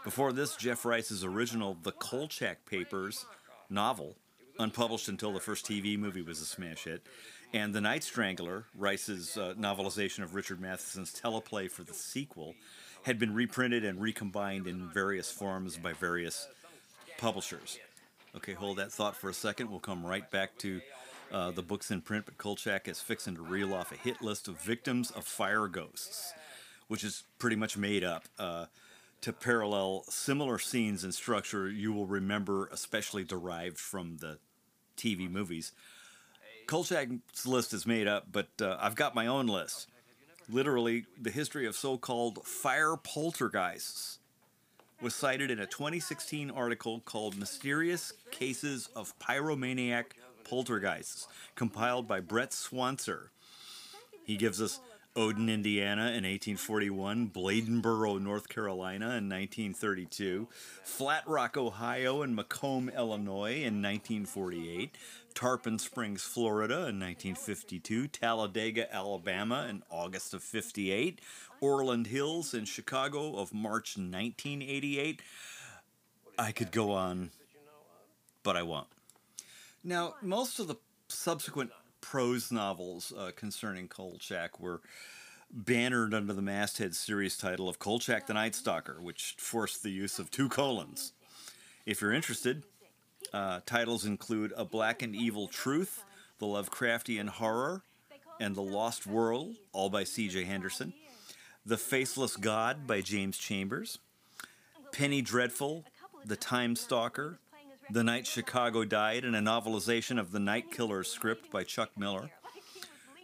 Before 0.03 0.31
this, 0.31 0.55
Jeff 0.55 0.85
Rice's 0.85 1.23
original 1.23 1.75
The 1.81 1.91
Kolchak 1.91 2.67
Papers 2.67 3.25
novel, 3.67 4.15
unpublished 4.59 5.07
until 5.07 5.33
the 5.33 5.39
first 5.39 5.65
TV 5.65 5.97
movie 5.97 6.21
was 6.21 6.39
a 6.39 6.45
smash 6.45 6.83
hit, 6.83 7.01
and 7.51 7.73
The 7.73 7.81
Night 7.81 8.03
Strangler, 8.03 8.65
Rice's 8.77 9.35
uh, 9.35 9.55
novelization 9.57 10.21
of 10.21 10.35
Richard 10.35 10.61
Matheson's 10.61 11.11
teleplay 11.11 11.69
for 11.69 11.81
the 11.81 11.95
sequel, 11.95 12.53
had 13.01 13.17
been 13.17 13.33
reprinted 13.33 13.83
and 13.83 13.99
recombined 13.99 14.67
in 14.67 14.87
various 14.93 15.31
forms 15.31 15.77
by 15.77 15.93
various 15.93 16.47
publishers. 17.17 17.79
Okay, 18.35 18.53
hold 18.53 18.77
that 18.77 18.91
thought 18.91 19.15
for 19.15 19.31
a 19.31 19.33
second. 19.33 19.71
We'll 19.71 19.79
come 19.79 20.05
right 20.05 20.29
back 20.29 20.55
to 20.59 20.79
uh, 21.31 21.51
the 21.51 21.61
book's 21.61 21.91
in 21.91 22.01
print, 22.01 22.25
but 22.25 22.37
Kolchak 22.37 22.87
is 22.87 23.01
fixing 23.01 23.35
to 23.35 23.41
reel 23.41 23.73
off 23.73 23.91
a 23.91 23.95
hit 23.95 24.21
list 24.21 24.47
of 24.47 24.59
victims 24.61 25.11
of 25.11 25.25
fire 25.25 25.67
ghosts, 25.67 26.33
which 26.87 27.03
is 27.03 27.23
pretty 27.37 27.55
much 27.55 27.77
made 27.77 28.03
up 28.03 28.25
uh, 28.37 28.65
to 29.21 29.33
parallel 29.33 30.03
similar 30.09 30.57
scenes 30.57 31.03
and 31.03 31.13
structure 31.13 31.69
you 31.69 31.93
will 31.93 32.07
remember, 32.07 32.67
especially 32.71 33.23
derived 33.23 33.77
from 33.77 34.17
the 34.17 34.39
TV 34.97 35.29
movies. 35.29 35.71
Kolchak's 36.67 37.45
list 37.45 37.73
is 37.73 37.85
made 37.87 38.07
up, 38.07 38.27
but 38.31 38.49
uh, 38.61 38.77
I've 38.79 38.95
got 38.95 39.15
my 39.15 39.27
own 39.27 39.47
list. 39.47 39.87
Literally, 40.47 41.05
the 41.19 41.31
history 41.31 41.65
of 41.65 41.75
so 41.75 41.97
called 41.97 42.45
fire 42.45 42.95
poltergeists 42.95 44.19
was 45.01 45.15
cited 45.15 45.49
in 45.49 45.59
a 45.59 45.65
2016 45.65 46.51
article 46.51 46.99
called 47.01 47.37
Mysterious 47.37 48.13
Cases 48.31 48.89
of 48.95 49.17
Pyromaniac 49.19 50.05
Poltergeists, 50.49 51.27
compiled 51.55 52.07
by 52.07 52.19
Brent 52.19 52.51
Swancer. 52.51 53.29
He 54.23 54.35
gives 54.35 54.61
us 54.61 54.79
Odin, 55.15 55.49
Indiana 55.49 56.03
in 56.03 56.23
1841, 56.23 57.29
Bladenboro, 57.29 58.21
North 58.21 58.47
Carolina 58.47 59.05
in 59.05 59.27
1932, 59.27 60.47
Flat 60.83 61.23
Rock, 61.27 61.57
Ohio, 61.57 62.21
and 62.21 62.35
Macomb, 62.35 62.89
Illinois 62.89 63.55
in 63.55 63.81
1948, 63.81 64.95
Tarpon 65.33 65.79
Springs, 65.79 66.23
Florida 66.23 66.87
in 66.87 66.99
1952, 66.99 68.07
Talladega, 68.07 68.93
Alabama 68.93 69.67
in 69.69 69.83
August 69.89 70.33
of 70.33 70.43
58, 70.43 71.19
Orland 71.59 72.07
Hills 72.07 72.53
in 72.53 72.65
Chicago 72.65 73.35
of 73.35 73.53
March 73.53 73.97
1988. 73.97 75.21
I 76.37 76.51
could 76.51 76.71
go 76.71 76.91
on, 76.91 77.31
but 78.43 78.55
I 78.55 78.63
won't. 78.63 78.87
Now, 79.83 80.15
most 80.21 80.59
of 80.59 80.67
the 80.67 80.75
subsequent 81.07 81.71
prose 82.01 82.51
novels 82.51 83.13
uh, 83.17 83.31
concerning 83.35 83.87
Kolchak 83.87 84.59
were 84.59 84.81
bannered 85.51 86.13
under 86.13 86.33
the 86.33 86.41
masthead 86.41 86.95
series 86.95 87.37
title 87.37 87.69
of 87.69 87.79
Kolchak 87.79 88.27
the 88.27 88.33
Night 88.33 88.55
Stalker, 88.55 88.97
which 89.01 89.35
forced 89.37 89.81
the 89.81 89.89
use 89.89 90.19
of 90.19 90.29
two 90.29 90.49
colons. 90.49 91.13
If 91.85 92.01
you're 92.01 92.13
interested, 92.13 92.63
uh, 93.33 93.61
titles 93.65 94.05
include 94.05 94.53
A 94.55 94.65
Black 94.65 95.01
and 95.01 95.15
Evil 95.15 95.47
Truth, 95.47 96.03
The 96.39 96.45
Lovecraftian 96.45 97.29
Horror, 97.29 97.83
and 98.39 98.55
The 98.55 98.61
Lost 98.61 99.07
World, 99.07 99.55
all 99.71 99.89
by 99.89 100.03
C.J. 100.03 100.43
Henderson, 100.43 100.93
The 101.65 101.77
Faceless 101.77 102.35
God 102.35 102.85
by 102.85 103.01
James 103.01 103.37
Chambers, 103.37 103.99
Penny 104.91 105.21
Dreadful, 105.21 105.85
The 106.25 106.35
Time 106.35 106.75
Stalker, 106.75 107.39
The 107.91 108.03
Night 108.03 108.27
Chicago 108.27 108.85
Died, 108.85 109.25
in 109.25 109.33
a 109.33 109.41
novelization 109.41 110.19
of 110.19 110.31
the 110.31 110.39
Night 110.39 110.71
Killer 110.71 111.03
script 111.03 111.49
by 111.49 111.63
Chuck 111.63 111.89
Miller, 111.97 112.29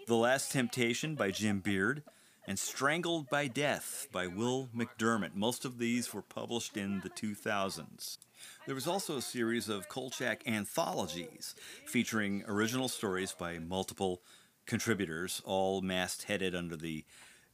The 0.07 0.15
Last 0.15 0.51
Temptation 0.51 1.13
by 1.13 1.29
Jim 1.29 1.59
Beard, 1.59 2.01
and 2.47 2.57
Strangled 2.57 3.29
by 3.29 3.45
Death 3.45 4.07
by 4.11 4.25
Will 4.25 4.69
McDermott. 4.75 5.35
Most 5.35 5.65
of 5.65 5.77
these 5.77 6.11
were 6.11 6.23
published 6.23 6.77
in 6.77 7.01
the 7.01 7.11
2000s. 7.11 8.17
There 8.65 8.73
was 8.73 8.87
also 8.87 9.17
a 9.17 9.21
series 9.21 9.69
of 9.69 9.87
Kolchak 9.87 10.47
anthologies 10.47 11.53
featuring 11.85 12.43
original 12.47 12.87
stories 12.87 13.33
by 13.37 13.59
multiple 13.59 14.23
contributors, 14.65 15.43
all 15.45 15.83
mastheaded 15.83 16.55
under 16.55 16.75
the 16.75 17.05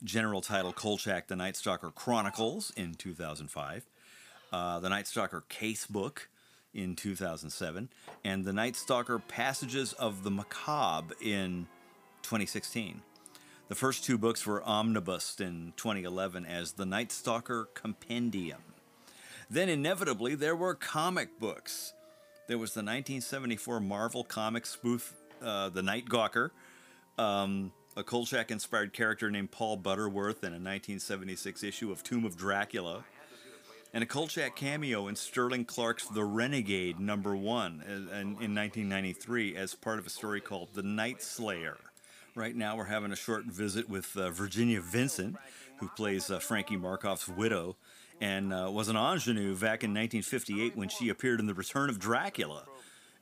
general 0.02 0.40
title 0.40 0.72
Kolchak 0.72 1.28
the 1.28 1.36
Night 1.36 1.58
Stalker 1.58 1.92
Chronicles 1.92 2.72
in 2.78 2.94
2005, 2.94 3.86
uh, 4.54 4.80
the 4.80 4.88
Night 4.88 5.08
Stalker 5.08 5.44
Case 5.50 5.86
Book 5.86 6.30
in 6.74 6.96
2007, 6.96 7.90
and 8.24 8.46
the 8.46 8.54
Night 8.54 8.76
Stalker 8.76 9.20
Passages 9.20 9.94
of 9.94 10.24
the 10.24 10.32
Macabre 10.32 11.16
in 11.22 11.68
2016. 12.24 13.02
The 13.68 13.76
first 13.76 14.04
two 14.04 14.18
books 14.18 14.46
were 14.46 14.64
omnibused 14.64 15.40
in 15.40 15.74
2011 15.78 16.46
as 16.46 16.74
the 16.74 16.86
Night 16.86 17.12
Stalker 17.12 17.70
Compendium. 17.74 18.62
Then, 19.50 19.70
inevitably, 19.70 20.36
there 20.36 20.56
were 20.56 20.76
comic 20.76 21.40
books. 21.40 21.94
There 22.48 22.58
was 22.58 22.74
the 22.74 22.80
1974 22.80 23.80
Marvel 23.80 24.24
comic 24.24 24.66
spoof, 24.66 25.14
uh, 25.42 25.70
The 25.70 25.82
Night 25.82 26.06
Gawker, 26.08 26.52
um, 27.18 27.72
a 27.96 28.04
Kolchak 28.04 28.52
inspired 28.52 28.94
character 28.94 29.30
named 29.30 29.52
Paul 29.52 29.78
Butterworth 29.78 30.44
in 30.44 30.54
a 30.54 30.60
1976 30.60 31.64
issue 31.64 31.92
of 31.92 32.04
Tomb 32.04 32.26
of 32.26 32.38
Dracula, 32.38 33.04
and 33.94 34.04
a 34.04 34.08
Kolchak 34.08 34.56
cameo 34.56 35.08
in 35.08 35.16
Sterling 35.16 35.66
Clark's 35.66 36.08
The 36.08 36.24
Renegade 36.24 37.00
number 37.00 37.36
one 37.36 37.84
uh, 37.86 37.92
in, 37.92 38.28
in 38.42 38.56
1993 38.56 39.56
as 39.56 39.76
part 39.76 40.00
of 40.00 40.06
a 40.06 40.10
story 40.10 40.40
called 40.40 40.70
The 40.74 40.84
Night 40.84 41.22
Slayer. 41.22 41.78
Right 42.34 42.56
now, 42.56 42.78
we're 42.78 42.86
having 42.86 43.12
a 43.12 43.18
short 43.18 43.46
visit 43.46 43.90
with 43.90 44.16
uh, 44.16 44.30
Virginia 44.30 44.80
Vincent, 44.80 45.36
who 45.78 45.90
plays 45.90 46.32
uh, 46.32 46.40
Frankie 46.40 46.78
Markov's 46.78 47.28
widow, 47.28 47.76
and 48.22 48.54
uh, 48.54 48.70
was 48.72 48.88
an 48.88 48.96
ingenue 48.96 49.56
back 49.56 49.84
in 49.84 49.92
1958 49.92 50.78
when 50.78 50.88
she 50.88 51.10
appeared 51.10 51.42
in 51.42 51.48
The 51.48 51.54
Return 51.54 51.90
of 51.90 52.00
Dracula, 52.00 52.64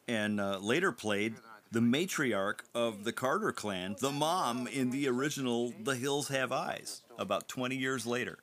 and 0.07 0.39
uh, 0.39 0.59
later 0.59 0.91
played 0.91 1.35
the 1.71 1.79
matriarch 1.79 2.59
of 2.75 3.03
the 3.03 3.11
Carter 3.11 3.51
clan, 3.51 3.95
the 3.99 4.11
mom 4.11 4.67
in 4.67 4.91
the 4.91 5.07
original 5.07 5.73
The 5.83 5.95
Hills 5.95 6.27
Have 6.27 6.51
Eyes, 6.51 7.01
about 7.17 7.47
20 7.47 7.75
years 7.75 8.05
later. 8.05 8.39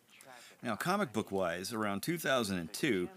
Now, 0.62 0.74
comic 0.74 1.12
book 1.12 1.30
wise, 1.30 1.72
around 1.72 2.02
2002, 2.02 3.08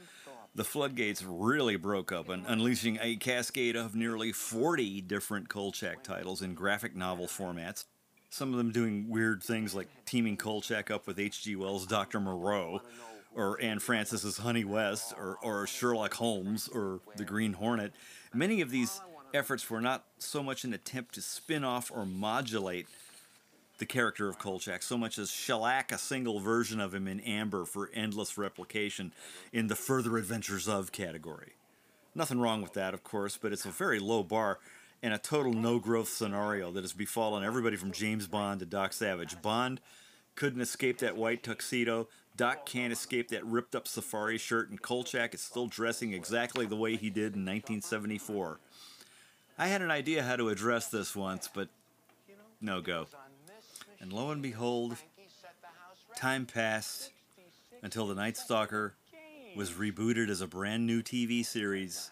the 0.55 0.63
floodgates 0.63 1.23
really 1.23 1.77
broke 1.77 2.11
open, 2.11 2.43
unleashing 2.47 2.99
a 3.01 3.15
cascade 3.15 3.75
of 3.75 3.95
nearly 3.95 4.31
40 4.31 5.01
different 5.01 5.49
Kolchak 5.49 6.03
titles 6.03 6.41
in 6.41 6.53
graphic 6.53 6.95
novel 6.95 7.27
formats. 7.27 7.85
Some 8.29 8.51
of 8.51 8.57
them 8.57 8.71
doing 8.71 9.09
weird 9.09 9.41
things 9.41 9.73
like 9.73 9.87
teaming 10.05 10.37
Kolchak 10.37 10.91
up 10.91 11.07
with 11.07 11.17
H.G. 11.17 11.55
Wells' 11.55 11.87
Dr. 11.87 12.19
Moreau, 12.19 12.81
or 13.33 13.59
Anne 13.61 13.79
Francis's 13.79 14.37
Honey 14.37 14.65
West, 14.65 15.13
or, 15.17 15.37
or 15.41 15.65
Sherlock 15.65 16.15
Holmes, 16.15 16.67
or 16.67 16.99
The 17.15 17.23
Green 17.23 17.53
Hornet. 17.53 17.93
Many 18.33 18.61
of 18.61 18.69
these 18.69 19.01
efforts 19.33 19.69
were 19.69 19.81
not 19.81 20.05
so 20.17 20.43
much 20.43 20.63
an 20.63 20.73
attempt 20.73 21.15
to 21.15 21.21
spin 21.21 21.63
off 21.63 21.91
or 21.93 22.05
modulate 22.05 22.87
the 23.79 23.85
character 23.85 24.29
of 24.29 24.37
Kolchak 24.37 24.83
so 24.83 24.97
much 24.97 25.17
as 25.17 25.31
shellac 25.31 25.91
a 25.91 25.97
single 25.97 26.39
version 26.39 26.79
of 26.79 26.93
him 26.93 27.07
in 27.07 27.19
amber 27.21 27.65
for 27.65 27.89
endless 27.93 28.37
replication 28.37 29.13
in 29.51 29.67
the 29.67 29.75
further 29.75 30.17
adventures 30.17 30.67
of 30.67 30.91
category. 30.91 31.53
Nothing 32.13 32.39
wrong 32.39 32.61
with 32.61 32.73
that, 32.73 32.93
of 32.93 33.03
course, 33.03 33.37
but 33.37 33.53
it's 33.53 33.65
a 33.65 33.71
very 33.71 33.99
low 33.99 34.23
bar 34.23 34.59
and 35.01 35.13
a 35.13 35.17
total 35.17 35.53
no 35.53 35.79
growth 35.79 36.09
scenario 36.09 36.71
that 36.71 36.83
has 36.83 36.93
befallen 36.93 37.43
everybody 37.43 37.77
from 37.77 37.91
James 37.91 38.27
Bond 38.27 38.59
to 38.59 38.65
Doc 38.65 38.93
Savage. 38.93 39.41
Bond 39.41 39.79
couldn't 40.35 40.61
escape 40.61 40.99
that 40.99 41.15
white 41.15 41.43
tuxedo. 41.43 42.07
Doc 42.35 42.65
can't 42.65 42.93
escape 42.93 43.29
that 43.29 43.45
ripped 43.45 43.75
up 43.75 43.87
safari 43.87 44.37
shirt, 44.37 44.69
and 44.69 44.81
Kolchak 44.81 45.33
is 45.33 45.41
still 45.41 45.67
dressing 45.67 46.13
exactly 46.13 46.65
the 46.65 46.75
way 46.75 46.95
he 46.95 47.09
did 47.09 47.35
in 47.35 47.45
1974. 47.45 48.59
I 49.57 49.67
had 49.67 49.81
an 49.81 49.91
idea 49.91 50.23
how 50.23 50.35
to 50.35 50.49
address 50.49 50.87
this 50.87 51.15
once, 51.15 51.49
but 51.53 51.69
no 52.61 52.81
go. 52.81 53.07
And 54.01 54.13
lo 54.13 54.31
and 54.31 54.41
behold, 54.41 54.95
time 56.15 56.45
passed 56.45 57.11
until 57.81 58.07
The 58.07 58.15
Night 58.15 58.37
Stalker 58.37 58.93
was 59.55 59.71
rebooted 59.71 60.29
as 60.29 60.41
a 60.41 60.47
brand 60.47 60.85
new 60.85 61.01
TV 61.01 61.45
series 61.45 62.11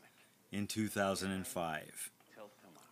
in 0.52 0.68
2005. 0.68 2.12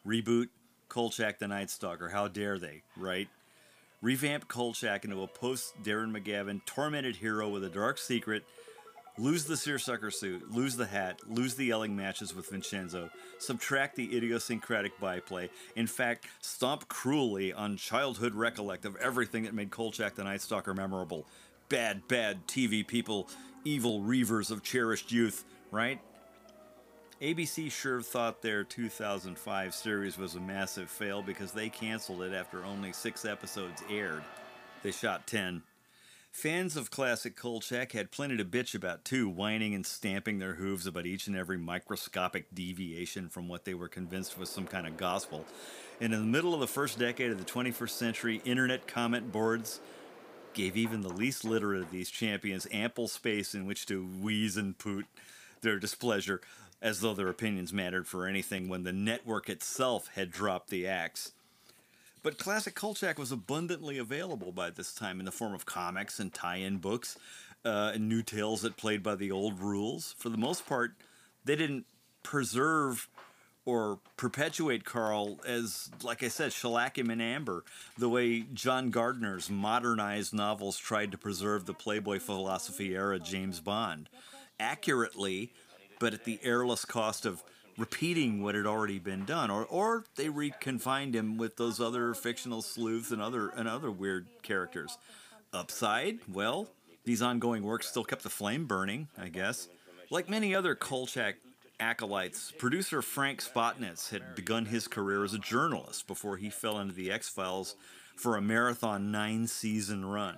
Reboot 0.08 0.50
Kolchak 0.88 1.40
the 1.40 1.48
Night 1.48 1.70
Stalker. 1.70 2.10
How 2.10 2.28
dare 2.28 2.58
they, 2.58 2.84
right? 2.96 3.28
Revamp 4.02 4.48
Kolchak 4.48 5.04
into 5.04 5.24
a 5.24 5.28
post 5.28 5.74
Darren 5.84 6.12
McGavin 6.12 6.64
tormented 6.66 7.18
hero 7.18 7.50
with 7.50 7.64
a 7.64 7.70
dark 7.70 7.98
secret 7.98 8.46
lose 9.18 9.46
the 9.46 9.58
seersucker 9.58 10.12
suit, 10.12 10.52
lose 10.52 10.76
the 10.76 10.86
hat, 10.86 11.20
lose 11.28 11.56
the 11.56 11.66
yelling 11.66 11.96
matches 11.96 12.36
with 12.36 12.50
Vincenzo, 12.50 13.10
subtract 13.40 13.96
the 13.96 14.16
idiosyncratic 14.16 15.00
byplay, 15.00 15.50
in 15.76 15.88
fact, 15.88 16.28
stomp 16.42 16.88
cruelly 16.88 17.54
on 17.54 17.78
childhood 17.78 18.36
recollect 18.36 18.86
of 18.86 18.96
everything 18.98 19.44
that 19.44 19.54
made 19.54 19.72
Kolchak 19.72 20.16
the 20.16 20.24
Night 20.24 20.42
Stalker 20.42 20.74
memorable. 20.74 21.26
Bad, 21.70 22.08
bad 22.08 22.48
TV 22.48 22.86
people, 22.86 23.30
evil 23.64 24.02
reavers 24.02 24.52
of 24.52 24.64
cherished 24.64 25.12
youth, 25.12 25.46
right? 25.72 26.00
ABC 27.22 27.72
sure 27.72 28.02
thought 28.02 28.42
their 28.42 28.64
2005 28.64 29.74
series 29.74 30.18
was 30.18 30.36
a 30.36 30.40
massive 30.40 30.90
fail 30.90 31.22
because 31.22 31.54
they 31.54 31.70
canceled 31.70 32.22
it 32.22 32.34
after 32.34 32.66
only 32.66 32.92
six 32.92 33.24
episodes 33.24 33.82
aired. 33.90 34.24
They 34.84 34.92
shot 34.92 35.26
10. 35.26 35.64
Fans 36.36 36.76
of 36.76 36.92
classic 36.92 37.38
Kolchak 37.38 37.94
had 37.94 38.12
plenty 38.12 38.36
to 38.36 38.44
bitch 38.44 38.76
about 38.76 39.06
too, 39.06 39.30
whining 39.30 39.74
and 39.74 39.86
stamping 39.86 40.38
their 40.38 40.56
hooves 40.56 40.86
about 40.86 41.06
each 41.06 41.28
and 41.28 41.36
every 41.36 41.58
microscopic 41.58 42.54
deviation 42.54 43.30
from 43.30 43.48
what 43.48 43.64
they 43.64 43.74
were 43.74 43.88
convinced 43.88 44.38
was 44.38 44.50
some 44.50 44.68
kind 44.68 44.86
of 44.86 44.98
gospel. 44.98 45.46
And 46.02 46.14
in 46.14 46.20
the 46.20 46.26
middle 46.26 46.54
of 46.54 46.60
the 46.60 46.68
first 46.68 47.00
decade 47.00 47.32
of 47.32 47.38
the 47.38 47.50
21st 47.50 47.90
century, 47.90 48.42
internet 48.44 48.86
comment 48.86 49.32
boards 49.32 49.80
gave 50.54 50.76
even 50.76 51.00
the 51.00 51.08
least 51.08 51.46
literate 51.46 51.84
of 51.84 51.92
these 51.92 52.10
champions 52.10 52.68
ample 52.70 53.08
space 53.08 53.56
in 53.56 53.66
which 53.66 53.86
to 53.86 54.06
wheeze 54.06 54.58
and 54.58 54.78
poot 54.78 55.06
their 55.62 55.80
displeasure, 55.80 56.42
as 56.82 57.00
though 57.00 57.14
their 57.14 57.30
opinions 57.30 57.72
mattered 57.72 58.08
for 58.08 58.28
anything 58.28 58.68
when 58.68 58.84
the 58.84 58.92
network 58.92 59.50
itself 59.50 60.10
had 60.16 60.32
dropped 60.32 60.70
the 60.70 60.86
axe. 60.86 61.32
But 62.26 62.40
classic 62.40 62.74
Kolchak 62.74 63.20
was 63.20 63.32
abundantly 63.32 64.00
available 64.00 64.52
by 64.52 64.72
this 64.72 64.96
time 64.96 65.20
in 65.20 65.26
the 65.26 65.32
form 65.32 65.54
of 65.54 65.68
comics 65.68 66.20
and 66.20 66.34
tie-in 66.34 66.78
books 66.78 67.20
uh, 67.64 67.92
and 67.94 68.10
new 68.10 68.24
tales 68.24 68.64
that 68.64 68.78
played 68.78 69.04
by 69.04 69.14
the 69.14 69.32
old 69.32 69.60
rules. 69.60 70.16
For 70.18 70.30
the 70.30 70.38
most 70.38 70.66
part, 70.66 70.94
they 71.44 71.56
didn't 71.56 71.86
preserve 72.24 73.08
or 73.64 74.00
perpetuate 74.18 74.86
Carl 74.86 75.40
as, 75.46 75.92
like 76.02 76.24
I 76.24 76.30
said, 76.30 76.52
shellac 76.52 76.98
him 76.98 77.12
in 77.12 77.22
amber, 77.22 77.64
the 77.96 78.10
way 78.10 78.40
John 78.56 78.90
Gardner's 78.90 79.52
modernized 79.52 80.34
novels 80.34 80.80
tried 80.80 81.12
to 81.12 81.20
preserve 81.20 81.68
the 81.68 81.76
Playboy 81.76 82.18
philosophy 82.18 82.96
era 82.96 83.20
James 83.20 83.60
Bond. 83.60 84.10
Accurately, 84.60 85.54
but 86.00 86.16
at 86.16 86.24
the 86.24 86.40
airless 86.42 86.86
cost 86.86 87.28
of 87.28 87.44
repeating 87.78 88.42
what 88.42 88.56
had 88.56 88.66
already 88.66 89.00
been 89.00 89.26
done, 89.26 89.50
or 89.50 89.66
or 89.66 90.06
they 90.16 90.28
reconfined 90.28 91.14
him 91.14 91.38
with 91.38 91.58
those 91.58 91.80
other 91.80 92.14
fictional 92.14 92.62
sleuths 92.62 93.12
and 93.12 93.22
other 93.22 93.50
and 93.50 93.68
other 93.68 93.92
weird 93.92 94.28
characters. 94.42 94.98
Upside, 95.54 96.20
well, 96.32 96.68
these 97.06 97.22
ongoing 97.22 97.64
works 97.64 97.88
still 97.88 98.04
kept 98.04 98.24
the 98.24 98.30
flame 98.30 98.66
burning, 98.66 99.08
I 99.18 99.30
guess. 99.30 99.68
Like 100.10 100.30
many 100.30 100.54
other 100.54 100.76
Kolchak 100.76 101.36
acolytes, 101.80 102.52
producer 102.58 103.02
Frank 103.02 103.42
Spotnitz 103.42 104.10
had 104.10 104.36
begun 104.36 104.66
his 104.66 104.88
career 104.88 105.24
as 105.24 105.34
a 105.34 105.40
journalist 105.40 106.08
before 106.08 106.38
he 106.38 106.50
fell 106.50 106.80
into 106.80 106.94
The 106.94 107.12
X 107.12 107.30
Files 107.30 107.76
for 108.16 108.38
a 108.38 108.42
marathon 108.42 109.12
nine 109.12 109.48
season 109.48 110.06
run. 110.06 110.38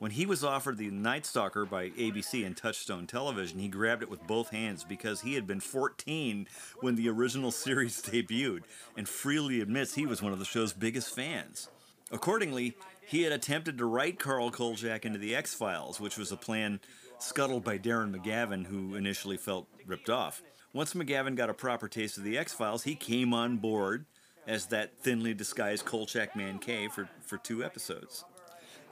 When 0.00 0.10
he 0.10 0.26
was 0.26 0.42
offered 0.42 0.76
the 0.76 0.90
Night 0.90 1.24
Stalker 1.24 1.64
by 1.64 1.90
ABC 1.90 2.44
and 2.44 2.56
Touchstone 2.56 3.06
Television, 3.06 3.58
he 3.58 3.68
grabbed 3.68 4.02
it 4.02 4.10
with 4.10 4.26
both 4.26 4.50
hands 4.50 4.84
because 4.84 5.20
he 5.20 5.34
had 5.34 5.46
been 5.46 5.60
14 5.60 6.48
when 6.80 6.96
the 6.96 7.08
original 7.08 7.50
series 7.52 8.02
debuted 8.02 8.62
and 8.96 9.08
freely 9.08 9.60
admits 9.60 9.94
he 9.94 10.06
was 10.06 10.20
one 10.20 10.32
of 10.32 10.38
the 10.38 10.44
show's 10.44 10.72
biggest 10.72 11.14
fans. 11.14 11.68
Accordingly, 12.10 12.76
he 13.06 13.22
had 13.22 13.32
attempted 13.32 13.78
to 13.78 13.86
write 13.86 14.18
Carl 14.18 14.50
Kolchak 14.50 15.04
into 15.04 15.18
the 15.18 15.34
X 15.34 15.54
Files, 15.54 16.00
which 16.00 16.18
was 16.18 16.32
a 16.32 16.36
plan 16.36 16.80
scuttled 17.18 17.64
by 17.64 17.78
Darren 17.78 18.14
McGavin, 18.14 18.66
who 18.66 18.96
initially 18.96 19.36
felt 19.36 19.68
ripped 19.86 20.10
off. 20.10 20.42
Once 20.72 20.94
McGavin 20.94 21.36
got 21.36 21.50
a 21.50 21.54
proper 21.54 21.88
taste 21.88 22.18
of 22.18 22.24
the 22.24 22.36
X 22.36 22.52
Files, 22.52 22.82
he 22.82 22.94
came 22.94 23.32
on 23.32 23.58
board 23.58 24.06
as 24.46 24.66
that 24.66 24.98
thinly 24.98 25.32
disguised 25.34 25.84
Kolchak 25.84 26.34
Man 26.34 26.58
K 26.58 26.88
for, 26.88 27.08
for 27.22 27.38
two 27.38 27.64
episodes. 27.64 28.24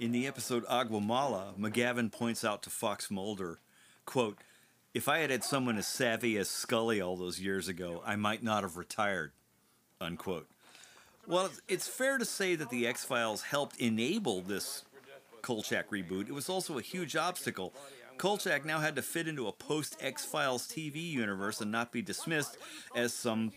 In 0.00 0.12
the 0.12 0.26
episode 0.26 0.64
Aguamala, 0.66 1.56
McGavin 1.58 2.10
points 2.10 2.44
out 2.44 2.62
to 2.62 2.70
Fox 2.70 3.10
Mulder, 3.10 3.58
quote, 4.04 4.38
If 4.94 5.08
I 5.08 5.18
had 5.18 5.30
had 5.30 5.44
someone 5.44 5.78
as 5.78 5.86
savvy 5.86 6.36
as 6.38 6.48
Scully 6.48 7.00
all 7.00 7.16
those 7.16 7.40
years 7.40 7.68
ago, 7.68 8.02
I 8.04 8.16
might 8.16 8.42
not 8.42 8.62
have 8.62 8.76
retired, 8.76 9.32
unquote. 10.00 10.48
Well, 11.26 11.50
it's 11.68 11.86
fair 11.86 12.18
to 12.18 12.24
say 12.24 12.56
that 12.56 12.70
the 12.70 12.86
X 12.86 13.04
Files 13.04 13.42
helped 13.42 13.76
enable 13.76 14.40
this 14.40 14.84
Kolchak 15.40 15.90
reboot. 15.90 16.28
It 16.28 16.32
was 16.32 16.48
also 16.48 16.78
a 16.78 16.82
huge 16.82 17.14
obstacle. 17.14 17.72
Kolchak 18.18 18.64
now 18.64 18.80
had 18.80 18.96
to 18.96 19.02
fit 19.02 19.28
into 19.28 19.46
a 19.46 19.52
post 19.52 19.96
X 20.00 20.24
Files 20.24 20.66
TV 20.66 21.10
universe 21.10 21.60
and 21.60 21.70
not 21.70 21.92
be 21.92 22.02
dismissed, 22.02 22.58
as 22.96 23.14
some 23.14 23.52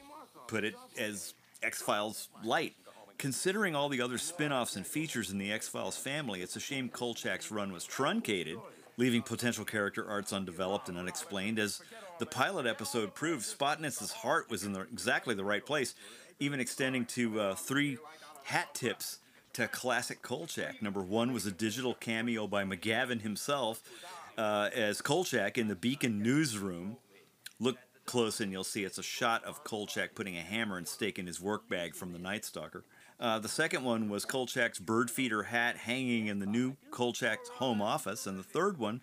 put 0.48 0.64
it, 0.64 0.76
as 0.98 1.34
X 1.64 1.82
Files 1.82 2.30
light. 2.44 2.76
Considering 3.18 3.76
all 3.76 3.90
the 3.90 4.02
other 4.02 4.18
spin 4.18 4.52
offs 4.52 4.76
and 4.76 4.86
features 4.86 5.32
in 5.32 5.38
the 5.38 5.52
X 5.52 5.68
Files 5.68 5.98
family, 5.98 6.42
it's 6.42 6.56
a 6.56 6.60
shame 6.60 6.90
Kolchak's 6.90 7.50
run 7.50 7.72
was 7.72 7.86
truncated, 7.86 8.58
leaving 8.98 9.22
potential 9.22 9.66
character 9.66 10.08
arcs 10.08 10.34
undeveloped 10.34 10.90
and 10.90 10.98
unexplained. 10.98 11.58
As 11.58 11.82
the 12.20 12.26
pilot 12.26 12.66
episode 12.66 13.16
proved, 13.16 13.44
Spotnitz's 13.44 14.12
heart 14.12 14.50
was 14.50 14.64
in 14.64 14.74
the, 14.74 14.82
exactly 14.82 15.34
the 15.34 15.46
right 15.46 15.66
place, 15.66 15.96
even 16.40 16.60
extending 16.60 17.06
to 17.06 17.40
uh, 17.40 17.56
three 17.56 17.98
hat 18.44 18.74
tips 18.74 19.20
to 19.54 19.68
classic 19.70 20.22
Kolchak. 20.22 20.82
Number 20.82 21.02
one 21.02 21.32
was 21.32 21.46
a 21.46 21.52
digital 21.52 21.94
cameo 21.94 22.46
by 22.46 22.66
McGavin 22.66 23.22
himself 23.22 23.82
uh, 24.38 24.70
as 24.74 25.02
Kolchak 25.02 25.58
in 25.58 25.70
the 25.70 25.76
Beacon 25.76 26.22
newsroom. 26.22 26.98
Look 27.60 27.78
close 28.06 28.42
and 28.42 28.52
you'll 28.52 28.66
see 28.66 28.84
it's 28.84 28.98
a 28.98 29.04
shot 29.04 29.44
of 29.46 29.64
Kolchak 29.64 30.14
putting 30.14 30.38
a 30.38 30.42
hammer 30.42 30.78
and 30.78 30.88
stake 30.88 31.18
in 31.18 31.26
his 31.26 31.40
work 31.40 31.70
bag 31.70 31.96
from 31.96 32.12
the 32.12 32.20
Night 32.20 32.44
Stalker. 32.44 32.84
Uh, 33.20 33.40
the 33.40 33.48
second 33.48 33.84
one 33.84 34.10
was 34.10 34.26
Kolchak's 34.26 34.78
bird 34.80 35.10
feeder 35.10 35.44
hat 35.44 35.78
hanging 35.78 36.28
in 36.28 36.40
the 36.40 36.46
new 36.46 36.76
Kolchak's 36.92 37.48
home 37.50 37.82
office. 37.82 38.28
And 38.28 38.38
the 38.38 38.44
third 38.44 38.78
one 38.78 39.02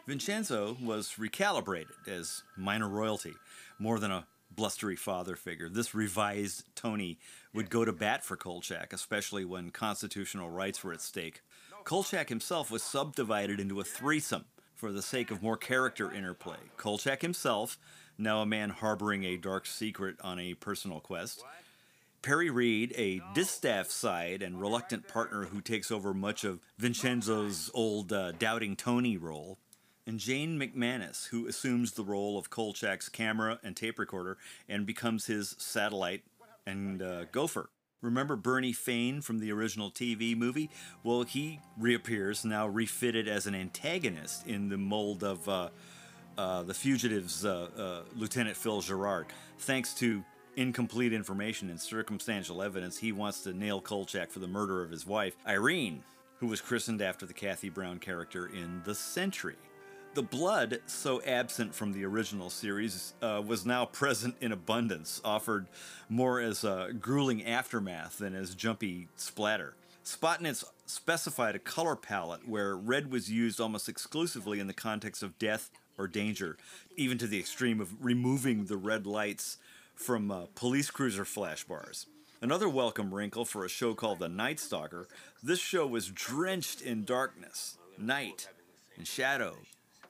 Vincenzo 0.06 0.78
was 0.82 1.16
recalibrated 1.20 2.08
as 2.08 2.44
minor 2.56 2.88
royalty, 2.88 3.34
more 3.80 3.98
than 4.00 4.12
a 4.12 4.28
blustery 4.52 4.96
father 4.96 5.36
figure. 5.36 5.70
This 5.70 5.96
revised 5.96 6.66
Tony 6.76 7.18
would 7.54 7.70
go 7.70 7.84
to 7.84 7.92
bat 7.92 8.24
for 8.24 8.36
Kolchak, 8.36 8.94
especially 8.94 9.46
when 9.46 9.72
constitutional 9.72 10.50
rights 10.50 10.84
were 10.84 10.94
at 10.94 11.02
stake. 11.02 11.42
Kolchak 11.84 12.30
himself 12.30 12.70
was 12.70 12.84
subdivided 12.84 13.60
into 13.60 13.80
a 13.80 13.84
threesome 13.84 14.46
for 14.76 14.92
the 14.92 15.02
sake 15.02 15.32
of 15.32 15.42
more 15.42 15.58
character 15.58 16.12
interplay. 16.12 16.58
Kolchak 16.78 17.22
himself, 17.22 17.78
now 18.18 18.42
a 18.42 18.46
man 18.46 18.70
harboring 18.70 19.24
a 19.24 19.38
dark 19.38 19.66
secret 19.66 20.16
on 20.22 20.40
a 20.40 20.54
personal 20.54 21.00
quest. 21.00 21.44
Perry 22.22 22.50
Reed, 22.50 22.94
a 22.98 23.22
distaff 23.34 23.90
side 23.90 24.42
and 24.42 24.60
reluctant 24.60 25.08
partner 25.08 25.46
who 25.46 25.62
takes 25.62 25.90
over 25.90 26.14
much 26.14 26.44
of 26.44 26.60
Vincenzo's 26.78 27.72
old 27.74 28.12
uh, 28.12 28.34
doubting 28.34 28.76
Tony 28.76 29.18
role. 29.18 29.58
And 30.06 30.20
Jane 30.20 30.60
McManus, 30.60 31.28
who 31.28 31.48
assumes 31.48 31.94
the 31.94 32.04
role 32.04 32.38
of 32.38 32.50
Kolchak's 32.50 33.10
camera 33.10 33.60
and 33.64 33.76
tape 33.76 34.00
recorder 34.00 34.38
and 34.68 34.86
becomes 34.86 35.28
his 35.28 35.56
satellite 35.60 36.24
and 36.70 37.02
uh, 37.02 37.26
gopher. 37.26 37.70
Remember 38.02 38.36
Bernie 38.38 38.72
Fain 38.72 39.22
from 39.22 39.40
the 39.40 39.52
original 39.52 39.92
TV 39.92 40.36
movie? 40.36 40.70
Well, 41.04 41.24
he 41.24 41.60
reappears 41.78 42.46
now 42.46 42.68
refitted 42.68 43.28
as 43.28 43.46
an 43.46 43.56
antagonist 43.56 44.48
in 44.48 44.70
the 44.70 44.78
mold 44.78 45.24
of 45.24 45.50
uh, 45.50 45.70
uh, 46.38 46.64
the 46.64 46.74
fugitives, 46.74 47.44
uh, 47.44 47.68
uh, 47.78 48.02
Lieutenant 48.16 48.56
Phil 48.56 48.80
Gerard. 48.80 49.26
Thanks 49.58 49.94
to 49.96 50.24
incomplete 50.56 51.12
information 51.12 51.70
and 51.70 51.80
circumstantial 51.80 52.62
evidence, 52.62 52.98
he 52.98 53.12
wants 53.12 53.42
to 53.42 53.54
nail 53.54 53.82
Kolchak 53.82 54.32
for 54.32 54.40
the 54.40 54.48
murder 54.48 54.82
of 54.82 54.90
his 54.90 55.06
wife, 55.06 55.36
Irene, 55.46 56.04
who 56.38 56.48
was 56.48 56.62
christened 56.62 57.02
after 57.02 57.26
the 57.26 57.34
Kathie 57.34 57.70
Browne 57.70 58.00
character 58.00 58.48
in 58.48 58.82
The 58.86 58.96
Sentry. 58.96 59.56
The 60.16 60.24
blood, 60.24 60.82
so 60.88 61.22
absent 61.22 61.76
from 61.76 61.94
the 61.94 62.04
original 62.04 62.50
series, 62.50 63.14
uh, 63.22 63.44
was 63.46 63.64
now 63.64 63.86
present 63.86 64.36
in 64.42 64.52
abundance, 64.52 65.22
offered 65.24 65.68
more 66.10 66.40
as 66.40 66.64
a 66.64 66.90
grueling 67.00 67.46
aftermath 67.46 68.18
than 68.18 68.34
as 68.34 68.56
jumpy 68.56 69.08
splatter. 69.16 69.76
Spotnitz 70.04 70.64
specified 70.88 71.56
a 71.56 71.60
color 71.60 71.96
palette 71.96 72.50
where 72.50 72.76
red 72.76 73.12
was 73.12 73.30
used 73.30 73.62
almost 73.62 73.88
exclusively 73.88 74.60
in 74.60 74.66
the 74.66 74.74
context 74.74 75.22
of 75.22 75.38
death 75.38 75.70
or 75.96 76.08
danger, 76.08 76.58
even 76.98 77.20
to 77.20 77.28
the 77.28 77.38
extreme 77.38 77.80
of 77.80 78.04
removing 78.04 78.66
the 78.66 78.78
red 78.78 79.06
lights 79.06 79.58
from 79.94 80.32
uh, 80.32 80.46
police 80.56 80.90
cruiser 80.90 81.24
flashbars. 81.24 82.08
Another 82.42 82.68
welcome 82.68 83.14
wrinkle 83.14 83.46
for 83.46 83.64
a 83.64 83.70
show 83.70 83.94
called 83.94 84.18
The 84.18 84.28
Night 84.30 84.60
Stalker, 84.60 85.08
this 85.44 85.60
show 85.60 85.86
was 85.86 86.08
drenched 86.08 86.82
in 86.82 87.06
darkness, 87.06 87.78
night, 87.98 88.48
and 88.98 89.08
shadow, 89.08 89.56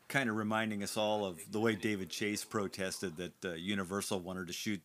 kind 0.09 0.29
of 0.29 0.35
reminding 0.35 0.83
us 0.83 0.97
all 0.97 1.23
of 1.23 1.39
the 1.51 1.59
way 1.59 1.75
David 1.75 2.09
Chase 2.09 2.43
protested 2.43 3.15
that 3.17 3.45
uh, 3.45 3.53
Universal 3.53 4.19
wanted 4.19 4.47
to 4.47 4.53
shoot 4.53 4.81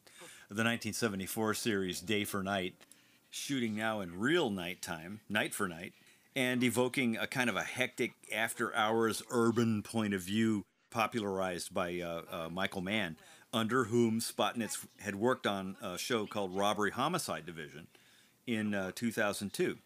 the 0.48 0.62
1974 0.62 1.54
series 1.54 2.00
Day 2.00 2.24
for 2.24 2.42
Night, 2.42 2.74
shooting 3.30 3.74
now 3.74 4.00
in 4.02 4.20
real 4.20 4.50
nighttime, 4.50 5.20
night 5.28 5.54
for 5.54 5.66
night, 5.66 5.94
and 6.36 6.62
evoking 6.62 7.16
a 7.16 7.26
kind 7.26 7.48
of 7.48 7.56
a 7.56 7.62
hectic 7.62 8.12
after 8.32 8.74
hours 8.76 9.22
urban 9.30 9.82
point 9.82 10.12
of 10.12 10.20
view 10.20 10.62
popularized 10.90 11.72
by 11.72 12.00
uh, 12.00 12.22
uh, 12.30 12.48
Michael 12.50 12.82
Mann, 12.82 13.16
under 13.52 13.84
whom 13.84 14.20
Spotnitz 14.20 14.86
had 15.00 15.14
worked 15.14 15.46
on 15.46 15.76
a 15.80 15.96
show 15.96 16.26
called 16.26 16.54
Robbery 16.54 16.90
Homicide 16.90 17.46
Division 17.46 17.86
in 18.46 18.74
uh, 18.74 18.92
2002 18.94 19.78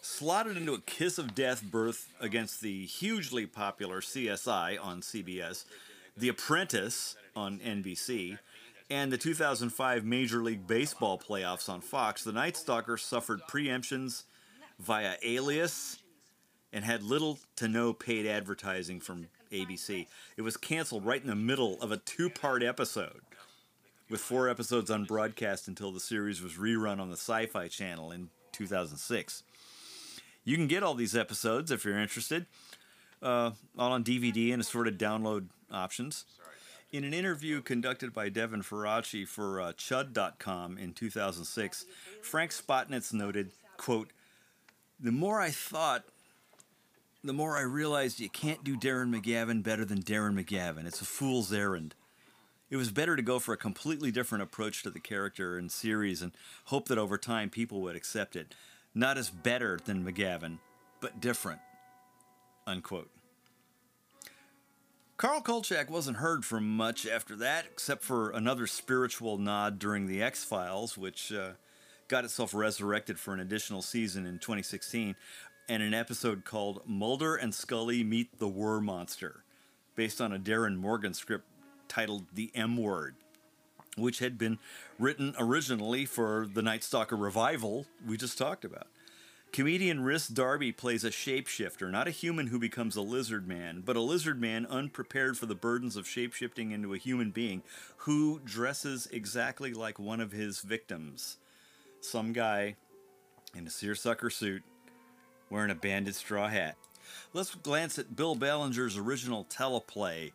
slotted 0.00 0.56
into 0.56 0.74
a 0.74 0.80
kiss 0.80 1.18
of 1.18 1.34
death 1.34 1.62
berth 1.62 2.12
against 2.20 2.60
the 2.60 2.86
hugely 2.86 3.46
popular 3.46 4.00
CSI 4.00 4.78
on 4.82 5.00
CBS, 5.00 5.64
The 6.16 6.28
Apprentice 6.28 7.16
on 7.36 7.58
NBC, 7.58 8.38
and 8.90 9.12
the 9.12 9.18
2005 9.18 10.04
Major 10.04 10.42
League 10.42 10.66
Baseball 10.66 11.18
playoffs 11.18 11.68
on 11.68 11.80
Fox, 11.80 12.24
the 12.24 12.32
Night 12.32 12.56
Stalker 12.56 12.96
suffered 12.96 13.40
preemptions 13.48 14.24
via 14.78 15.14
Alias 15.22 15.98
and 16.72 16.84
had 16.84 17.02
little 17.02 17.38
to 17.56 17.68
no 17.68 17.92
paid 17.92 18.26
advertising 18.26 19.00
from 19.00 19.28
ABC. 19.52 20.06
It 20.36 20.42
was 20.42 20.56
canceled 20.56 21.04
right 21.04 21.20
in 21.20 21.28
the 21.28 21.34
middle 21.34 21.80
of 21.80 21.92
a 21.92 21.98
two 21.98 22.30
part 22.30 22.62
episode, 22.62 23.20
with 24.08 24.20
four 24.20 24.48
episodes 24.48 24.90
on 24.90 25.04
broadcast 25.04 25.68
until 25.68 25.92
the 25.92 26.00
series 26.00 26.42
was 26.42 26.54
rerun 26.54 27.00
on 27.00 27.10
the 27.10 27.16
Sci 27.16 27.46
Fi 27.46 27.68
Channel 27.68 28.12
in 28.12 28.30
2006. 28.52 29.42
You 30.50 30.56
can 30.56 30.66
get 30.66 30.82
all 30.82 30.94
these 30.94 31.14
episodes 31.14 31.70
if 31.70 31.84
you're 31.84 31.96
interested, 31.96 32.44
uh, 33.22 33.52
all 33.78 33.92
on 33.92 34.02
DVD 34.02 34.52
and 34.52 34.60
assorted 34.60 34.98
download 34.98 35.46
options. 35.70 36.24
In 36.90 37.04
an 37.04 37.14
interview 37.14 37.62
conducted 37.62 38.12
by 38.12 38.30
Devin 38.30 38.62
Faraci 38.62 39.28
for 39.28 39.60
uh, 39.60 39.72
Chud.com 39.74 40.76
in 40.76 40.92
2006, 40.92 41.84
Frank 42.20 42.50
Spotnitz 42.50 43.12
noted, 43.12 43.52
quote, 43.76 44.10
The 44.98 45.12
more 45.12 45.40
I 45.40 45.50
thought, 45.50 46.02
the 47.22 47.32
more 47.32 47.56
I 47.56 47.60
realized 47.60 48.18
you 48.18 48.28
can't 48.28 48.64
do 48.64 48.76
Darren 48.76 49.14
McGavin 49.14 49.62
better 49.62 49.84
than 49.84 50.02
Darren 50.02 50.34
McGavin. 50.34 50.84
It's 50.84 51.00
a 51.00 51.04
fool's 51.04 51.52
errand. 51.52 51.94
It 52.70 52.76
was 52.76 52.90
better 52.90 53.14
to 53.14 53.22
go 53.22 53.38
for 53.38 53.52
a 53.52 53.56
completely 53.56 54.10
different 54.10 54.42
approach 54.42 54.82
to 54.82 54.90
the 54.90 54.98
character 54.98 55.56
and 55.56 55.70
series 55.70 56.22
and 56.22 56.32
hope 56.64 56.88
that 56.88 56.98
over 56.98 57.18
time 57.18 57.50
people 57.50 57.80
would 57.82 57.94
accept 57.94 58.34
it 58.34 58.52
not 58.94 59.18
as 59.18 59.30
better 59.30 59.78
than 59.84 60.04
McGavin, 60.04 60.58
but 61.00 61.20
different. 61.20 61.60
Unquote. 62.66 63.10
Carl 65.16 65.42
Kolchak 65.42 65.90
wasn't 65.90 66.16
heard 66.16 66.46
from 66.46 66.76
much 66.76 67.06
after 67.06 67.36
that, 67.36 67.66
except 67.66 68.02
for 68.02 68.30
another 68.30 68.66
spiritual 68.66 69.36
nod 69.36 69.78
during 69.78 70.06
The 70.06 70.22
X 70.22 70.44
Files, 70.44 70.96
which 70.96 71.30
uh, 71.30 71.50
got 72.08 72.24
itself 72.24 72.54
resurrected 72.54 73.18
for 73.18 73.34
an 73.34 73.40
additional 73.40 73.82
season 73.82 74.24
in 74.24 74.38
2016, 74.38 75.14
and 75.68 75.82
an 75.82 75.92
episode 75.92 76.44
called 76.44 76.80
Mulder 76.86 77.36
and 77.36 77.54
Scully 77.54 78.02
Meet 78.02 78.38
the 78.38 78.48
Were-Monster, 78.48 79.44
based 79.94 80.22
on 80.22 80.32
a 80.32 80.38
Darin 80.38 80.76
Morgan 80.76 81.12
script 81.12 81.44
titled 81.86 82.24
The 82.32 82.50
M 82.54 82.78
Word, 82.78 83.14
which 84.00 84.18
had 84.18 84.38
been 84.38 84.58
written 84.98 85.34
originally 85.38 86.04
for 86.04 86.48
the 86.52 86.62
Night 86.62 86.84
Stalker 86.84 87.16
revival 87.16 87.86
we 88.06 88.16
just 88.16 88.38
talked 88.38 88.64
about. 88.64 88.86
Comedian 89.52 90.00
Rhys 90.04 90.28
Darby 90.28 90.70
plays 90.70 91.02
a 91.02 91.10
shapeshifter, 91.10 91.90
not 91.90 92.06
a 92.06 92.12
human 92.12 92.46
who 92.48 92.58
becomes 92.60 92.94
a 92.94 93.02
lizard 93.02 93.48
man, 93.48 93.82
but 93.84 93.96
a 93.96 94.00
lizard 94.00 94.40
man 94.40 94.64
unprepared 94.66 95.36
for 95.36 95.46
the 95.46 95.56
burdens 95.56 95.96
of 95.96 96.06
shapeshifting 96.06 96.72
into 96.72 96.94
a 96.94 96.98
human 96.98 97.32
being 97.32 97.62
who 97.98 98.40
dresses 98.44 99.08
exactly 99.10 99.72
like 99.72 99.98
one 99.98 100.20
of 100.20 100.30
his 100.30 100.60
victims. 100.60 101.38
Some 102.00 102.32
guy 102.32 102.76
in 103.56 103.66
a 103.66 103.70
seersucker 103.70 104.30
suit 104.30 104.62
wearing 105.50 105.72
a 105.72 105.74
banded 105.74 106.14
straw 106.14 106.46
hat. 106.46 106.76
Let's 107.32 107.54
glance 107.56 107.98
at 107.98 108.14
Bill 108.14 108.36
Ballinger's 108.36 108.96
original 108.96 109.44
teleplay 109.44 110.30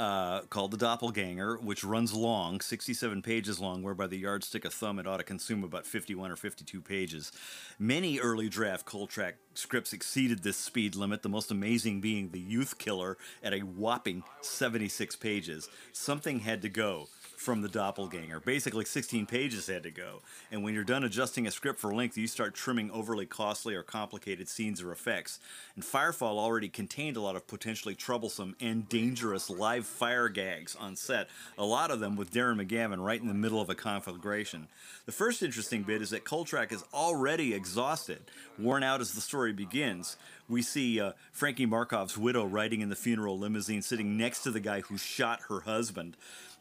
uh, 0.00 0.40
called 0.48 0.70
The 0.70 0.78
Doppelganger, 0.78 1.58
which 1.58 1.84
runs 1.84 2.14
long, 2.14 2.62
67 2.62 3.20
pages 3.20 3.60
long, 3.60 3.82
whereby 3.82 4.06
the 4.06 4.16
yardstick 4.16 4.64
of 4.64 4.72
thumb 4.72 4.98
it 4.98 5.06
ought 5.06 5.18
to 5.18 5.24
consume 5.24 5.62
about 5.62 5.86
51 5.86 6.30
or 6.30 6.36
52 6.36 6.80
pages. 6.80 7.30
Many 7.78 8.18
early 8.18 8.48
draft 8.48 8.86
Kolchak 8.86 9.34
scripts 9.52 9.92
exceeded 9.92 10.42
this 10.42 10.56
speed 10.56 10.94
limit, 10.94 11.22
the 11.22 11.28
most 11.28 11.50
amazing 11.50 12.00
being 12.00 12.30
The 12.30 12.40
Youth 12.40 12.78
Killer 12.78 13.18
at 13.42 13.52
a 13.52 13.60
whopping 13.60 14.22
76 14.40 15.16
pages. 15.16 15.68
Something 15.92 16.40
had 16.40 16.62
to 16.62 16.70
go 16.70 17.08
from 17.40 17.62
the 17.62 17.68
doppelganger. 17.68 18.38
Basically, 18.38 18.84
16 18.84 19.24
pages 19.24 19.66
had 19.66 19.82
to 19.84 19.90
go. 19.90 20.20
And 20.52 20.62
when 20.62 20.74
you're 20.74 20.84
done 20.84 21.04
adjusting 21.04 21.46
a 21.46 21.50
script 21.50 21.80
for 21.80 21.94
length, 21.94 22.18
you 22.18 22.26
start 22.26 22.54
trimming 22.54 22.90
overly 22.90 23.24
costly 23.24 23.74
or 23.74 23.82
complicated 23.82 24.46
scenes 24.46 24.82
or 24.82 24.92
effects. 24.92 25.38
And 25.74 25.82
Firefall 25.82 26.38
already 26.38 26.68
contained 26.68 27.16
a 27.16 27.22
lot 27.22 27.36
of 27.36 27.46
potentially 27.46 27.94
troublesome 27.94 28.56
and 28.60 28.86
dangerous 28.90 29.48
live 29.48 29.86
fire 29.86 30.28
gags 30.28 30.76
on 30.78 30.96
set, 30.96 31.30
a 31.56 31.64
lot 31.64 31.90
of 31.90 31.98
them 31.98 32.14
with 32.14 32.30
Darren 32.30 32.62
McGavin 32.62 33.02
right 33.02 33.22
in 33.22 33.28
the 33.28 33.32
middle 33.32 33.62
of 33.62 33.70
a 33.70 33.74
conflagration. 33.74 34.68
The 35.06 35.12
first 35.12 35.42
interesting 35.42 35.82
bit 35.82 36.02
is 36.02 36.10
that 36.10 36.24
Kolchak 36.24 36.72
is 36.72 36.84
already 36.92 37.54
exhausted, 37.54 38.20
worn 38.58 38.82
out 38.82 39.00
as 39.00 39.14
the 39.14 39.22
story 39.22 39.54
begins. 39.54 40.18
We 40.50 40.62
see 40.62 41.00
uh, 41.00 41.12
Frankie 41.30 41.64
Markov's 41.64 42.18
widow 42.18 42.44
riding 42.44 42.80
in 42.80 42.88
the 42.88 42.96
funeral 42.96 43.38
limousine, 43.38 43.82
sitting 43.82 44.16
next 44.16 44.42
to 44.42 44.50
the 44.50 44.58
guy 44.58 44.80
who 44.80 44.98
shot 44.98 45.42
her 45.48 45.60
husband. 45.60 46.16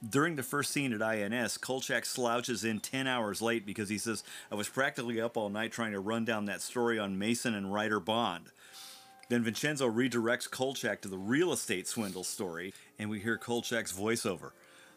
During 0.08 0.36
the 0.36 0.44
first 0.44 0.72
scene 0.72 0.94
at 0.94 1.02
INS, 1.02 1.58
Kolchak 1.58 2.06
slouches 2.06 2.64
in 2.64 2.82
10 2.82 3.08
hours 3.08 3.42
late 3.42 3.66
because 3.66 3.90
he 3.90 3.98
says, 3.98 4.24
I 4.52 4.56
was 4.56 4.70
practically 4.70 5.20
up 5.20 5.36
all 5.36 5.50
night 5.50 5.72
trying 5.72 5.94
to 5.94 6.00
run 6.00 6.24
down 6.24 6.46
that 6.46 6.62
story 6.62 7.00
on 7.00 7.18
Mason 7.18 7.56
and 7.56 7.74
Ryder 7.74 8.00
Bond. 8.00 8.52
Then 9.28 9.44
Vincenzo 9.44 9.90
redirects 9.90 10.50
Kolchak 10.50 11.02
to 11.02 11.08
the 11.08 11.18
real 11.18 11.52
estate 11.52 11.88
swindle 11.88 12.24
story, 12.24 12.76
and 13.00 13.10
we 13.10 13.20
hear 13.20 13.40
Kolchak's 13.40 13.92
voiceover. 13.92 14.52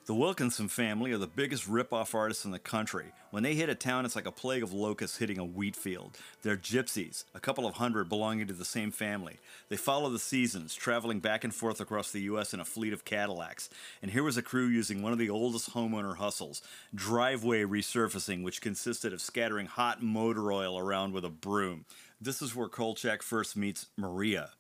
The 0.05 0.15
Wilkinson 0.15 0.67
family 0.67 1.13
are 1.13 1.19
the 1.19 1.29
biggest 1.29 1.69
rip-off 1.69 2.13
artists 2.13 2.45
in 2.45 2.51
the 2.51 2.59
country. 2.59 3.13
When 3.31 3.45
they 3.45 3.55
hit 3.55 3.69
a 3.69 3.77
town, 3.77 4.05
it's 4.05 4.17
like 4.17 4.27
a 4.27 4.33
plague 4.33 4.65
of 4.65 4.73
locusts 4.73 5.19
hitting 5.19 5.39
a 5.39 5.45
wheat 5.45 5.77
field. 5.77 6.19
They're 6.43 6.57
gypsies, 6.57 7.23
a 7.37 7.41
couple 7.41 7.69
of 7.69 7.75
hundred 7.75 8.09
belonging 8.09 8.49
to 8.49 8.53
the 8.53 8.65
same 8.65 8.91
family. 8.91 9.37
They 9.69 9.77
follow 9.77 10.11
the 10.11 10.19
seasons, 10.19 10.75
traveling 10.75 11.21
back 11.21 11.45
and 11.45 11.55
forth 11.55 11.81
across 11.81 12.11
the 12.11 12.23
U.S. 12.23 12.53
in 12.53 12.59
a 12.59 12.65
fleet 12.65 12.93
of 12.93 13.05
Cadillacs. 13.05 13.71
And 14.03 14.11
here 14.11 14.25
was 14.25 14.37
a 14.37 14.43
crew 14.43 14.67
using 14.67 15.03
one 15.03 15.13
of 15.13 15.21
the 15.21 15.31
oldest 15.31 15.73
homeowner 15.73 16.17
hustles, 16.17 16.63
driveway 16.93 17.63
resurfacing, 17.63 18.43
which 18.43 18.61
consisted 18.61 19.13
of 19.13 19.21
scattering 19.21 19.67
hot 19.67 20.03
motor 20.03 20.53
oil 20.53 20.77
around 20.77 21.13
with 21.13 21.25
a 21.25 21.31
broom. 21.31 21.85
This 22.21 22.43
is 22.43 22.57
where 22.57 22.69
Kolchak 22.69 23.23
first 23.23 23.57
meets 23.57 23.87
Maria. 23.97 24.51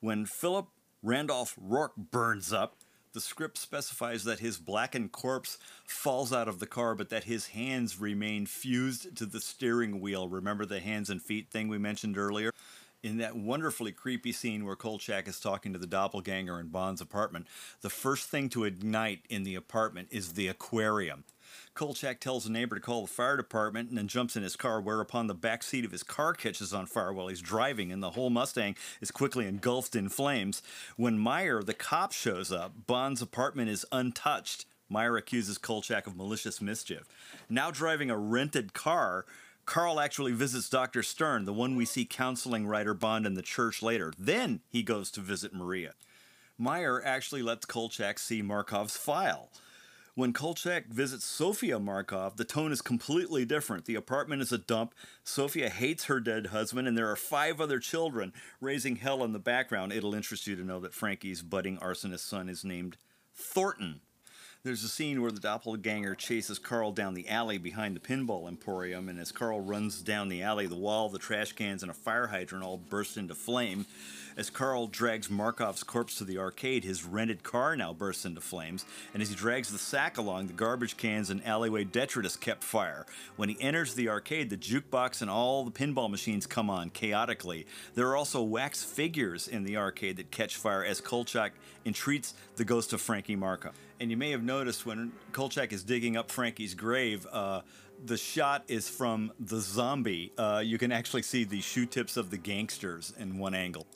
When 0.00 0.26
Philip 0.26 0.68
Randolph 1.02 1.54
Rourke 1.58 1.96
burns 1.96 2.52
up, 2.52 2.76
the 3.12 3.20
script 3.20 3.58
specifies 3.58 4.24
that 4.24 4.40
his 4.40 4.58
blackened 4.58 5.12
corpse 5.12 5.58
falls 5.84 6.32
out 6.32 6.48
of 6.48 6.58
the 6.58 6.66
car, 6.66 6.94
but 6.94 7.10
that 7.10 7.24
his 7.24 7.48
hands 7.48 8.00
remain 8.00 8.46
fused 8.46 9.16
to 9.16 9.26
the 9.26 9.40
steering 9.40 10.00
wheel. 10.00 10.28
Remember 10.28 10.64
the 10.64 10.80
hands 10.80 11.10
and 11.10 11.22
feet 11.22 11.50
thing 11.50 11.68
we 11.68 11.78
mentioned 11.78 12.16
earlier? 12.16 12.52
In 13.02 13.18
that 13.18 13.36
wonderfully 13.36 13.90
creepy 13.90 14.30
scene 14.30 14.64
where 14.64 14.76
Kolchak 14.76 15.26
is 15.26 15.40
talking 15.40 15.72
to 15.72 15.78
the 15.78 15.88
doppelganger 15.88 16.60
in 16.60 16.68
Bond's 16.68 17.00
apartment, 17.00 17.48
the 17.80 17.90
first 17.90 18.28
thing 18.28 18.48
to 18.50 18.64
ignite 18.64 19.22
in 19.28 19.42
the 19.42 19.56
apartment 19.56 20.08
is 20.10 20.34
the 20.34 20.46
aquarium. 20.46 21.24
Kolchak 21.74 22.20
tells 22.20 22.46
a 22.46 22.52
neighbor 22.52 22.74
to 22.76 22.80
call 22.80 23.02
the 23.02 23.12
fire 23.12 23.36
department 23.36 23.88
and 23.88 23.98
then 23.98 24.08
jumps 24.08 24.36
in 24.36 24.42
his 24.42 24.56
car, 24.56 24.80
whereupon 24.80 25.26
the 25.26 25.34
back 25.34 25.62
seat 25.62 25.84
of 25.84 25.92
his 25.92 26.02
car 26.02 26.34
catches 26.34 26.72
on 26.72 26.86
fire 26.86 27.12
while 27.12 27.28
he's 27.28 27.40
driving, 27.40 27.92
and 27.92 28.02
the 28.02 28.10
whole 28.10 28.30
Mustang 28.30 28.76
is 29.00 29.10
quickly 29.10 29.46
engulfed 29.46 29.96
in 29.96 30.08
flames. 30.08 30.62
When 30.96 31.18
Meyer, 31.18 31.62
the 31.62 31.74
cop, 31.74 32.12
shows 32.12 32.52
up, 32.52 32.86
Bond's 32.86 33.22
apartment 33.22 33.70
is 33.70 33.86
untouched. 33.92 34.66
Meyer 34.88 35.16
accuses 35.16 35.58
Kolchak 35.58 36.06
of 36.06 36.16
malicious 36.16 36.60
mischief. 36.60 37.04
Now 37.48 37.70
driving 37.70 38.10
a 38.10 38.18
rented 38.18 38.74
car, 38.74 39.24
Carl 39.64 40.00
actually 40.00 40.32
visits 40.32 40.68
Dr. 40.68 41.02
Stern, 41.02 41.44
the 41.44 41.52
one 41.52 41.76
we 41.76 41.84
see 41.84 42.04
counseling 42.04 42.66
Ryder 42.66 42.94
Bond 42.94 43.26
in 43.26 43.34
the 43.34 43.42
church 43.42 43.80
later. 43.80 44.12
Then 44.18 44.60
he 44.68 44.82
goes 44.82 45.10
to 45.12 45.20
visit 45.20 45.54
Maria. 45.54 45.94
Meyer 46.58 47.02
actually 47.04 47.42
lets 47.42 47.64
Kolchak 47.64 48.18
see 48.18 48.42
Markov's 48.42 48.96
file. 48.96 49.50
When 50.14 50.34
Kolchak 50.34 50.88
visits 50.88 51.24
Sofia 51.24 51.78
Markov, 51.78 52.36
the 52.36 52.44
tone 52.44 52.70
is 52.70 52.82
completely 52.82 53.46
different. 53.46 53.86
The 53.86 53.94
apartment 53.94 54.42
is 54.42 54.52
a 54.52 54.58
dump. 54.58 54.94
Sofia 55.24 55.70
hates 55.70 56.04
her 56.04 56.20
dead 56.20 56.48
husband, 56.48 56.86
and 56.86 56.98
there 56.98 57.10
are 57.10 57.16
five 57.16 57.62
other 57.62 57.78
children 57.78 58.34
raising 58.60 58.96
hell 58.96 59.24
in 59.24 59.32
the 59.32 59.38
background. 59.38 59.90
It'll 59.90 60.14
interest 60.14 60.46
you 60.46 60.54
to 60.54 60.64
know 60.64 60.80
that 60.80 60.92
Frankie's 60.92 61.40
budding 61.40 61.78
arsonist 61.78 62.28
son 62.28 62.50
is 62.50 62.62
named 62.62 62.98
Thornton. 63.34 64.02
There's 64.64 64.84
a 64.84 64.88
scene 64.88 65.22
where 65.22 65.32
the 65.32 65.40
doppelganger 65.40 66.14
chases 66.14 66.58
Carl 66.58 66.92
down 66.92 67.14
the 67.14 67.28
alley 67.28 67.58
behind 67.58 67.96
the 67.96 68.00
pinball 68.00 68.46
emporium, 68.46 69.08
and 69.08 69.18
as 69.18 69.32
Carl 69.32 69.60
runs 69.60 70.02
down 70.02 70.28
the 70.28 70.42
alley, 70.42 70.66
the 70.66 70.76
wall, 70.76 71.08
the 71.08 71.18
trash 71.18 71.52
cans, 71.52 71.82
and 71.82 71.90
a 71.90 71.94
fire 71.94 72.28
hydrant 72.28 72.64
all 72.64 72.76
burst 72.76 73.16
into 73.16 73.34
flame. 73.34 73.86
As 74.36 74.50
Carl 74.50 74.86
drags 74.86 75.28
Markov's 75.28 75.82
corpse 75.82 76.16
to 76.16 76.24
the 76.24 76.38
arcade, 76.38 76.84
his 76.84 77.04
rented 77.04 77.42
car 77.42 77.76
now 77.76 77.92
bursts 77.92 78.24
into 78.24 78.40
flames, 78.40 78.84
and 79.12 79.22
as 79.22 79.28
he 79.28 79.34
drags 79.34 79.70
the 79.70 79.78
sack 79.78 80.16
along, 80.16 80.46
the 80.46 80.52
garbage 80.52 80.96
cans 80.96 81.30
and 81.30 81.44
alleyway 81.46 81.84
detritus 81.84 82.36
kept 82.36 82.64
fire. 82.64 83.04
When 83.36 83.48
he 83.48 83.60
enters 83.60 83.94
the 83.94 84.08
arcade, 84.08 84.50
the 84.50 84.56
jukebox 84.56 85.20
and 85.20 85.30
all 85.30 85.64
the 85.64 85.70
pinball 85.70 86.10
machines 86.10 86.46
come 86.46 86.70
on 86.70 86.90
chaotically. 86.90 87.66
There 87.94 88.08
are 88.08 88.16
also 88.16 88.42
wax 88.42 88.82
figures 88.82 89.48
in 89.48 89.64
the 89.64 89.76
arcade 89.76 90.16
that 90.16 90.30
catch 90.30 90.56
fire 90.56 90.84
as 90.84 91.00
Kolchak 91.00 91.52
entreats 91.84 92.34
the 92.56 92.64
ghost 92.64 92.92
of 92.92 93.00
Frankie 93.00 93.36
Markov. 93.36 93.74
And 94.00 94.10
you 94.10 94.16
may 94.16 94.30
have 94.30 94.42
noticed 94.42 94.86
when 94.86 95.12
Kolchak 95.32 95.72
is 95.72 95.84
digging 95.84 96.16
up 96.16 96.30
Frankie's 96.30 96.74
grave, 96.74 97.26
uh, 97.30 97.60
the 98.04 98.16
shot 98.16 98.64
is 98.68 98.88
from 98.88 99.32
the 99.38 99.60
zombie. 99.60 100.32
Uh, 100.36 100.62
you 100.64 100.78
can 100.78 100.90
actually 100.90 101.22
see 101.22 101.44
the 101.44 101.60
shoe 101.60 101.86
tips 101.86 102.16
of 102.16 102.30
the 102.30 102.36
gangsters 102.36 103.12
in 103.18 103.38
one 103.38 103.54
angle. 103.54 103.86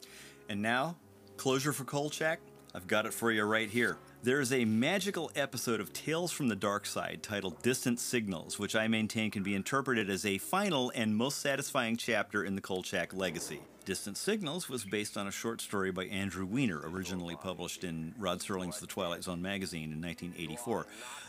And 0.48 0.62
now, 0.62 0.96
closure 1.36 1.72
for 1.72 1.84
Kolchak? 1.84 2.38
I've 2.74 2.86
got 2.86 3.06
it 3.06 3.14
for 3.14 3.32
you 3.32 3.42
right 3.44 3.68
here. 3.68 3.96
There 4.22 4.40
is 4.40 4.52
a 4.52 4.64
magical 4.64 5.30
episode 5.34 5.80
of 5.80 5.92
Tales 5.92 6.30
from 6.30 6.48
the 6.48 6.56
Dark 6.56 6.86
Side 6.86 7.20
titled 7.22 7.62
Distant 7.62 7.98
Signals, 7.98 8.58
which 8.58 8.76
I 8.76 8.86
maintain 8.86 9.30
can 9.30 9.42
be 9.42 9.54
interpreted 9.54 10.08
as 10.08 10.24
a 10.24 10.38
final 10.38 10.92
and 10.94 11.16
most 11.16 11.38
satisfying 11.38 11.96
chapter 11.96 12.44
in 12.44 12.54
the 12.54 12.60
Kolchak 12.60 13.12
legacy. 13.12 13.60
Distant 13.84 14.16
Signals 14.16 14.68
was 14.68 14.84
based 14.84 15.16
on 15.16 15.26
a 15.26 15.32
short 15.32 15.60
story 15.60 15.90
by 15.90 16.04
Andrew 16.04 16.44
Weiner, 16.44 16.80
originally 16.84 17.36
published 17.36 17.82
in 17.82 18.14
Rod 18.18 18.40
Serling's 18.40 18.80
The 18.80 18.86
Twilight 18.86 19.24
Zone 19.24 19.42
magazine 19.42 19.92
in 19.92 20.00
1984. 20.00 20.86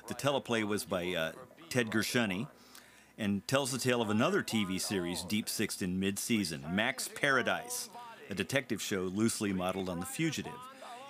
The 0.08 0.16
teleplay 0.16 0.64
was 0.64 0.86
by 0.86 1.14
uh, 1.14 1.32
Ted 1.70 1.90
Gershuny 1.90 2.48
and 3.18 3.48
tells 3.48 3.72
the 3.72 3.80
tale 3.80 4.02
of 4.02 4.10
another 4.10 4.44
TV 4.44 4.80
series 4.80 5.24
deep 5.24 5.50
sixed 5.50 5.82
in 5.82 6.00
mid 6.00 6.20
season, 6.20 6.64
Max 6.72 7.08
Paradise 7.08 7.90
a 8.30 8.36
detective 8.36 8.82
show 8.82 9.02
loosely 9.02 9.54
modeled 9.54 9.90
on 9.90 10.00
The 10.00 10.06
Fugitive. 10.06 10.54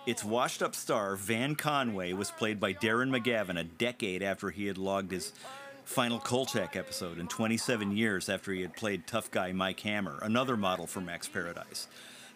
Its 0.06 0.24
washed 0.24 0.64
up 0.64 0.74
star, 0.74 1.16
Van 1.16 1.56
Conway, 1.56 2.14
was 2.14 2.32
played 2.32 2.60
by 2.60 2.74
Darren 2.74 3.10
McGavin 3.10 3.60
a 3.60 3.64
decade 3.64 4.24
after 4.24 4.50
he 4.50 4.68
had 4.68 4.78
logged 4.78 5.12
his 5.12 5.34
final 5.84 6.20
Kolchak 6.20 6.76
episode 6.76 7.18
and 7.18 7.30
27 7.30 7.96
years 7.96 8.30
after 8.30 8.52
he 8.52 8.62
had 8.62 8.76
played 8.76 9.08
tough 9.08 9.32
guy 9.32 9.52
Mike 9.52 9.80
Hammer, 9.82 10.20
another 10.22 10.58
model 10.58 10.88
for 10.88 11.02
Max 11.02 11.28
Paradise. 11.28 11.88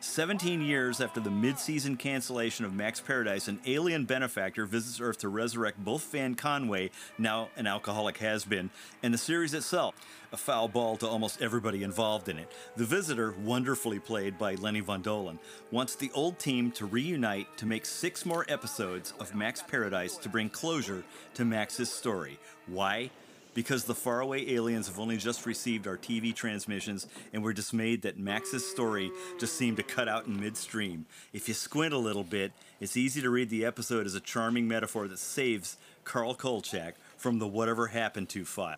17 0.04 0.64
years 0.64 1.00
after 1.00 1.20
the 1.20 1.30
mid 1.30 1.60
season 1.60 1.96
cancellation 1.96 2.66
of 2.66 2.74
Max 2.74 3.00
Paradise, 3.00 3.48
an 3.48 3.60
alien 3.68 4.06
benefactor 4.06 4.66
visits 4.66 5.00
Earth 5.00 5.20
to 5.20 5.30
resurrect 5.30 5.78
both 5.78 6.12
Van 6.12 6.34
Conway, 6.34 6.90
now 7.20 7.50
an 7.56 7.68
alcoholic 7.68 8.18
has 8.18 8.44
been, 8.44 8.72
and 9.04 9.14
the 9.14 9.18
series 9.18 9.54
itself, 9.54 9.94
a 10.34 10.38
foul 10.38 10.68
ball 10.68 10.98
to 10.98 11.08
almost 11.08 11.40
everybody 11.40 11.84
involved 11.84 12.30
in 12.30 12.40
it. 12.40 12.52
The 12.76 12.84
visitor, 12.86 13.36
wonderfully 13.44 14.00
played 14.00 14.40
by 14.40 14.56
Lenny 14.56 14.80
Von 14.80 15.04
Dohlen, 15.04 15.38
wants 15.70 15.94
the 15.94 16.10
old 16.16 16.40
team 16.40 16.72
to 16.72 16.88
reunite 16.88 17.56
to 17.58 17.68
make 17.68 17.86
six 17.86 18.26
more 18.26 18.44
episodes 18.50 19.14
of 19.20 19.36
Max 19.36 19.62
Paradise 19.62 20.18
to 20.18 20.30
bring 20.30 20.50
closure 20.50 21.04
to 21.36 21.46
Max's 21.46 21.92
story. 21.92 22.40
Why? 22.66 23.12
Because 23.54 23.84
the 23.84 23.96
faraway 23.96 24.54
aliens 24.54 24.88
have 24.88 25.00
only 25.00 25.18
just 25.18 25.46
received 25.46 25.88
our 25.88 25.98
TV 25.98 26.34
transmissions 26.34 27.08
and 27.34 27.44
we're 27.44 27.54
dismayed 27.54 28.02
that 28.04 28.18
Max's 28.18 28.70
story 28.70 29.12
just 29.40 29.56
seemed 29.56 29.78
to 29.78 29.84
cut 29.84 30.08
out 30.08 30.28
in 30.28 30.40
midstream. 30.40 31.06
If 31.34 31.48
you 31.48 31.54
squint 31.54 31.94
a 31.94 31.98
little 31.98 32.24
bit, 32.24 32.52
it's 32.80 32.98
easy 32.98 33.22
to 33.22 33.30
read 33.30 33.50
the 33.50 33.66
episode 33.66 34.06
as 34.06 34.16
a 34.16 34.20
charming 34.20 34.68
metaphor 34.68 35.08
that 35.08 35.20
saves 35.20 35.78
Carl 36.04 36.36
Kolchak 36.36 36.96
from 37.18 37.40
the 37.40 37.48
whatever 37.48 37.88
happened 37.88 38.30
to 38.30 38.46
file. 38.46 38.78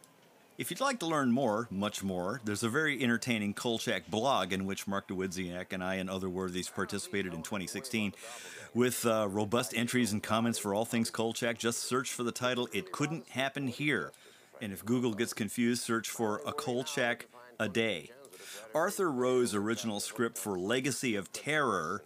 If 0.56 0.70
you'd 0.70 0.82
like 0.82 1.00
to 1.00 1.08
learn 1.08 1.32
more, 1.32 1.68
much 1.72 2.04
more, 2.04 2.40
there's 2.46 2.62
a 2.62 2.70
very 2.70 3.02
entertaining 3.02 3.56
Kolchak 3.56 4.08
blog 4.08 4.54
in 4.54 4.68
which 4.68 4.86
Mark 4.86 5.08
Dawidziak 5.08 5.74
and 5.74 5.84
I 5.84 5.96
and 5.96 6.12
other 6.12 6.30
worthies 6.30 6.70
participated 6.70 7.34
in 7.34 7.42
2016 7.42 8.14
with 8.76 9.04
uh, 9.04 9.28
robust 9.30 9.74
entries 9.76 10.12
and 10.14 10.22
comments 10.22 10.60
for 10.60 10.76
all 10.76 10.86
things 10.86 11.10
Kolchak. 11.10 11.58
Just 11.58 11.80
search 11.80 12.12
for 12.12 12.22
the 12.22 12.32
title 12.32 12.70
It 12.72 12.92
Couldn't 12.92 13.30
Happen 13.30 13.68
Here. 13.68 14.12
And 14.62 14.72
if 14.72 14.86
Google 14.86 15.14
gets 15.14 15.34
confused, 15.34 15.84
search 15.84 16.10
for 16.10 16.42
a 16.46 16.54
Kolchak 16.54 17.28
a 17.60 17.68
day. 17.68 18.12
Arthur 18.74 19.12
Rowe's 19.12 19.54
original 19.54 20.00
script 20.00 20.38
for 20.38 20.58
Legacy 20.58 21.16
of 21.16 21.32
Terror 21.32 22.04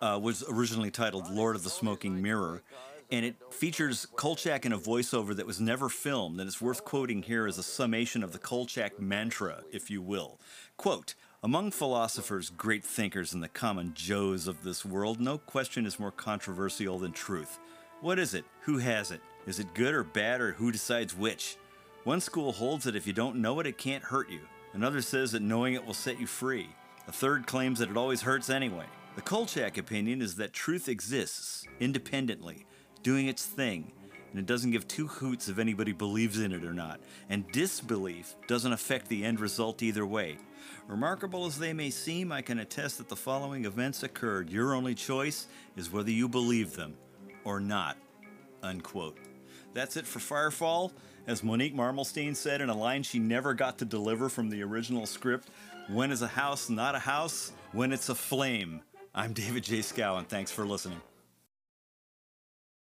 uh, 0.00 0.18
was 0.20 0.44
originally 0.48 0.90
titled 0.90 1.30
Lord 1.30 1.56
of 1.56 1.64
the 1.64 1.70
Smoking 1.70 2.20
Mirror, 2.20 2.62
and 3.10 3.24
it 3.24 3.36
features 3.50 4.06
Kolchak 4.16 4.66
in 4.66 4.72
a 4.72 4.78
voiceover 4.78 5.36
that 5.36 5.46
was 5.46 5.60
never 5.60 5.88
filmed, 5.88 6.40
and 6.40 6.48
it's 6.48 6.60
worth 6.60 6.84
quoting 6.84 7.22
here 7.22 7.46
as 7.46 7.58
a 7.58 7.62
summation 7.62 8.22
of 8.22 8.32
the 8.32 8.38
Kolchak 8.38 9.00
mantra, 9.00 9.62
if 9.70 9.90
you 9.90 10.02
will. 10.02 10.40
Quote, 10.76 11.14
among 11.44 11.72
philosophers, 11.72 12.50
great 12.50 12.84
thinkers, 12.84 13.32
and 13.32 13.42
the 13.42 13.48
common 13.48 13.94
Joes 13.94 14.46
of 14.46 14.62
this 14.62 14.84
world, 14.84 15.20
no 15.20 15.38
question 15.38 15.86
is 15.86 15.98
more 15.98 16.12
controversial 16.12 16.98
than 16.98 17.12
truth. 17.12 17.58
What 18.00 18.18
is 18.18 18.34
it? 18.34 18.44
Who 18.62 18.78
has 18.78 19.10
it? 19.10 19.20
Is 19.46 19.58
it 19.58 19.74
good 19.74 19.94
or 19.94 20.04
bad, 20.04 20.40
or 20.40 20.52
who 20.52 20.70
decides 20.70 21.16
which? 21.16 21.56
One 22.04 22.20
school 22.20 22.52
holds 22.52 22.84
that 22.84 22.96
if 22.96 23.06
you 23.06 23.12
don't 23.12 23.36
know 23.36 23.60
it, 23.60 23.66
it 23.66 23.78
can't 23.78 24.02
hurt 24.02 24.28
you. 24.28 24.40
Another 24.72 25.00
says 25.00 25.32
that 25.32 25.42
knowing 25.42 25.74
it 25.74 25.86
will 25.86 25.94
set 25.94 26.18
you 26.18 26.26
free. 26.26 26.68
A 27.06 27.12
third 27.12 27.46
claims 27.46 27.78
that 27.78 27.90
it 27.90 27.96
always 27.96 28.22
hurts 28.22 28.50
anyway. 28.50 28.86
The 29.14 29.22
Kolchak 29.22 29.78
opinion 29.78 30.20
is 30.20 30.34
that 30.36 30.52
truth 30.52 30.88
exists, 30.88 31.64
independently, 31.78 32.66
doing 33.04 33.28
its 33.28 33.46
thing, 33.46 33.92
and 34.30 34.40
it 34.40 34.46
doesn't 34.46 34.72
give 34.72 34.88
two 34.88 35.06
hoots 35.06 35.48
if 35.48 35.58
anybody 35.58 35.92
believes 35.92 36.40
in 36.40 36.50
it 36.50 36.64
or 36.64 36.72
not, 36.72 37.00
and 37.28 37.50
disbelief 37.52 38.34
doesn't 38.48 38.72
affect 38.72 39.08
the 39.08 39.24
end 39.24 39.38
result 39.38 39.82
either 39.82 40.06
way. 40.06 40.38
Remarkable 40.88 41.46
as 41.46 41.58
they 41.58 41.72
may 41.72 41.90
seem, 41.90 42.32
I 42.32 42.42
can 42.42 42.58
attest 42.58 42.98
that 42.98 43.08
the 43.08 43.16
following 43.16 43.64
events 43.64 44.02
occurred. 44.02 44.50
Your 44.50 44.74
only 44.74 44.94
choice 44.96 45.46
is 45.76 45.92
whether 45.92 46.10
you 46.10 46.28
believe 46.28 46.74
them 46.74 46.96
or 47.44 47.60
not. 47.60 47.96
Unquote. 48.62 49.18
That's 49.74 49.96
it 49.96 50.06
for 50.06 50.18
Firefall. 50.18 50.92
As 51.24 51.44
Monique 51.44 51.74
Marmelstein 51.74 52.34
said 52.34 52.60
in 52.60 52.68
a 52.68 52.76
line 52.76 53.04
she 53.04 53.20
never 53.20 53.54
got 53.54 53.78
to 53.78 53.84
deliver 53.84 54.28
from 54.28 54.50
the 54.50 54.62
original 54.64 55.06
script, 55.06 55.48
when 55.88 56.10
is 56.10 56.20
a 56.20 56.26
house 56.26 56.68
not 56.68 56.96
a 56.96 56.98
house? 56.98 57.52
When 57.70 57.92
it's 57.92 58.08
a 58.08 58.14
flame. 58.14 58.82
I'm 59.14 59.32
David 59.32 59.62
J. 59.62 59.78
Schow, 59.78 60.18
and 60.18 60.28
thanks 60.28 60.50
for 60.50 60.66
listening. 60.66 61.00